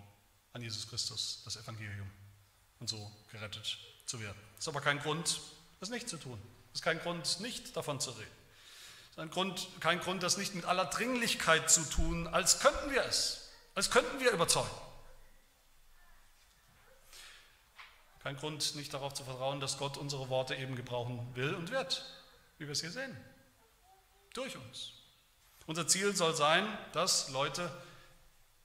an 0.52 0.62
Jesus 0.62 0.88
Christus, 0.88 1.42
das 1.44 1.56
Evangelium 1.56 2.10
und 2.80 2.88
so 2.88 3.10
gerettet 3.30 3.78
zu 4.04 4.20
werden. 4.20 4.38
Das 4.56 4.64
ist 4.64 4.68
aber 4.68 4.80
kein 4.80 4.98
Grund, 4.98 5.40
das 5.80 5.90
nicht 5.90 6.08
zu 6.08 6.16
tun. 6.16 6.38
Das 6.72 6.80
ist 6.80 6.84
kein 6.84 6.98
Grund, 6.98 7.40
nicht 7.40 7.76
davon 7.76 8.00
zu 8.00 8.10
reden. 8.10 8.30
Das 9.14 9.26
ist 9.26 9.32
Grund, 9.32 9.68
kein 9.80 10.00
Grund, 10.00 10.22
das 10.22 10.36
nicht 10.36 10.54
mit 10.54 10.64
aller 10.64 10.86
Dringlichkeit 10.86 11.70
zu 11.70 11.88
tun, 11.88 12.26
als 12.26 12.58
könnten 12.60 12.90
wir 12.90 13.04
es, 13.04 13.50
als 13.74 13.90
könnten 13.90 14.18
wir 14.18 14.32
überzeugen. 14.32 14.70
Kein 18.24 18.36
Grund, 18.36 18.74
nicht 18.74 18.92
darauf 18.92 19.14
zu 19.14 19.24
vertrauen, 19.24 19.60
dass 19.60 19.78
Gott 19.78 19.96
unsere 19.96 20.28
Worte 20.28 20.56
eben 20.56 20.74
gebrauchen 20.74 21.28
will 21.34 21.54
und 21.54 21.70
wird, 21.70 22.04
wie 22.58 22.66
wir 22.66 22.72
es 22.72 22.80
hier 22.80 22.90
sehen 22.90 23.16
durch 24.34 24.56
uns. 24.56 24.92
Unser 25.66 25.86
Ziel 25.86 26.14
soll 26.14 26.34
sein, 26.34 26.66
dass 26.92 27.30
Leute 27.30 27.70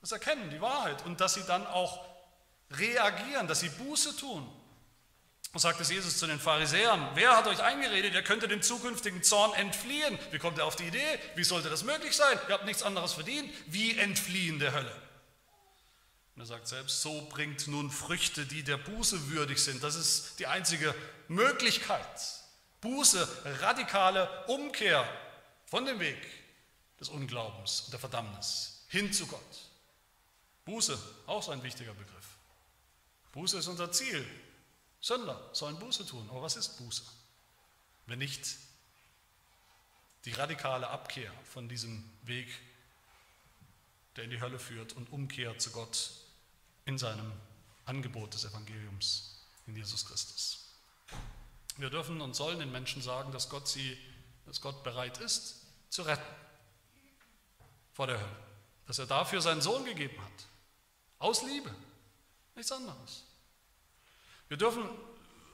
das 0.01 0.11
erkennen, 0.11 0.49
die 0.49 0.61
Wahrheit, 0.61 1.05
und 1.05 1.22
dass 1.22 1.34
sie 1.36 1.43
dann 1.43 1.65
auch 1.68 2.05
reagieren, 2.72 3.47
dass 3.47 3.59
sie 3.59 3.70
Buße 3.70 4.15
tun. 4.18 4.49
Und 5.53 5.59
sagt 5.59 5.80
es 5.80 5.89
Jesus 5.89 6.18
zu 6.18 6.28
den 6.28 6.39
Pharisäern, 6.39 7.09
wer 7.15 7.36
hat 7.36 7.47
euch 7.47 7.61
eingeredet, 7.63 8.13
ihr 8.13 8.24
könntet 8.24 8.51
dem 8.51 8.61
zukünftigen 8.61 9.24
Zorn 9.24 9.53
entfliehen? 9.53 10.20
Wie 10.32 10.39
kommt 10.39 10.57
er 10.57 10.65
auf 10.65 10.76
die 10.76 10.88
Idee? 10.88 11.20
Wie 11.36 11.43
sollte 11.43 11.70
das 11.70 11.84
möglich 11.84 12.15
sein? 12.15 12.38
Ihr 12.47 12.53
habt 12.53 12.65
nichts 12.65 12.84
anderes 12.84 13.13
verdient. 13.13 13.51
Wie 13.68 13.97
entfliehen 13.97 14.59
der 14.59 14.74
Hölle? 14.74 14.91
Und 16.36 16.41
er 16.43 16.45
sagt 16.45 16.68
selbst, 16.68 17.01
so 17.01 17.28
bringt 17.30 17.68
nun 17.68 17.89
Früchte, 17.89 18.45
die 18.45 18.61
der 18.61 18.78
Buße 18.78 19.30
würdig 19.32 19.59
sind. 19.59 19.82
Das 19.84 19.95
ist 19.95 20.38
die 20.39 20.47
einzige 20.47 20.93
Möglichkeit. 21.28 22.05
Buße, 22.82 23.28
radikale 23.61 24.45
Umkehr 24.47 25.07
von 25.68 25.86
dem 25.86 25.99
Weg 25.99 26.18
des 26.99 27.09
Unglaubens 27.09 27.82
und 27.82 27.91
der 27.91 27.99
Verdammnis 27.99 28.86
hin 28.88 29.13
zu 29.13 29.28
Gott. 29.28 29.70
Buße, 30.65 30.97
auch 31.28 31.43
so 31.43 31.51
ein 31.51 31.63
wichtiger 31.63 31.93
Begriff. 31.93 32.38
Buße 33.34 33.59
ist 33.59 33.68
unser 33.68 33.91
Ziel. 33.91 34.26
Sünder 34.99 35.49
sollen 35.53 35.78
Buße 35.80 36.05
tun. 36.05 36.28
Aber 36.30 36.41
was 36.41 36.55
ist 36.55 36.78
Buße? 36.78 37.03
Wenn 38.07 38.20
nicht 38.20 38.57
die 40.26 40.32
radikale 40.32 40.89
Abkehr 40.89 41.32
von 41.43 41.70
diesem 41.70 42.03
Weg, 42.24 42.49
der 44.15 44.24
in 44.24 44.30
die 44.32 44.41
Hölle 44.41 44.59
führt 44.59 44.93
und 44.93 45.11
Umkehr 45.11 45.57
zu 45.59 45.72
Gott 45.72 46.11
in 46.86 46.97
seinem 46.97 47.32
Angebot 47.86 48.34
des 48.34 48.43
Evangeliums 48.45 49.45
in 49.68 49.76
Jesus 49.76 50.05
Christus. 50.05 50.65
Wir 51.78 51.89
dürfen 51.89 52.20
und 52.22 52.36
sollen 52.36 52.59
den 52.59 52.72
Menschen 52.72 53.01
sagen, 53.01 53.32
dass 53.32 53.49
Gott 53.49 53.68
sie 53.68 53.97
dass 54.48 54.62
Gott 54.62 54.84
bereit 54.84 55.20
ist, 55.20 55.66
zu 55.89 56.02
retten 56.02 56.36
vor 57.93 58.08
der 58.08 58.18
Hölle. 58.18 58.36
Dass 58.88 59.00
er 59.00 59.06
dafür 59.06 59.41
seinen 59.41 59.62
Sohn 59.62 59.84
gegeben 59.86 60.20
hat. 60.24 60.48
Aus 61.20 61.43
Liebe. 61.43 61.74
Nichts 62.56 62.72
anderes. 62.72 63.26
Wir 64.48 64.58
dürfen 64.58 64.88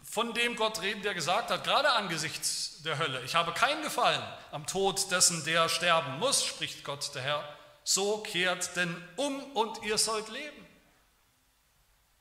von 0.03 0.33
dem 0.33 0.55
Gott 0.55 0.81
reden, 0.81 1.01
der 1.01 1.13
gesagt 1.13 1.49
hat, 1.49 1.63
gerade 1.63 1.91
angesichts 1.91 2.81
der 2.83 2.99
Hölle, 2.99 3.23
ich 3.23 3.35
habe 3.35 3.53
keinen 3.53 3.81
Gefallen 3.81 4.21
am 4.51 4.67
Tod 4.67 5.09
dessen, 5.09 5.43
der 5.45 5.69
sterben 5.69 6.19
muss, 6.19 6.45
spricht 6.45 6.83
Gott 6.83 7.15
der 7.15 7.21
Herr, 7.21 7.57
so 7.83 8.19
kehrt 8.19 8.75
denn 8.75 8.95
um 9.15 9.41
und 9.53 9.81
ihr 9.83 9.97
sollt 9.97 10.29
leben. 10.29 10.67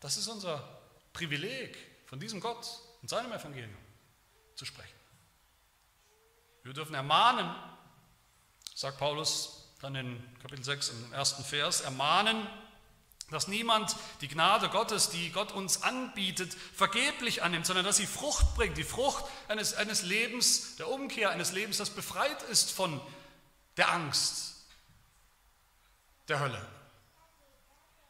Das 0.01 0.16
ist 0.16 0.29
unser 0.29 0.81
Privileg, 1.12 1.77
von 2.07 2.20
diesem 2.20 2.41
Gott 2.41 2.66
und 3.03 3.09
seinem 3.09 3.33
Evangelium 3.33 3.77
zu 4.55 4.64
sprechen. 4.64 4.91
Wir 6.63 6.73
dürfen 6.73 6.95
ermahnen, 6.95 7.53
sagt 8.75 8.99
Paulus 8.99 9.69
dann 9.81 9.97
in 9.97 10.39
Kapitel 10.41 10.65
6 10.65 10.91
im 10.91 11.13
ersten 11.13 11.43
Vers, 11.43 11.81
ermahnen, 11.81 12.47
dass 13.31 13.49
niemand 13.49 13.97
die 14.21 14.29
Gnade 14.29 14.69
Gottes, 14.69 15.11
die 15.11 15.31
Gott 15.31 15.51
uns 15.53 15.83
anbietet, 15.83 16.55
vergeblich 16.75 17.43
annimmt, 17.43 17.67
sondern 17.67 17.85
dass 17.85 17.97
sie 17.97 18.07
Frucht 18.07 18.55
bringt, 18.55 18.77
die 18.77 18.85
Frucht 18.85 19.25
eines, 19.49 19.75
eines 19.75 20.03
Lebens, 20.03 20.77
der 20.77 20.89
Umkehr, 20.89 21.31
eines 21.31 21.51
Lebens, 21.51 21.79
das 21.79 21.91
befreit 21.91 22.43
ist 22.45 22.71
von 22.71 23.01
der 23.77 23.91
Angst, 23.91 24.55
der 26.29 26.39
Hölle 26.39 26.65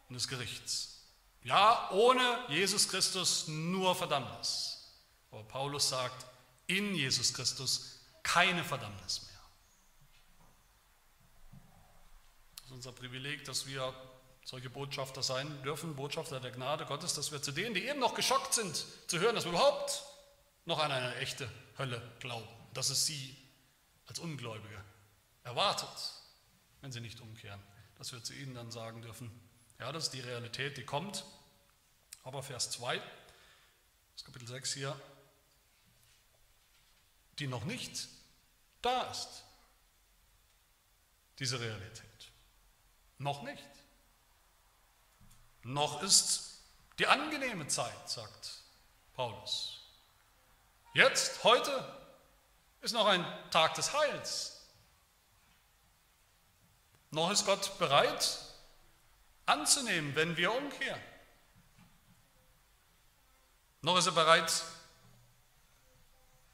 und 0.09 0.15
des 0.15 0.29
Gerichts. 0.29 0.89
Ja, 1.45 1.91
ohne 1.91 2.39
Jesus 2.49 2.89
Christus 2.89 3.49
nur 3.49 3.95
Verdammnis. 3.95 4.93
Aber 5.31 5.43
Paulus 5.45 5.89
sagt, 5.89 6.27
in 6.67 6.95
Jesus 6.95 7.33
Christus 7.33 8.02
keine 8.23 8.65
Verdammnis 8.65 9.23
mehr. 9.23 9.33
Das 12.57 12.67
ist 12.67 12.73
unser 12.73 12.93
Privileg, 12.93 13.45
dass 13.45 13.67
wir 13.67 13.95
solche 14.45 14.71
Botschafter 14.71 15.23
sein 15.23 15.63
dürfen, 15.63 15.95
Botschafter 15.95 16.41
der 16.41 16.51
Gnade 16.51 16.85
Gottes, 16.87 17.15
dass 17.15 17.33
wir 17.33 17.43
zu 17.43 17.53
denen, 17.53 17.75
die 17.75 17.87
eben 17.87 18.01
noch 18.01 18.15
geschockt 18.15 18.55
sind, 18.55 18.85
zu 19.07 19.19
hören, 19.19 19.35
dass 19.35 19.45
wir 19.45 19.53
überhaupt 19.53 20.05
noch 20.65 20.79
an 20.79 20.91
eine 20.91 21.15
echte 21.17 21.49
Hölle 21.79 22.01
glauben, 22.21 22.49
dass 22.75 22.91
es 22.91 23.07
sie 23.07 23.37
als 24.07 24.19
Ungläubige 24.19 24.83
erwartet, 25.45 25.89
wenn 26.81 26.93
sie 26.93 27.01
nicht 27.01 27.21
umkehren, 27.21 27.63
dass 27.99 28.13
wir 28.13 28.23
zu 28.23 28.35
ihnen 28.35 28.55
dann 28.55 28.71
sagen 28.71 29.03
dürfen, 29.03 29.31
ja, 29.79 29.91
das 29.93 30.05
ist 30.05 30.15
die 30.15 30.21
Realität, 30.21 30.77
die 30.77 30.85
kommt, 30.85 31.25
aber 32.25 32.43
Vers 32.43 32.71
2, 32.71 33.01
das 34.15 34.25
Kapitel 34.25 34.47
6 34.47 34.75
hier, 34.75 35.01
die 37.39 37.47
noch 37.47 37.65
nicht 37.65 38.09
da 38.83 39.03
ist. 39.11 39.45
Diese 41.39 41.61
Realität. 41.61 42.33
Noch 43.19 43.43
nicht. 43.43 43.63
Noch 45.63 46.03
ist 46.03 46.61
die 46.99 47.07
angenehme 47.07 47.67
Zeit, 47.69 48.09
sagt 48.09 48.63
Paulus. 49.15 49.81
Jetzt, 50.95 51.43
heute, 51.45 52.01
ist 52.81 52.93
noch 52.93 53.07
ein 53.07 53.25
Tag 53.51 53.75
des 53.75 53.93
Heils. 53.93 54.61
Noch 57.11 57.31
ist 57.31 57.47
Gott 57.47 57.79
bereit 57.79 58.39
anzunehmen, 59.47 60.15
wenn 60.15 60.37
wir 60.37 60.53
umkehren. 60.53 61.01
Noch 63.83 63.99
ist 63.99 64.07
er 64.07 64.13
bereit 64.13 64.65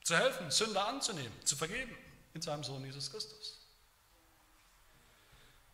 zu 0.08 0.16
helfen, 0.16 0.50
Sünder 0.50 0.88
anzunehmen, 0.88 1.32
zu 1.44 1.54
vergeben 1.54 1.94
in 2.32 2.40
seinem 2.40 2.64
Sohn 2.64 2.82
Jesus 2.82 3.10
Christus. 3.10 3.58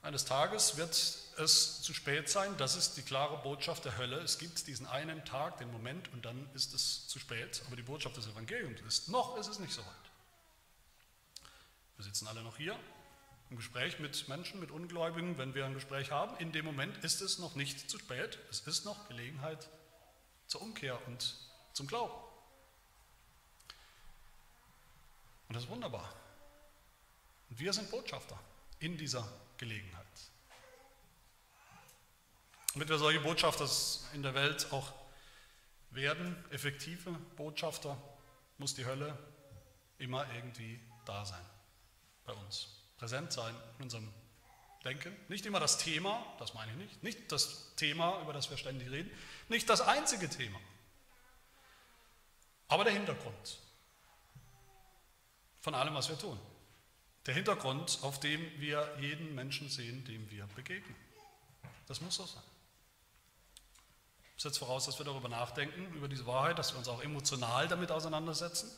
Eines 0.02 0.24
Tages 0.24 0.76
wird 0.76 0.90
es 0.90 1.82
zu 1.82 1.94
spät 1.94 2.28
sein, 2.28 2.52
das 2.58 2.74
ist 2.74 2.96
die 2.96 3.02
klare 3.02 3.38
Botschaft 3.38 3.84
der 3.84 3.96
Hölle. 3.96 4.18
Es 4.18 4.38
gibt 4.38 4.66
diesen 4.66 4.86
einen 4.86 5.24
Tag, 5.24 5.58
den 5.58 5.70
Moment 5.70 6.12
und 6.12 6.24
dann 6.24 6.48
ist 6.52 6.74
es 6.74 7.06
zu 7.06 7.20
spät. 7.20 7.62
Aber 7.68 7.76
die 7.76 7.82
Botschaft 7.82 8.16
des 8.16 8.26
Evangeliums 8.26 8.80
ist, 8.80 9.08
noch 9.08 9.38
ist 9.38 9.46
es 9.46 9.60
nicht 9.60 9.72
so 9.72 9.82
weit. 9.82 10.10
Wir 11.96 12.04
sitzen 12.04 12.26
alle 12.26 12.42
noch 12.42 12.56
hier 12.56 12.76
im 13.50 13.56
Gespräch 13.56 14.00
mit 14.00 14.26
Menschen, 14.26 14.58
mit 14.58 14.72
Ungläubigen. 14.72 15.38
Wenn 15.38 15.54
wir 15.54 15.64
ein 15.64 15.74
Gespräch 15.74 16.10
haben, 16.10 16.36
in 16.38 16.50
dem 16.50 16.64
Moment 16.64 17.04
ist 17.04 17.22
es 17.22 17.38
noch 17.38 17.54
nicht 17.54 17.88
zu 17.88 18.00
spät. 18.00 18.40
Es 18.50 18.60
ist 18.62 18.84
noch 18.84 19.06
Gelegenheit 19.06 19.68
zur 20.48 20.60
Umkehr 20.60 20.98
und 21.06 21.36
zum 21.72 21.86
Glauben. 21.86 22.33
Und 25.54 25.58
das 25.58 25.64
ist 25.66 25.70
wunderbar. 25.70 26.12
Und 27.48 27.60
wir 27.60 27.72
sind 27.72 27.88
Botschafter 27.88 28.36
in 28.80 28.98
dieser 28.98 29.24
Gelegenheit. 29.56 30.04
Damit 32.72 32.88
wir 32.88 32.98
solche 32.98 33.20
Botschafter 33.20 33.70
in 34.14 34.24
der 34.24 34.34
Welt 34.34 34.66
auch 34.72 34.92
werden, 35.90 36.44
effektive 36.50 37.12
Botschafter, 37.36 37.96
muss 38.58 38.74
die 38.74 38.84
Hölle 38.84 39.16
immer 39.98 40.26
irgendwie 40.34 40.80
da 41.04 41.24
sein 41.24 41.46
bei 42.24 42.32
uns, 42.32 42.66
präsent 42.98 43.32
sein 43.32 43.54
in 43.78 43.84
unserem 43.84 44.12
denken. 44.82 45.16
Nicht 45.28 45.46
immer 45.46 45.60
das 45.60 45.78
Thema, 45.78 46.20
das 46.40 46.54
meine 46.54 46.72
ich 46.72 46.78
nicht. 46.78 47.02
Nicht 47.04 47.30
das 47.30 47.76
Thema, 47.76 48.20
über 48.22 48.32
das 48.32 48.50
wir 48.50 48.56
ständig 48.56 48.90
reden. 48.90 49.08
Nicht 49.48 49.70
das 49.70 49.82
einzige 49.82 50.28
Thema. 50.28 50.58
Aber 52.66 52.82
der 52.82 52.92
Hintergrund 52.92 53.60
von 55.64 55.74
allem, 55.74 55.94
was 55.94 56.10
wir 56.10 56.18
tun. 56.18 56.38
Der 57.24 57.32
Hintergrund, 57.32 57.98
auf 58.02 58.20
dem 58.20 58.38
wir 58.60 58.86
jeden 59.00 59.34
Menschen 59.34 59.70
sehen, 59.70 60.04
dem 60.04 60.30
wir 60.30 60.46
begegnen. 60.54 60.94
Das 61.88 62.02
muss 62.02 62.16
so 62.16 62.26
sein. 62.26 62.42
Das 64.34 64.42
setzt 64.42 64.58
voraus, 64.58 64.84
dass 64.84 64.98
wir 64.98 65.06
darüber 65.06 65.30
nachdenken, 65.30 65.90
über 65.94 66.06
diese 66.06 66.26
Wahrheit, 66.26 66.58
dass 66.58 66.74
wir 66.74 66.78
uns 66.78 66.88
auch 66.88 67.02
emotional 67.02 67.66
damit 67.66 67.90
auseinandersetzen. 67.90 68.70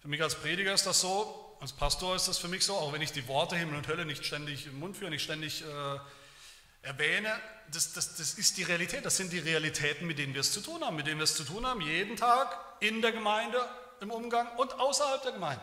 Für 0.00 0.08
mich 0.08 0.20
als 0.20 0.34
Prediger 0.34 0.74
ist 0.74 0.84
das 0.84 1.00
so, 1.00 1.56
als 1.60 1.72
Pastor 1.72 2.16
ist 2.16 2.26
das 2.26 2.38
für 2.38 2.48
mich 2.48 2.64
so, 2.64 2.74
auch 2.74 2.92
wenn 2.92 3.02
ich 3.02 3.12
die 3.12 3.28
Worte 3.28 3.54
Himmel 3.54 3.76
und 3.76 3.86
Hölle 3.86 4.04
nicht 4.04 4.24
ständig 4.24 4.66
im 4.66 4.80
Mund 4.80 4.96
führe, 4.96 5.10
nicht 5.10 5.22
ständig 5.22 5.62
äh, 5.62 5.98
erwähne, 6.82 7.32
das, 7.70 7.92
das, 7.92 8.16
das 8.16 8.34
ist 8.34 8.56
die 8.56 8.64
Realität, 8.64 9.04
das 9.04 9.16
sind 9.16 9.32
die 9.32 9.38
Realitäten, 9.38 10.08
mit 10.08 10.18
denen 10.18 10.34
wir 10.34 10.40
es 10.40 10.52
zu 10.52 10.60
tun 10.60 10.82
haben, 10.82 10.96
mit 10.96 11.06
denen 11.06 11.18
wir 11.18 11.24
es 11.24 11.36
zu 11.36 11.44
tun 11.44 11.64
haben, 11.64 11.80
jeden 11.82 12.16
Tag 12.16 12.58
in 12.80 13.00
der 13.00 13.12
Gemeinde, 13.12 13.64
im 14.00 14.10
Umgang 14.10 14.48
und 14.56 14.78
außerhalb 14.78 15.22
der 15.22 15.32
Gemeinde. 15.32 15.62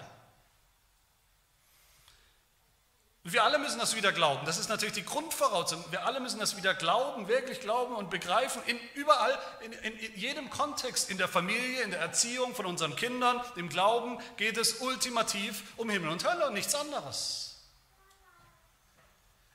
Wir 3.28 3.44
alle 3.44 3.58
müssen 3.58 3.80
das 3.80 3.96
wieder 3.96 4.12
glauben. 4.12 4.46
Das 4.46 4.60
ist 4.60 4.70
natürlich 4.70 4.94
die 4.94 5.04
Grundvoraussetzung. 5.04 5.84
Wir 5.90 6.06
alle 6.06 6.20
müssen 6.20 6.40
das 6.40 6.58
wieder 6.58 6.76
glauben, 6.76 7.28
wirklich 7.28 7.60
glauben 7.60 7.96
und 7.96 8.12
begreifen. 8.12 8.62
In 8.68 8.80
überall, 8.94 9.36
in, 9.62 9.74
in, 9.74 9.98
in, 9.98 10.16
jedem 10.16 10.52
Kontext, 10.52 11.10
in 11.10 11.18
der 11.18 11.28
Familie, 11.28 11.82
in 11.82 11.90
der 11.90 12.02
Erziehung 12.02 12.54
von 12.54 12.68
unseren 12.68 12.96
Kindern, 12.96 13.42
im 13.56 13.70
Glauben 13.70 14.20
geht 14.38 14.58
es 14.58 14.80
ultimativ 14.80 15.64
um 15.78 15.90
Himmel 15.90 16.12
und 16.12 16.24
Hölle 16.24 16.46
und 16.46 16.54
nichts 16.54 16.76
anderes. 16.76 17.55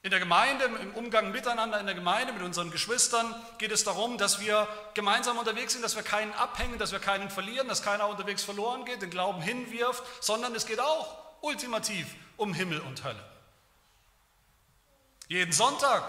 In 0.02 0.10
der 0.10 0.18
Gemeinde, 0.18 0.64
im 0.64 0.94
Umgang 0.94 1.30
miteinander, 1.30 1.78
in 1.78 1.84
der 1.84 1.94
Gemeinde 1.94 2.32
mit 2.32 2.42
unseren 2.42 2.70
Geschwistern 2.70 3.34
geht 3.58 3.70
es 3.70 3.84
darum, 3.84 4.16
dass 4.16 4.40
wir 4.40 4.66
gemeinsam 4.94 5.36
unterwegs 5.36 5.74
sind, 5.74 5.82
dass 5.82 5.94
wir 5.94 6.02
keinen 6.02 6.32
abhängen, 6.32 6.78
dass 6.78 6.92
wir 6.92 7.00
keinen 7.00 7.28
verlieren, 7.28 7.68
dass 7.68 7.82
keiner 7.82 8.08
unterwegs 8.08 8.42
verloren 8.42 8.86
geht, 8.86 9.02
den 9.02 9.10
Glauben 9.10 9.42
hinwirft, 9.42 10.02
sondern 10.22 10.54
es 10.54 10.64
geht 10.64 10.80
auch 10.80 11.42
ultimativ 11.42 12.06
um 12.38 12.54
Himmel 12.54 12.80
und 12.80 13.04
Hölle. 13.04 13.22
Jeden 15.28 15.52
Sonntag, 15.52 16.02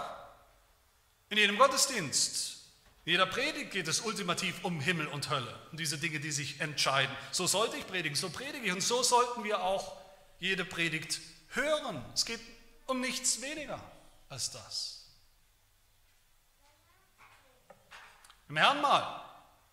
in 1.28 1.36
jedem 1.36 1.58
Gottesdienst, 1.58 2.62
in 3.04 3.12
jeder 3.12 3.26
Predigt 3.26 3.72
geht 3.72 3.88
es 3.88 4.00
ultimativ 4.00 4.64
um 4.64 4.80
Himmel 4.80 5.06
und 5.08 5.28
Hölle, 5.28 5.54
um 5.70 5.76
diese 5.76 5.98
Dinge, 5.98 6.18
die 6.18 6.32
sich 6.32 6.60
entscheiden. 6.60 7.14
So 7.30 7.46
sollte 7.46 7.76
ich 7.76 7.86
predigen, 7.86 8.16
so 8.16 8.30
predige 8.30 8.66
ich 8.66 8.72
und 8.72 8.80
so 8.80 9.02
sollten 9.02 9.44
wir 9.44 9.62
auch 9.62 9.96
jede 10.38 10.64
Predigt 10.64 11.20
hören. 11.48 12.02
Es 12.14 12.24
geht 12.24 12.40
um 12.86 13.00
nichts 13.00 13.40
weniger 13.40 13.80
als 14.28 14.50
das. 14.50 15.06
Im 18.48 18.56
Herrnmal 18.56 19.24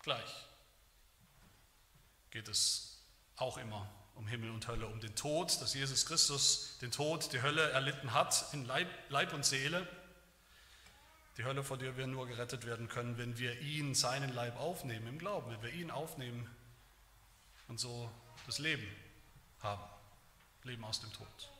gleich 0.02 0.46
geht 2.30 2.48
es 2.48 3.02
auch 3.36 3.58
immer 3.58 3.88
um 4.14 4.26
Himmel 4.26 4.50
und 4.50 4.68
Hölle, 4.68 4.86
um 4.86 5.00
den 5.00 5.14
Tod, 5.16 5.60
dass 5.62 5.72
Jesus 5.74 6.04
Christus 6.04 6.76
den 6.82 6.90
Tod, 6.90 7.32
die 7.32 7.40
Hölle 7.40 7.70
erlitten 7.70 8.12
hat 8.12 8.52
in 8.52 8.66
Leib, 8.66 8.88
Leib 9.08 9.32
und 9.32 9.46
Seele. 9.46 9.88
Die 11.38 11.44
Hölle, 11.44 11.64
vor 11.64 11.78
der 11.78 11.96
wir 11.96 12.06
nur 12.06 12.26
gerettet 12.26 12.66
werden 12.66 12.88
können, 12.88 13.16
wenn 13.16 13.38
wir 13.38 13.60
ihn, 13.60 13.94
seinen 13.94 14.34
Leib 14.34 14.58
aufnehmen 14.58 15.06
im 15.06 15.18
Glauben, 15.18 15.50
wenn 15.50 15.62
wir 15.62 15.72
ihn 15.72 15.90
aufnehmen 15.90 16.50
und 17.68 17.80
so 17.80 18.10
das 18.46 18.58
Leben 18.58 18.86
haben, 19.60 19.82
Leben 20.64 20.84
aus 20.84 21.00
dem 21.00 21.12
Tod. 21.12 21.50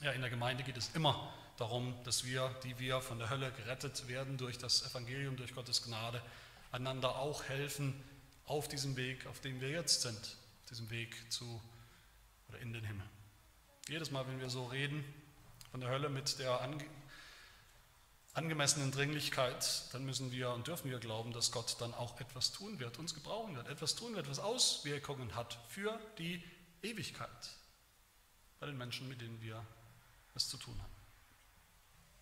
Ja, 0.00 0.12
in 0.12 0.20
der 0.20 0.30
Gemeinde 0.30 0.64
geht 0.64 0.76
es 0.76 0.90
immer 0.94 1.32
darum, 1.56 1.94
dass 2.04 2.24
wir, 2.24 2.48
die 2.64 2.78
wir 2.78 3.00
von 3.00 3.18
der 3.18 3.30
Hölle 3.30 3.52
gerettet 3.52 4.08
werden 4.08 4.36
durch 4.36 4.58
das 4.58 4.82
Evangelium, 4.90 5.36
durch 5.36 5.54
Gottes 5.54 5.82
Gnade, 5.82 6.22
einander 6.72 7.16
auch 7.16 7.44
helfen 7.44 7.94
auf 8.46 8.68
diesem 8.68 8.96
Weg, 8.96 9.26
auf 9.26 9.40
dem 9.40 9.60
wir 9.60 9.70
jetzt 9.70 10.02
sind, 10.02 10.36
diesem 10.70 10.90
Weg 10.90 11.32
zu 11.32 11.62
oder 12.48 12.58
in 12.58 12.72
den 12.72 12.84
Himmel. 12.84 13.08
Jedes 13.88 14.10
Mal, 14.10 14.26
wenn 14.26 14.40
wir 14.40 14.50
so 14.50 14.66
reden 14.66 15.04
von 15.70 15.80
der 15.80 15.90
Hölle 15.90 16.08
mit 16.08 16.38
der 16.38 16.60
ange 16.60 16.84
angemessenen 18.34 18.90
Dringlichkeit, 18.90 19.84
dann 19.92 20.04
müssen 20.04 20.32
wir 20.32 20.50
und 20.50 20.66
dürfen 20.66 20.90
wir 20.90 20.98
glauben, 20.98 21.32
dass 21.32 21.52
Gott 21.52 21.76
dann 21.80 21.94
auch 21.94 22.20
etwas 22.20 22.50
tun 22.50 22.80
wird, 22.80 22.98
uns 22.98 23.14
gebrauchen 23.14 23.54
wird, 23.54 23.68
etwas 23.68 23.94
tun 23.94 24.16
wird, 24.16 24.28
was 24.28 24.40
Auswirkungen 24.40 25.36
hat 25.36 25.56
für 25.68 26.00
die 26.18 26.42
Ewigkeit 26.82 27.28
bei 28.58 28.66
den 28.66 28.76
Menschen, 28.76 29.08
mit 29.08 29.20
denen 29.20 29.40
wir 29.40 29.64
es 30.34 30.48
zu 30.48 30.56
tun 30.56 30.80
haben. 30.80 30.92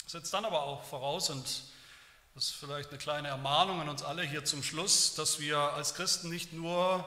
Setzt 0.06 0.32
dann 0.34 0.44
aber 0.44 0.62
auch 0.62 0.84
voraus, 0.84 1.30
und 1.30 1.44
das 2.34 2.44
ist 2.44 2.54
vielleicht 2.54 2.90
eine 2.90 2.98
kleine 2.98 3.28
Ermahnung 3.28 3.80
an 3.80 3.88
uns 3.88 4.02
alle 4.02 4.22
hier 4.22 4.44
zum 4.44 4.62
Schluss, 4.62 5.14
dass 5.14 5.38
wir 5.38 5.58
als 5.58 5.94
Christen 5.94 6.28
nicht 6.28 6.52
nur 6.52 7.06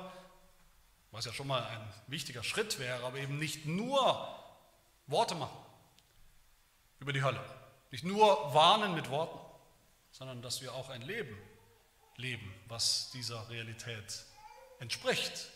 was 1.15 1.23
ja 1.23 1.31
schon 1.31 1.47
mal 1.47 1.63
ein 1.63 1.93
wichtiger 2.07 2.43
Schritt 2.43 2.77
wäre, 2.77 3.05
aber 3.05 3.17
eben 3.19 3.39
nicht 3.39 3.65
nur 3.65 4.27
Worte 5.07 5.33
machen 5.35 5.57
über 6.99 7.13
die 7.13 7.23
Hölle, 7.23 7.41
nicht 7.89 8.03
nur 8.03 8.53
warnen 8.53 8.93
mit 8.93 9.09
Worten, 9.09 9.39
sondern 10.11 10.41
dass 10.41 10.61
wir 10.61 10.73
auch 10.73 10.89
ein 10.89 11.01
Leben 11.01 11.37
leben, 12.17 12.53
was 12.67 13.11
dieser 13.11 13.47
Realität 13.49 14.25
entspricht. 14.79 15.49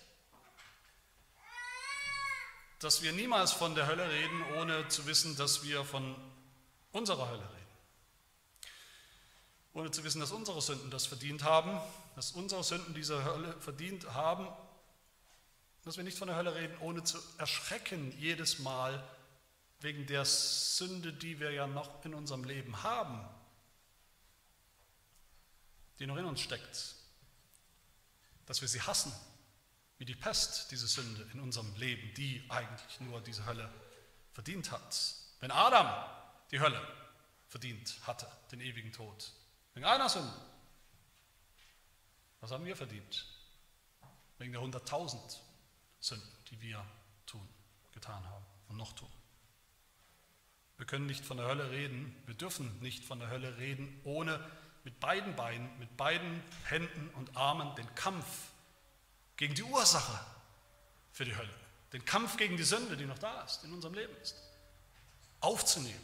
Dass 2.79 3.01
wir 3.01 3.11
niemals 3.11 3.51
von 3.51 3.75
der 3.75 3.87
Hölle 3.87 4.09
reden, 4.09 4.43
ohne 4.57 4.87
zu 4.87 5.05
wissen, 5.05 5.35
dass 5.35 5.63
wir 5.63 5.83
von 5.83 6.15
unserer 6.91 7.29
Hölle 7.29 7.43
reden. 7.43 7.59
Ohne 9.73 9.91
zu 9.91 10.03
wissen, 10.03 10.19
dass 10.19 10.31
unsere 10.31 10.61
Sünden 10.61 10.89
das 10.89 11.05
verdient 11.05 11.43
haben, 11.43 11.79
dass 12.15 12.31
unsere 12.31 12.63
Sünden 12.63 12.93
diese 12.93 13.23
Hölle 13.23 13.53
verdient 13.59 14.13
haben 14.13 14.47
dass 15.83 15.97
wir 15.97 16.03
nicht 16.03 16.17
von 16.17 16.27
der 16.27 16.37
Hölle 16.37 16.55
reden, 16.55 16.77
ohne 16.81 17.03
zu 17.03 17.17
erschrecken 17.37 18.13
jedes 18.19 18.59
Mal 18.59 19.03
wegen 19.79 20.05
der 20.07 20.25
Sünde, 20.25 21.13
die 21.13 21.39
wir 21.39 21.51
ja 21.51 21.67
noch 21.67 22.03
in 22.03 22.13
unserem 22.13 22.43
Leben 22.43 22.83
haben, 22.83 23.27
die 25.97 26.05
noch 26.05 26.17
in 26.17 26.25
uns 26.25 26.41
steckt. 26.41 26.95
Dass 28.45 28.61
wir 28.61 28.67
sie 28.67 28.81
hassen, 28.81 29.11
wie 29.99 30.05
die 30.05 30.15
Pest, 30.15 30.71
diese 30.71 30.87
Sünde 30.87 31.29
in 31.33 31.41
unserem 31.41 31.75
Leben, 31.75 32.11
die 32.15 32.43
eigentlich 32.49 32.99
nur 33.01 33.21
diese 33.21 33.45
Hölle 33.45 33.69
verdient 34.31 34.71
hat. 34.71 34.97
Wenn 35.41 35.51
Adam 35.51 35.87
die 36.51 36.59
Hölle 36.59 36.81
verdient 37.47 37.99
hatte, 38.07 38.25
den 38.51 38.61
ewigen 38.61 38.91
Tod, 38.93 39.31
wegen 39.73 39.85
einer 39.85 40.07
Sünde, 40.07 40.33
was 42.39 42.51
haben 42.51 42.65
wir 42.65 42.77
verdient? 42.77 43.25
Wegen 44.37 44.53
der 44.53 44.61
hunderttausend 44.61 45.41
Sünden, 45.99 46.29
die 46.49 46.61
wir 46.61 46.83
tun, 47.25 47.47
getan 47.91 48.23
haben 48.25 48.45
und 48.69 48.77
noch 48.77 48.93
tun. 48.93 49.11
Wir 50.77 50.85
können 50.85 51.07
nicht 51.07 51.25
von 51.25 51.35
der 51.35 51.47
Hölle 51.47 51.71
reden, 51.71 52.15
wir 52.25 52.35
dürfen 52.35 52.79
nicht 52.79 53.03
von 53.03 53.19
der 53.19 53.29
Hölle 53.29 53.57
reden, 53.57 53.99
ohne 54.05 54.39
mit 54.85 55.01
beiden 55.01 55.35
Beinen, 55.35 55.77
mit 55.77 55.97
beiden 55.97 56.41
Händen 56.63 57.09
und 57.15 57.35
Armen 57.35 57.75
den 57.75 57.93
Kampf 57.95 58.53
gegen 59.39 59.55
die 59.55 59.63
Ursache 59.63 60.19
für 61.13 61.23
die 61.23 61.33
Hölle, 61.33 61.53
den 61.93 62.03
Kampf 62.03 62.35
gegen 62.35 62.57
die 62.57 62.63
Sünde, 62.63 62.97
die 62.97 63.05
noch 63.05 63.19
da 63.19 63.41
ist, 63.43 63.63
in 63.63 63.71
unserem 63.71 63.93
Leben 63.93 64.13
ist, 64.17 64.35
aufzunehmen. 65.39 66.03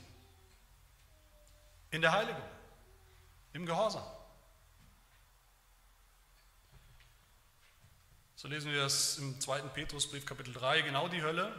In 1.91 2.01
der 2.01 2.13
Heiligung, 2.13 2.41
im 3.51 3.65
Gehorsam. 3.65 4.05
So 8.37 8.47
lesen 8.47 8.71
wir 8.71 8.83
es 8.83 9.17
im 9.17 9.37
2. 9.41 9.63
Petrusbrief 9.63 10.25
Kapitel 10.25 10.53
3, 10.53 10.83
genau 10.83 11.09
die 11.09 11.21
Hölle, 11.21 11.53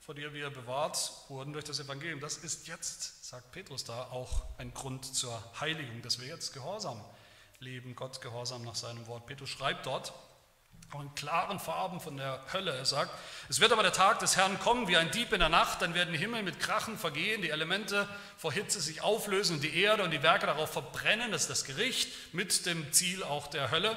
vor 0.00 0.14
der 0.14 0.34
wir 0.34 0.50
bewahrt 0.50 1.12
wurden 1.28 1.54
durch 1.54 1.64
das 1.64 1.80
Evangelium. 1.80 2.20
Das 2.20 2.36
ist 2.36 2.68
jetzt, 2.68 3.24
sagt 3.24 3.52
Petrus 3.52 3.84
da, 3.84 4.02
auch 4.10 4.44
ein 4.58 4.74
Grund 4.74 5.06
zur 5.16 5.42
Heiligung, 5.58 6.02
dass 6.02 6.20
wir 6.20 6.26
jetzt 6.26 6.52
gehorsam 6.52 7.02
leben, 7.58 7.96
Gott 7.96 8.20
gehorsam 8.20 8.64
nach 8.64 8.74
seinem 8.74 9.06
Wort. 9.06 9.24
Petrus 9.24 9.48
schreibt 9.48 9.86
dort, 9.86 10.12
auch 10.94 11.00
in 11.00 11.14
klaren 11.14 11.58
Farben 11.58 12.00
von 12.00 12.16
der 12.16 12.40
Hölle. 12.52 12.76
Er 12.76 12.84
sagt, 12.84 13.10
es 13.48 13.60
wird 13.60 13.72
aber 13.72 13.82
der 13.82 13.92
Tag 13.92 14.18
des 14.18 14.36
Herrn 14.36 14.58
kommen 14.60 14.88
wie 14.88 14.96
ein 14.96 15.10
Dieb 15.10 15.32
in 15.32 15.40
der 15.40 15.48
Nacht, 15.48 15.80
dann 15.80 15.94
werden 15.94 16.12
die 16.12 16.18
Himmel 16.18 16.42
mit 16.42 16.60
Krachen 16.60 16.98
vergehen, 16.98 17.40
die 17.42 17.50
Elemente 17.50 18.08
vor 18.36 18.52
Hitze 18.52 18.80
sich 18.80 19.02
auflösen 19.02 19.56
und 19.56 19.62
die 19.62 19.80
Erde 19.82 20.02
und 20.02 20.10
die 20.10 20.22
Werke 20.22 20.46
darauf 20.46 20.72
verbrennen. 20.72 21.32
Das 21.32 21.42
ist 21.42 21.50
das 21.50 21.64
Gericht 21.64 22.34
mit 22.34 22.66
dem 22.66 22.92
Ziel 22.92 23.22
auch 23.22 23.46
der 23.46 23.70
Hölle. 23.70 23.96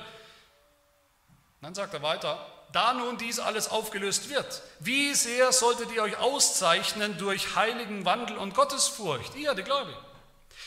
Dann 1.62 1.76
sagt 1.76 1.94
er 1.94 2.02
weiter, 2.02 2.46
da 2.72 2.94
nun 2.94 3.18
dies 3.18 3.40
alles 3.40 3.70
aufgelöst 3.70 4.30
wird, 4.30 4.62
wie 4.80 5.14
sehr 5.14 5.52
solltet 5.52 5.92
ihr 5.92 6.04
euch 6.04 6.18
auszeichnen 6.18 7.18
durch 7.18 7.56
heiligen 7.56 8.06
Wandel 8.06 8.38
und 8.38 8.54
Gottesfurcht, 8.54 9.36
ihr, 9.36 9.54
die 9.54 9.64
Gläubigen, 9.64 9.98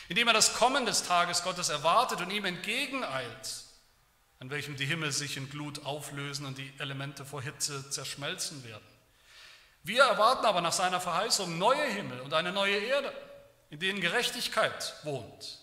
indem 0.09 0.29
er 0.29 0.35
das 0.35 0.55
Kommen 0.55 0.87
des 0.87 1.05
Tages 1.05 1.43
Gottes 1.43 1.69
erwartet 1.69 2.21
und 2.21 2.31
ihm 2.31 2.45
entgegeneilt, 2.45 3.68
an 4.41 4.51
welchem 4.51 4.77
die 4.77 4.87
Himmel 4.87 5.13
sich 5.13 5.37
in 5.37 5.51
Glut 5.51 5.85
auflösen 5.85 6.47
und 6.47 6.59
die 6.59 6.73
Elemente 6.79 7.25
vor 7.25 7.43
Hitze 7.43 7.91
zerschmelzen 7.91 8.65
werden. 8.65 8.87
Wir 9.83 10.03
erwarten 10.05 10.47
aber 10.47 10.61
nach 10.61 10.73
seiner 10.73 11.01
Verheißung 11.01 11.59
neue 11.59 11.85
Himmel 11.85 12.21
und 12.21 12.35
eine 12.35 12.53
neue 12.53 12.77
Erde, 12.77 13.13
in 13.71 13.81
denen 13.81 14.01
Gerechtigkeit 14.01 14.95
wohnt. 15.03 15.59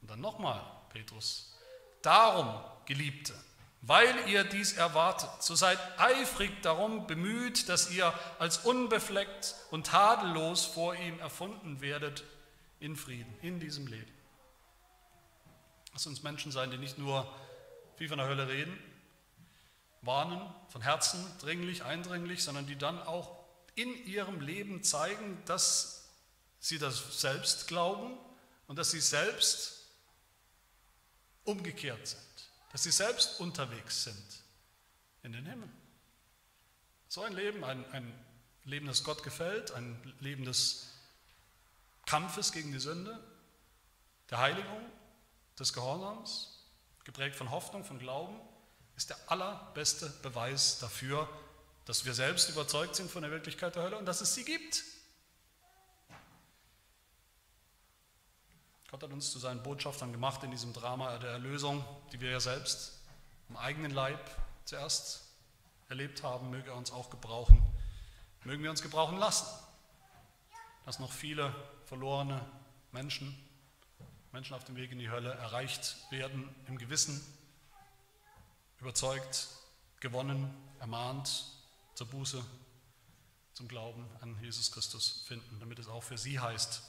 Und 0.00 0.10
dann 0.10 0.20
nochmal, 0.20 0.60
Petrus, 0.90 1.54
darum, 2.02 2.52
Geliebte, 2.86 3.34
weil 3.82 4.28
ihr 4.28 4.44
dies 4.44 4.72
erwartet, 4.72 5.30
so 5.40 5.54
seid 5.54 5.78
eifrig 5.98 6.50
darum 6.62 7.06
bemüht, 7.06 7.68
dass 7.68 7.90
ihr 7.90 8.12
als 8.38 8.58
unbefleckt 8.58 9.54
und 9.70 9.86
tadellos 9.86 10.64
vor 10.64 10.94
ihm 10.94 11.18
erfunden 11.20 11.80
werdet 11.80 12.24
in 12.80 12.96
Frieden, 12.96 13.32
in 13.42 13.60
diesem 13.60 13.86
Leben. 13.86 14.12
Lass 15.92 16.06
uns 16.06 16.22
Menschen 16.22 16.52
sein, 16.52 16.70
die 16.70 16.78
nicht 16.78 16.98
nur 16.98 17.32
wie 18.00 18.08
von 18.08 18.18
der 18.18 18.28
Hölle 18.28 18.48
reden, 18.48 18.76
warnen, 20.02 20.40
von 20.68 20.82
Herzen 20.82 21.24
dringlich, 21.40 21.84
eindringlich, 21.84 22.42
sondern 22.42 22.66
die 22.66 22.76
dann 22.76 23.00
auch 23.02 23.36
in 23.74 24.06
ihrem 24.06 24.40
Leben 24.40 24.82
zeigen, 24.82 25.42
dass 25.44 26.08
sie 26.60 26.78
das 26.78 27.20
selbst 27.20 27.68
glauben 27.68 28.18
und 28.66 28.78
dass 28.78 28.90
sie 28.90 29.00
selbst 29.00 29.86
umgekehrt 31.44 32.06
sind 32.06 32.28
dass 32.70 32.82
sie 32.82 32.90
selbst 32.90 33.40
unterwegs 33.40 34.04
sind 34.04 34.42
in 35.22 35.32
den 35.32 35.46
Himmel. 35.46 35.68
So 37.08 37.22
ein 37.22 37.32
Leben, 37.32 37.64
ein, 37.64 37.84
ein 37.92 38.12
Leben, 38.64 38.86
das 38.86 39.04
Gott 39.04 39.22
gefällt, 39.22 39.72
ein 39.72 40.14
Leben 40.20 40.44
des 40.44 40.88
Kampfes 42.06 42.52
gegen 42.52 42.72
die 42.72 42.78
Sünde, 42.78 43.18
der 44.30 44.38
Heiligung, 44.38 44.84
des 45.58 45.72
Gehorsams, 45.72 46.57
geprägt 47.08 47.36
von 47.36 47.50
Hoffnung, 47.50 47.86
von 47.86 47.98
Glauben, 47.98 48.38
ist 48.94 49.08
der 49.08 49.16
allerbeste 49.28 50.10
Beweis 50.22 50.78
dafür, 50.78 51.26
dass 51.86 52.04
wir 52.04 52.12
selbst 52.12 52.50
überzeugt 52.50 52.96
sind 52.96 53.10
von 53.10 53.22
der 53.22 53.30
Wirklichkeit 53.30 53.74
der 53.76 53.84
Hölle 53.84 53.96
und 53.96 54.04
dass 54.04 54.20
es 54.20 54.34
sie 54.34 54.44
gibt. 54.44 54.84
Gott 58.90 59.02
hat 59.02 59.10
uns 59.10 59.32
zu 59.32 59.38
seinen 59.38 59.62
Botschaftern 59.62 60.12
gemacht 60.12 60.42
in 60.42 60.50
diesem 60.50 60.74
Drama 60.74 61.16
der 61.16 61.30
Erlösung, 61.30 61.82
die 62.12 62.20
wir 62.20 62.30
ja 62.30 62.40
selbst 62.40 63.00
im 63.48 63.56
eigenen 63.56 63.92
Leib 63.92 64.20
zuerst 64.66 65.24
erlebt 65.88 66.22
haben, 66.22 66.50
möge 66.50 66.72
er 66.72 66.76
uns 66.76 66.92
auch 66.92 67.08
gebrauchen, 67.08 67.62
mögen 68.44 68.62
wir 68.62 68.68
uns 68.68 68.82
gebrauchen 68.82 69.16
lassen, 69.16 69.46
dass 70.84 70.98
noch 70.98 71.12
viele 71.12 71.54
verlorene 71.86 72.44
Menschen, 72.92 73.34
Menschen 74.38 74.54
auf 74.54 74.62
dem 74.62 74.76
Weg 74.76 74.92
in 74.92 75.00
die 75.00 75.10
Hölle 75.10 75.32
erreicht 75.32 75.96
werden, 76.10 76.48
im 76.68 76.78
Gewissen, 76.78 77.20
überzeugt, 78.78 79.48
gewonnen, 79.98 80.48
ermahnt, 80.78 81.44
zur 81.94 82.06
Buße, 82.06 82.44
zum 83.52 83.66
Glauben 83.66 84.08
an 84.20 84.40
Jesus 84.40 84.70
Christus 84.70 85.24
finden, 85.26 85.58
damit 85.58 85.80
es 85.80 85.88
auch 85.88 86.04
für 86.04 86.16
sie 86.16 86.38
heißt, 86.38 86.82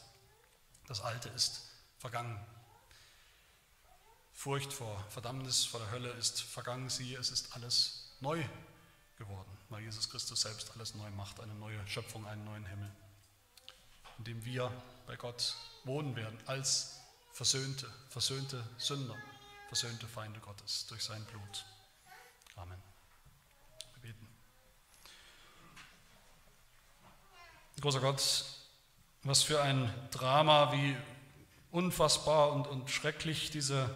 das 0.88 1.02
Alte 1.02 1.30
ist 1.30 1.72
vergangen. 1.98 2.40
Furcht 4.32 4.72
vor 4.72 5.04
Verdammnis, 5.10 5.66
vor 5.66 5.80
der 5.80 5.90
Hölle 5.90 6.12
ist 6.12 6.44
vergangen. 6.44 6.88
Siehe, 6.88 7.18
es 7.18 7.32
ist 7.32 7.56
alles 7.56 8.16
neu 8.20 8.44
geworden, 9.18 9.58
weil 9.70 9.82
Jesus 9.82 10.08
Christus 10.08 10.42
selbst 10.42 10.70
alles 10.76 10.94
neu 10.94 11.10
macht, 11.10 11.40
eine 11.40 11.56
neue 11.56 11.80
Schöpfung, 11.88 12.28
einen 12.28 12.46
neuen 12.46 12.68
Himmel, 12.68 12.92
in 14.20 14.26
dem 14.26 14.46
wir 14.46 14.72
bei 15.08 15.16
Gott 15.16 15.56
wohnen 15.84 16.16
werden 16.16 16.38
als 16.46 17.00
versöhnte, 17.40 17.90
versöhnte 18.10 18.62
Sünder, 18.78 19.16
versöhnte 19.70 20.06
Feinde 20.08 20.42
Gottes 20.42 20.88
durch 20.88 21.02
sein 21.02 21.24
Blut. 21.24 21.64
Amen. 22.58 22.78
Wir 23.94 24.12
beten. 24.12 24.28
Großer 27.80 28.02
Gott, 28.02 28.44
was 29.24 29.42
für 29.42 29.62
ein 29.62 29.90
Drama, 30.12 30.74
wie 30.74 30.98
unfassbar 31.72 32.52
und, 32.52 32.68
und 32.68 32.92
schrecklich, 32.92 33.52
diese 33.52 33.90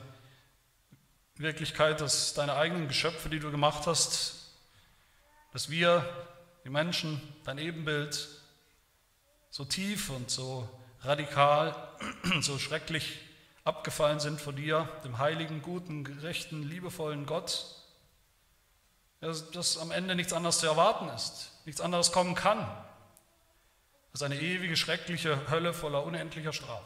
Wirklichkeit, 1.35 1.99
dass 1.99 2.33
deine 2.33 2.53
eigenen 2.53 2.87
Geschöpfe, 2.87 3.27
die 3.27 3.39
du 3.39 3.51
gemacht 3.51 3.87
hast, 3.87 4.53
dass 5.51 5.69
wir, 5.69 6.09
die 6.63 6.69
Menschen, 6.69 7.21
dein 7.43 7.57
Ebenbild, 7.57 8.25
so 9.49 9.65
tief 9.65 10.11
und 10.11 10.31
so 10.31 10.69
radikal, 11.01 11.75
so 12.39 12.57
schrecklich 12.57 13.19
abgefallen 13.63 14.19
sind 14.19 14.41
vor 14.41 14.53
dir, 14.53 14.89
dem 15.03 15.17
heiligen, 15.17 15.61
guten, 15.61 16.03
gerechten, 16.03 16.63
liebevollen 16.63 17.25
Gott, 17.25 17.65
dass, 19.21 19.51
dass 19.51 19.77
am 19.77 19.91
Ende 19.91 20.15
nichts 20.15 20.33
anderes 20.33 20.59
zu 20.59 20.67
erwarten 20.67 21.07
ist, 21.09 21.51
nichts 21.65 21.81
anderes 21.81 22.11
kommen 22.11 22.35
kann 22.35 22.67
als 24.13 24.21
eine 24.21 24.39
ewige, 24.39 24.77
schreckliche 24.77 25.49
Hölle 25.49 25.73
voller 25.73 26.03
unendlicher 26.03 26.53
Strafe. 26.53 26.85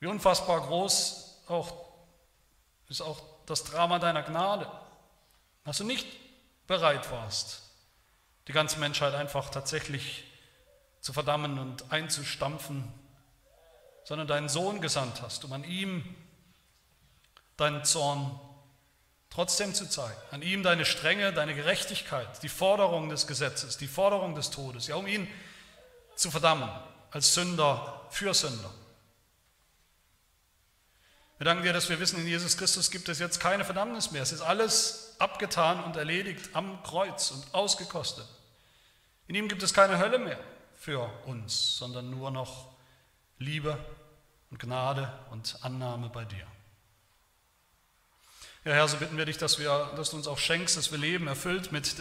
Wie 0.00 0.06
unfassbar 0.06 0.62
groß 0.62 1.42
auch, 1.48 1.84
ist 2.88 3.02
auch 3.02 3.20
das 3.44 3.64
Drama 3.64 3.98
deiner 3.98 4.22
Gnade, 4.22 4.70
dass 5.64 5.78
du 5.78 5.84
nicht 5.84 6.06
bereit 6.66 7.10
warst, 7.10 7.62
die 8.46 8.52
ganze 8.52 8.78
Menschheit 8.78 9.14
einfach 9.14 9.50
tatsächlich 9.50 10.24
zu 11.00 11.12
verdammen 11.12 11.58
und 11.58 11.92
einzustampfen, 11.92 12.90
sondern 14.08 14.26
deinen 14.26 14.48
Sohn 14.48 14.80
gesandt 14.80 15.20
hast, 15.20 15.44
um 15.44 15.52
an 15.52 15.64
ihm 15.64 16.02
deinen 17.58 17.84
Zorn 17.84 18.40
trotzdem 19.28 19.74
zu 19.74 19.86
zeigen, 19.86 20.16
an 20.30 20.40
ihm 20.40 20.62
deine 20.62 20.86
Strenge, 20.86 21.30
deine 21.34 21.54
Gerechtigkeit, 21.54 22.42
die 22.42 22.48
Forderung 22.48 23.10
des 23.10 23.26
Gesetzes, 23.26 23.76
die 23.76 23.86
Forderung 23.86 24.34
des 24.34 24.48
Todes, 24.48 24.86
ja, 24.86 24.96
um 24.96 25.06
ihn 25.06 25.28
zu 26.16 26.30
verdammen 26.30 26.70
als 27.10 27.34
Sünder 27.34 28.06
für 28.08 28.32
Sünder. 28.32 28.72
Wir 31.36 31.44
danken 31.44 31.64
dir, 31.64 31.74
dass 31.74 31.90
wir 31.90 32.00
wissen, 32.00 32.18
in 32.18 32.26
Jesus 32.26 32.56
Christus 32.56 32.90
gibt 32.90 33.10
es 33.10 33.18
jetzt 33.18 33.40
keine 33.40 33.66
Verdammnis 33.66 34.10
mehr. 34.10 34.22
Es 34.22 34.32
ist 34.32 34.40
alles 34.40 35.16
abgetan 35.18 35.84
und 35.84 35.96
erledigt 35.98 36.48
am 36.54 36.82
Kreuz 36.82 37.30
und 37.30 37.44
ausgekostet. 37.52 38.26
In 39.26 39.34
ihm 39.34 39.48
gibt 39.48 39.62
es 39.62 39.74
keine 39.74 39.98
Hölle 39.98 40.18
mehr 40.18 40.40
für 40.78 41.10
uns, 41.26 41.76
sondern 41.76 42.08
nur 42.08 42.30
noch 42.30 42.78
Liebe 43.38 43.78
und 44.50 44.58
Gnade 44.58 45.12
und 45.30 45.58
Annahme 45.62 46.08
bei 46.08 46.24
dir. 46.24 46.46
Ja, 48.64 48.72
Herr, 48.72 48.88
so 48.88 48.96
bitten 48.96 49.16
wir 49.16 49.24
dich, 49.24 49.38
dass, 49.38 49.58
wir, 49.58 49.92
dass 49.96 50.10
du 50.10 50.16
uns 50.16 50.26
auch 50.26 50.38
schenkst, 50.38 50.76
dass 50.76 50.90
wir 50.90 50.98
leben, 50.98 51.26
erfüllt 51.26 51.72
mit 51.72 51.94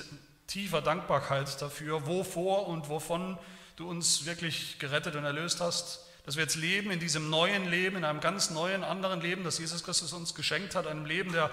tiefer 0.47 0.81
Dankbarkeit 0.81 1.61
dafür, 1.61 2.07
wovor 2.07 2.67
und 2.67 2.89
wovon 2.89 3.37
du 3.75 3.89
uns 3.89 4.25
wirklich 4.25 4.79
gerettet 4.79 5.15
und 5.15 5.23
erlöst 5.23 5.61
hast 5.61 6.07
dass 6.27 6.35
wir 6.35 6.43
jetzt 6.43 6.57
leben 6.57 6.91
in 6.91 6.99
diesem 6.99 7.29
neuen 7.29 7.69
Leben, 7.69 7.95
in 7.95 8.03
einem 8.03 8.19
ganz 8.19 8.49
neuen, 8.49 8.83
anderen 8.83 9.21
Leben, 9.21 9.45
das 9.45 9.59
Jesus 9.59 9.85
Christus 9.85 10.11
uns 10.11 10.35
geschenkt 10.35 10.75
hat, 10.75 10.85
einem 10.85 11.05
Leben 11.05 11.31
der 11.31 11.49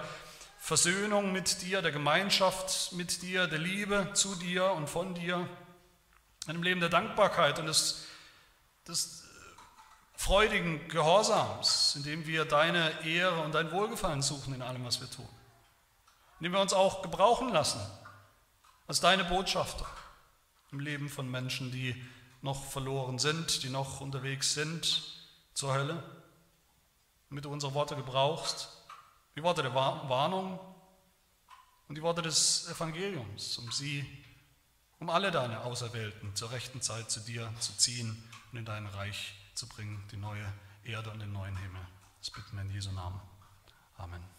Versöhnung 0.59 1.31
mit 1.31 1.61
dir, 1.61 1.81
der 1.81 1.93
Gemeinschaft 1.93 2.91
mit 2.91 3.21
dir, 3.21 3.47
der 3.47 3.59
Liebe 3.59 4.09
zu 4.15 4.35
dir 4.35 4.71
und 4.71 4.89
von 4.89 5.15
dir, 5.15 5.47
einem 6.45 6.61
Leben 6.61 6.81
der 6.81 6.89
Dankbarkeit 6.89 7.57
und 7.57 7.67
des, 7.67 8.03
des 8.85 9.24
freudigen 10.25 10.87
Gehorsams, 10.87 11.93
in 11.97 12.01
dem 12.01 12.25
wir 12.25 12.45
deine 12.45 13.05
Ehre 13.05 13.43
und 13.43 13.53
dein 13.53 13.71
Wohlgefallen 13.71 14.23
suchen 14.23 14.55
in 14.55 14.63
allem, 14.63 14.83
was 14.83 14.99
wir 14.99 15.07
tun. 15.07 15.29
In 16.39 16.45
dem 16.45 16.53
wir 16.53 16.61
uns 16.61 16.73
auch 16.73 17.03
gebrauchen 17.03 17.49
lassen 17.49 17.79
als 18.87 19.01
deine 19.01 19.23
Botschafter 19.23 19.85
im 20.71 20.79
Leben 20.79 21.09
von 21.09 21.29
Menschen, 21.29 21.71
die 21.71 21.95
noch 22.41 22.65
verloren 22.65 23.19
sind, 23.19 23.61
die 23.61 23.69
noch 23.69 24.01
unterwegs 24.01 24.55
sind 24.55 25.03
zur 25.53 25.75
Hölle, 25.75 26.01
damit 27.29 27.45
du 27.45 27.51
unsere 27.51 27.75
Worte 27.75 27.95
gebrauchst, 27.95 28.69
die 29.35 29.43
Worte 29.43 29.61
der 29.61 29.75
Warnung 29.75 30.59
und 31.87 31.99
die 31.99 32.01
Worte 32.01 32.23
des 32.23 32.67
Evangeliums, 32.67 33.59
um 33.59 33.71
sie, 33.71 34.03
um 34.99 35.11
alle 35.11 35.29
deine 35.29 35.61
Auserwählten 35.65 36.35
zur 36.35 36.49
rechten 36.49 36.81
Zeit 36.81 37.11
zu 37.11 37.19
dir 37.19 37.53
zu 37.59 37.77
ziehen 37.77 38.27
und 38.51 38.57
in 38.57 38.65
dein 38.65 38.87
Reich 38.87 39.35
zu 39.55 39.67
bringen, 39.67 40.03
die 40.11 40.17
neue 40.17 40.51
Erde 40.83 41.11
und 41.11 41.19
den 41.19 41.31
neuen 41.31 41.55
Himmel. 41.55 41.81
Das 42.19 42.29
bitten 42.29 42.55
wir 42.55 42.61
in 42.61 42.71
Jesu 42.71 42.91
Namen. 42.91 43.19
Amen. 43.97 44.34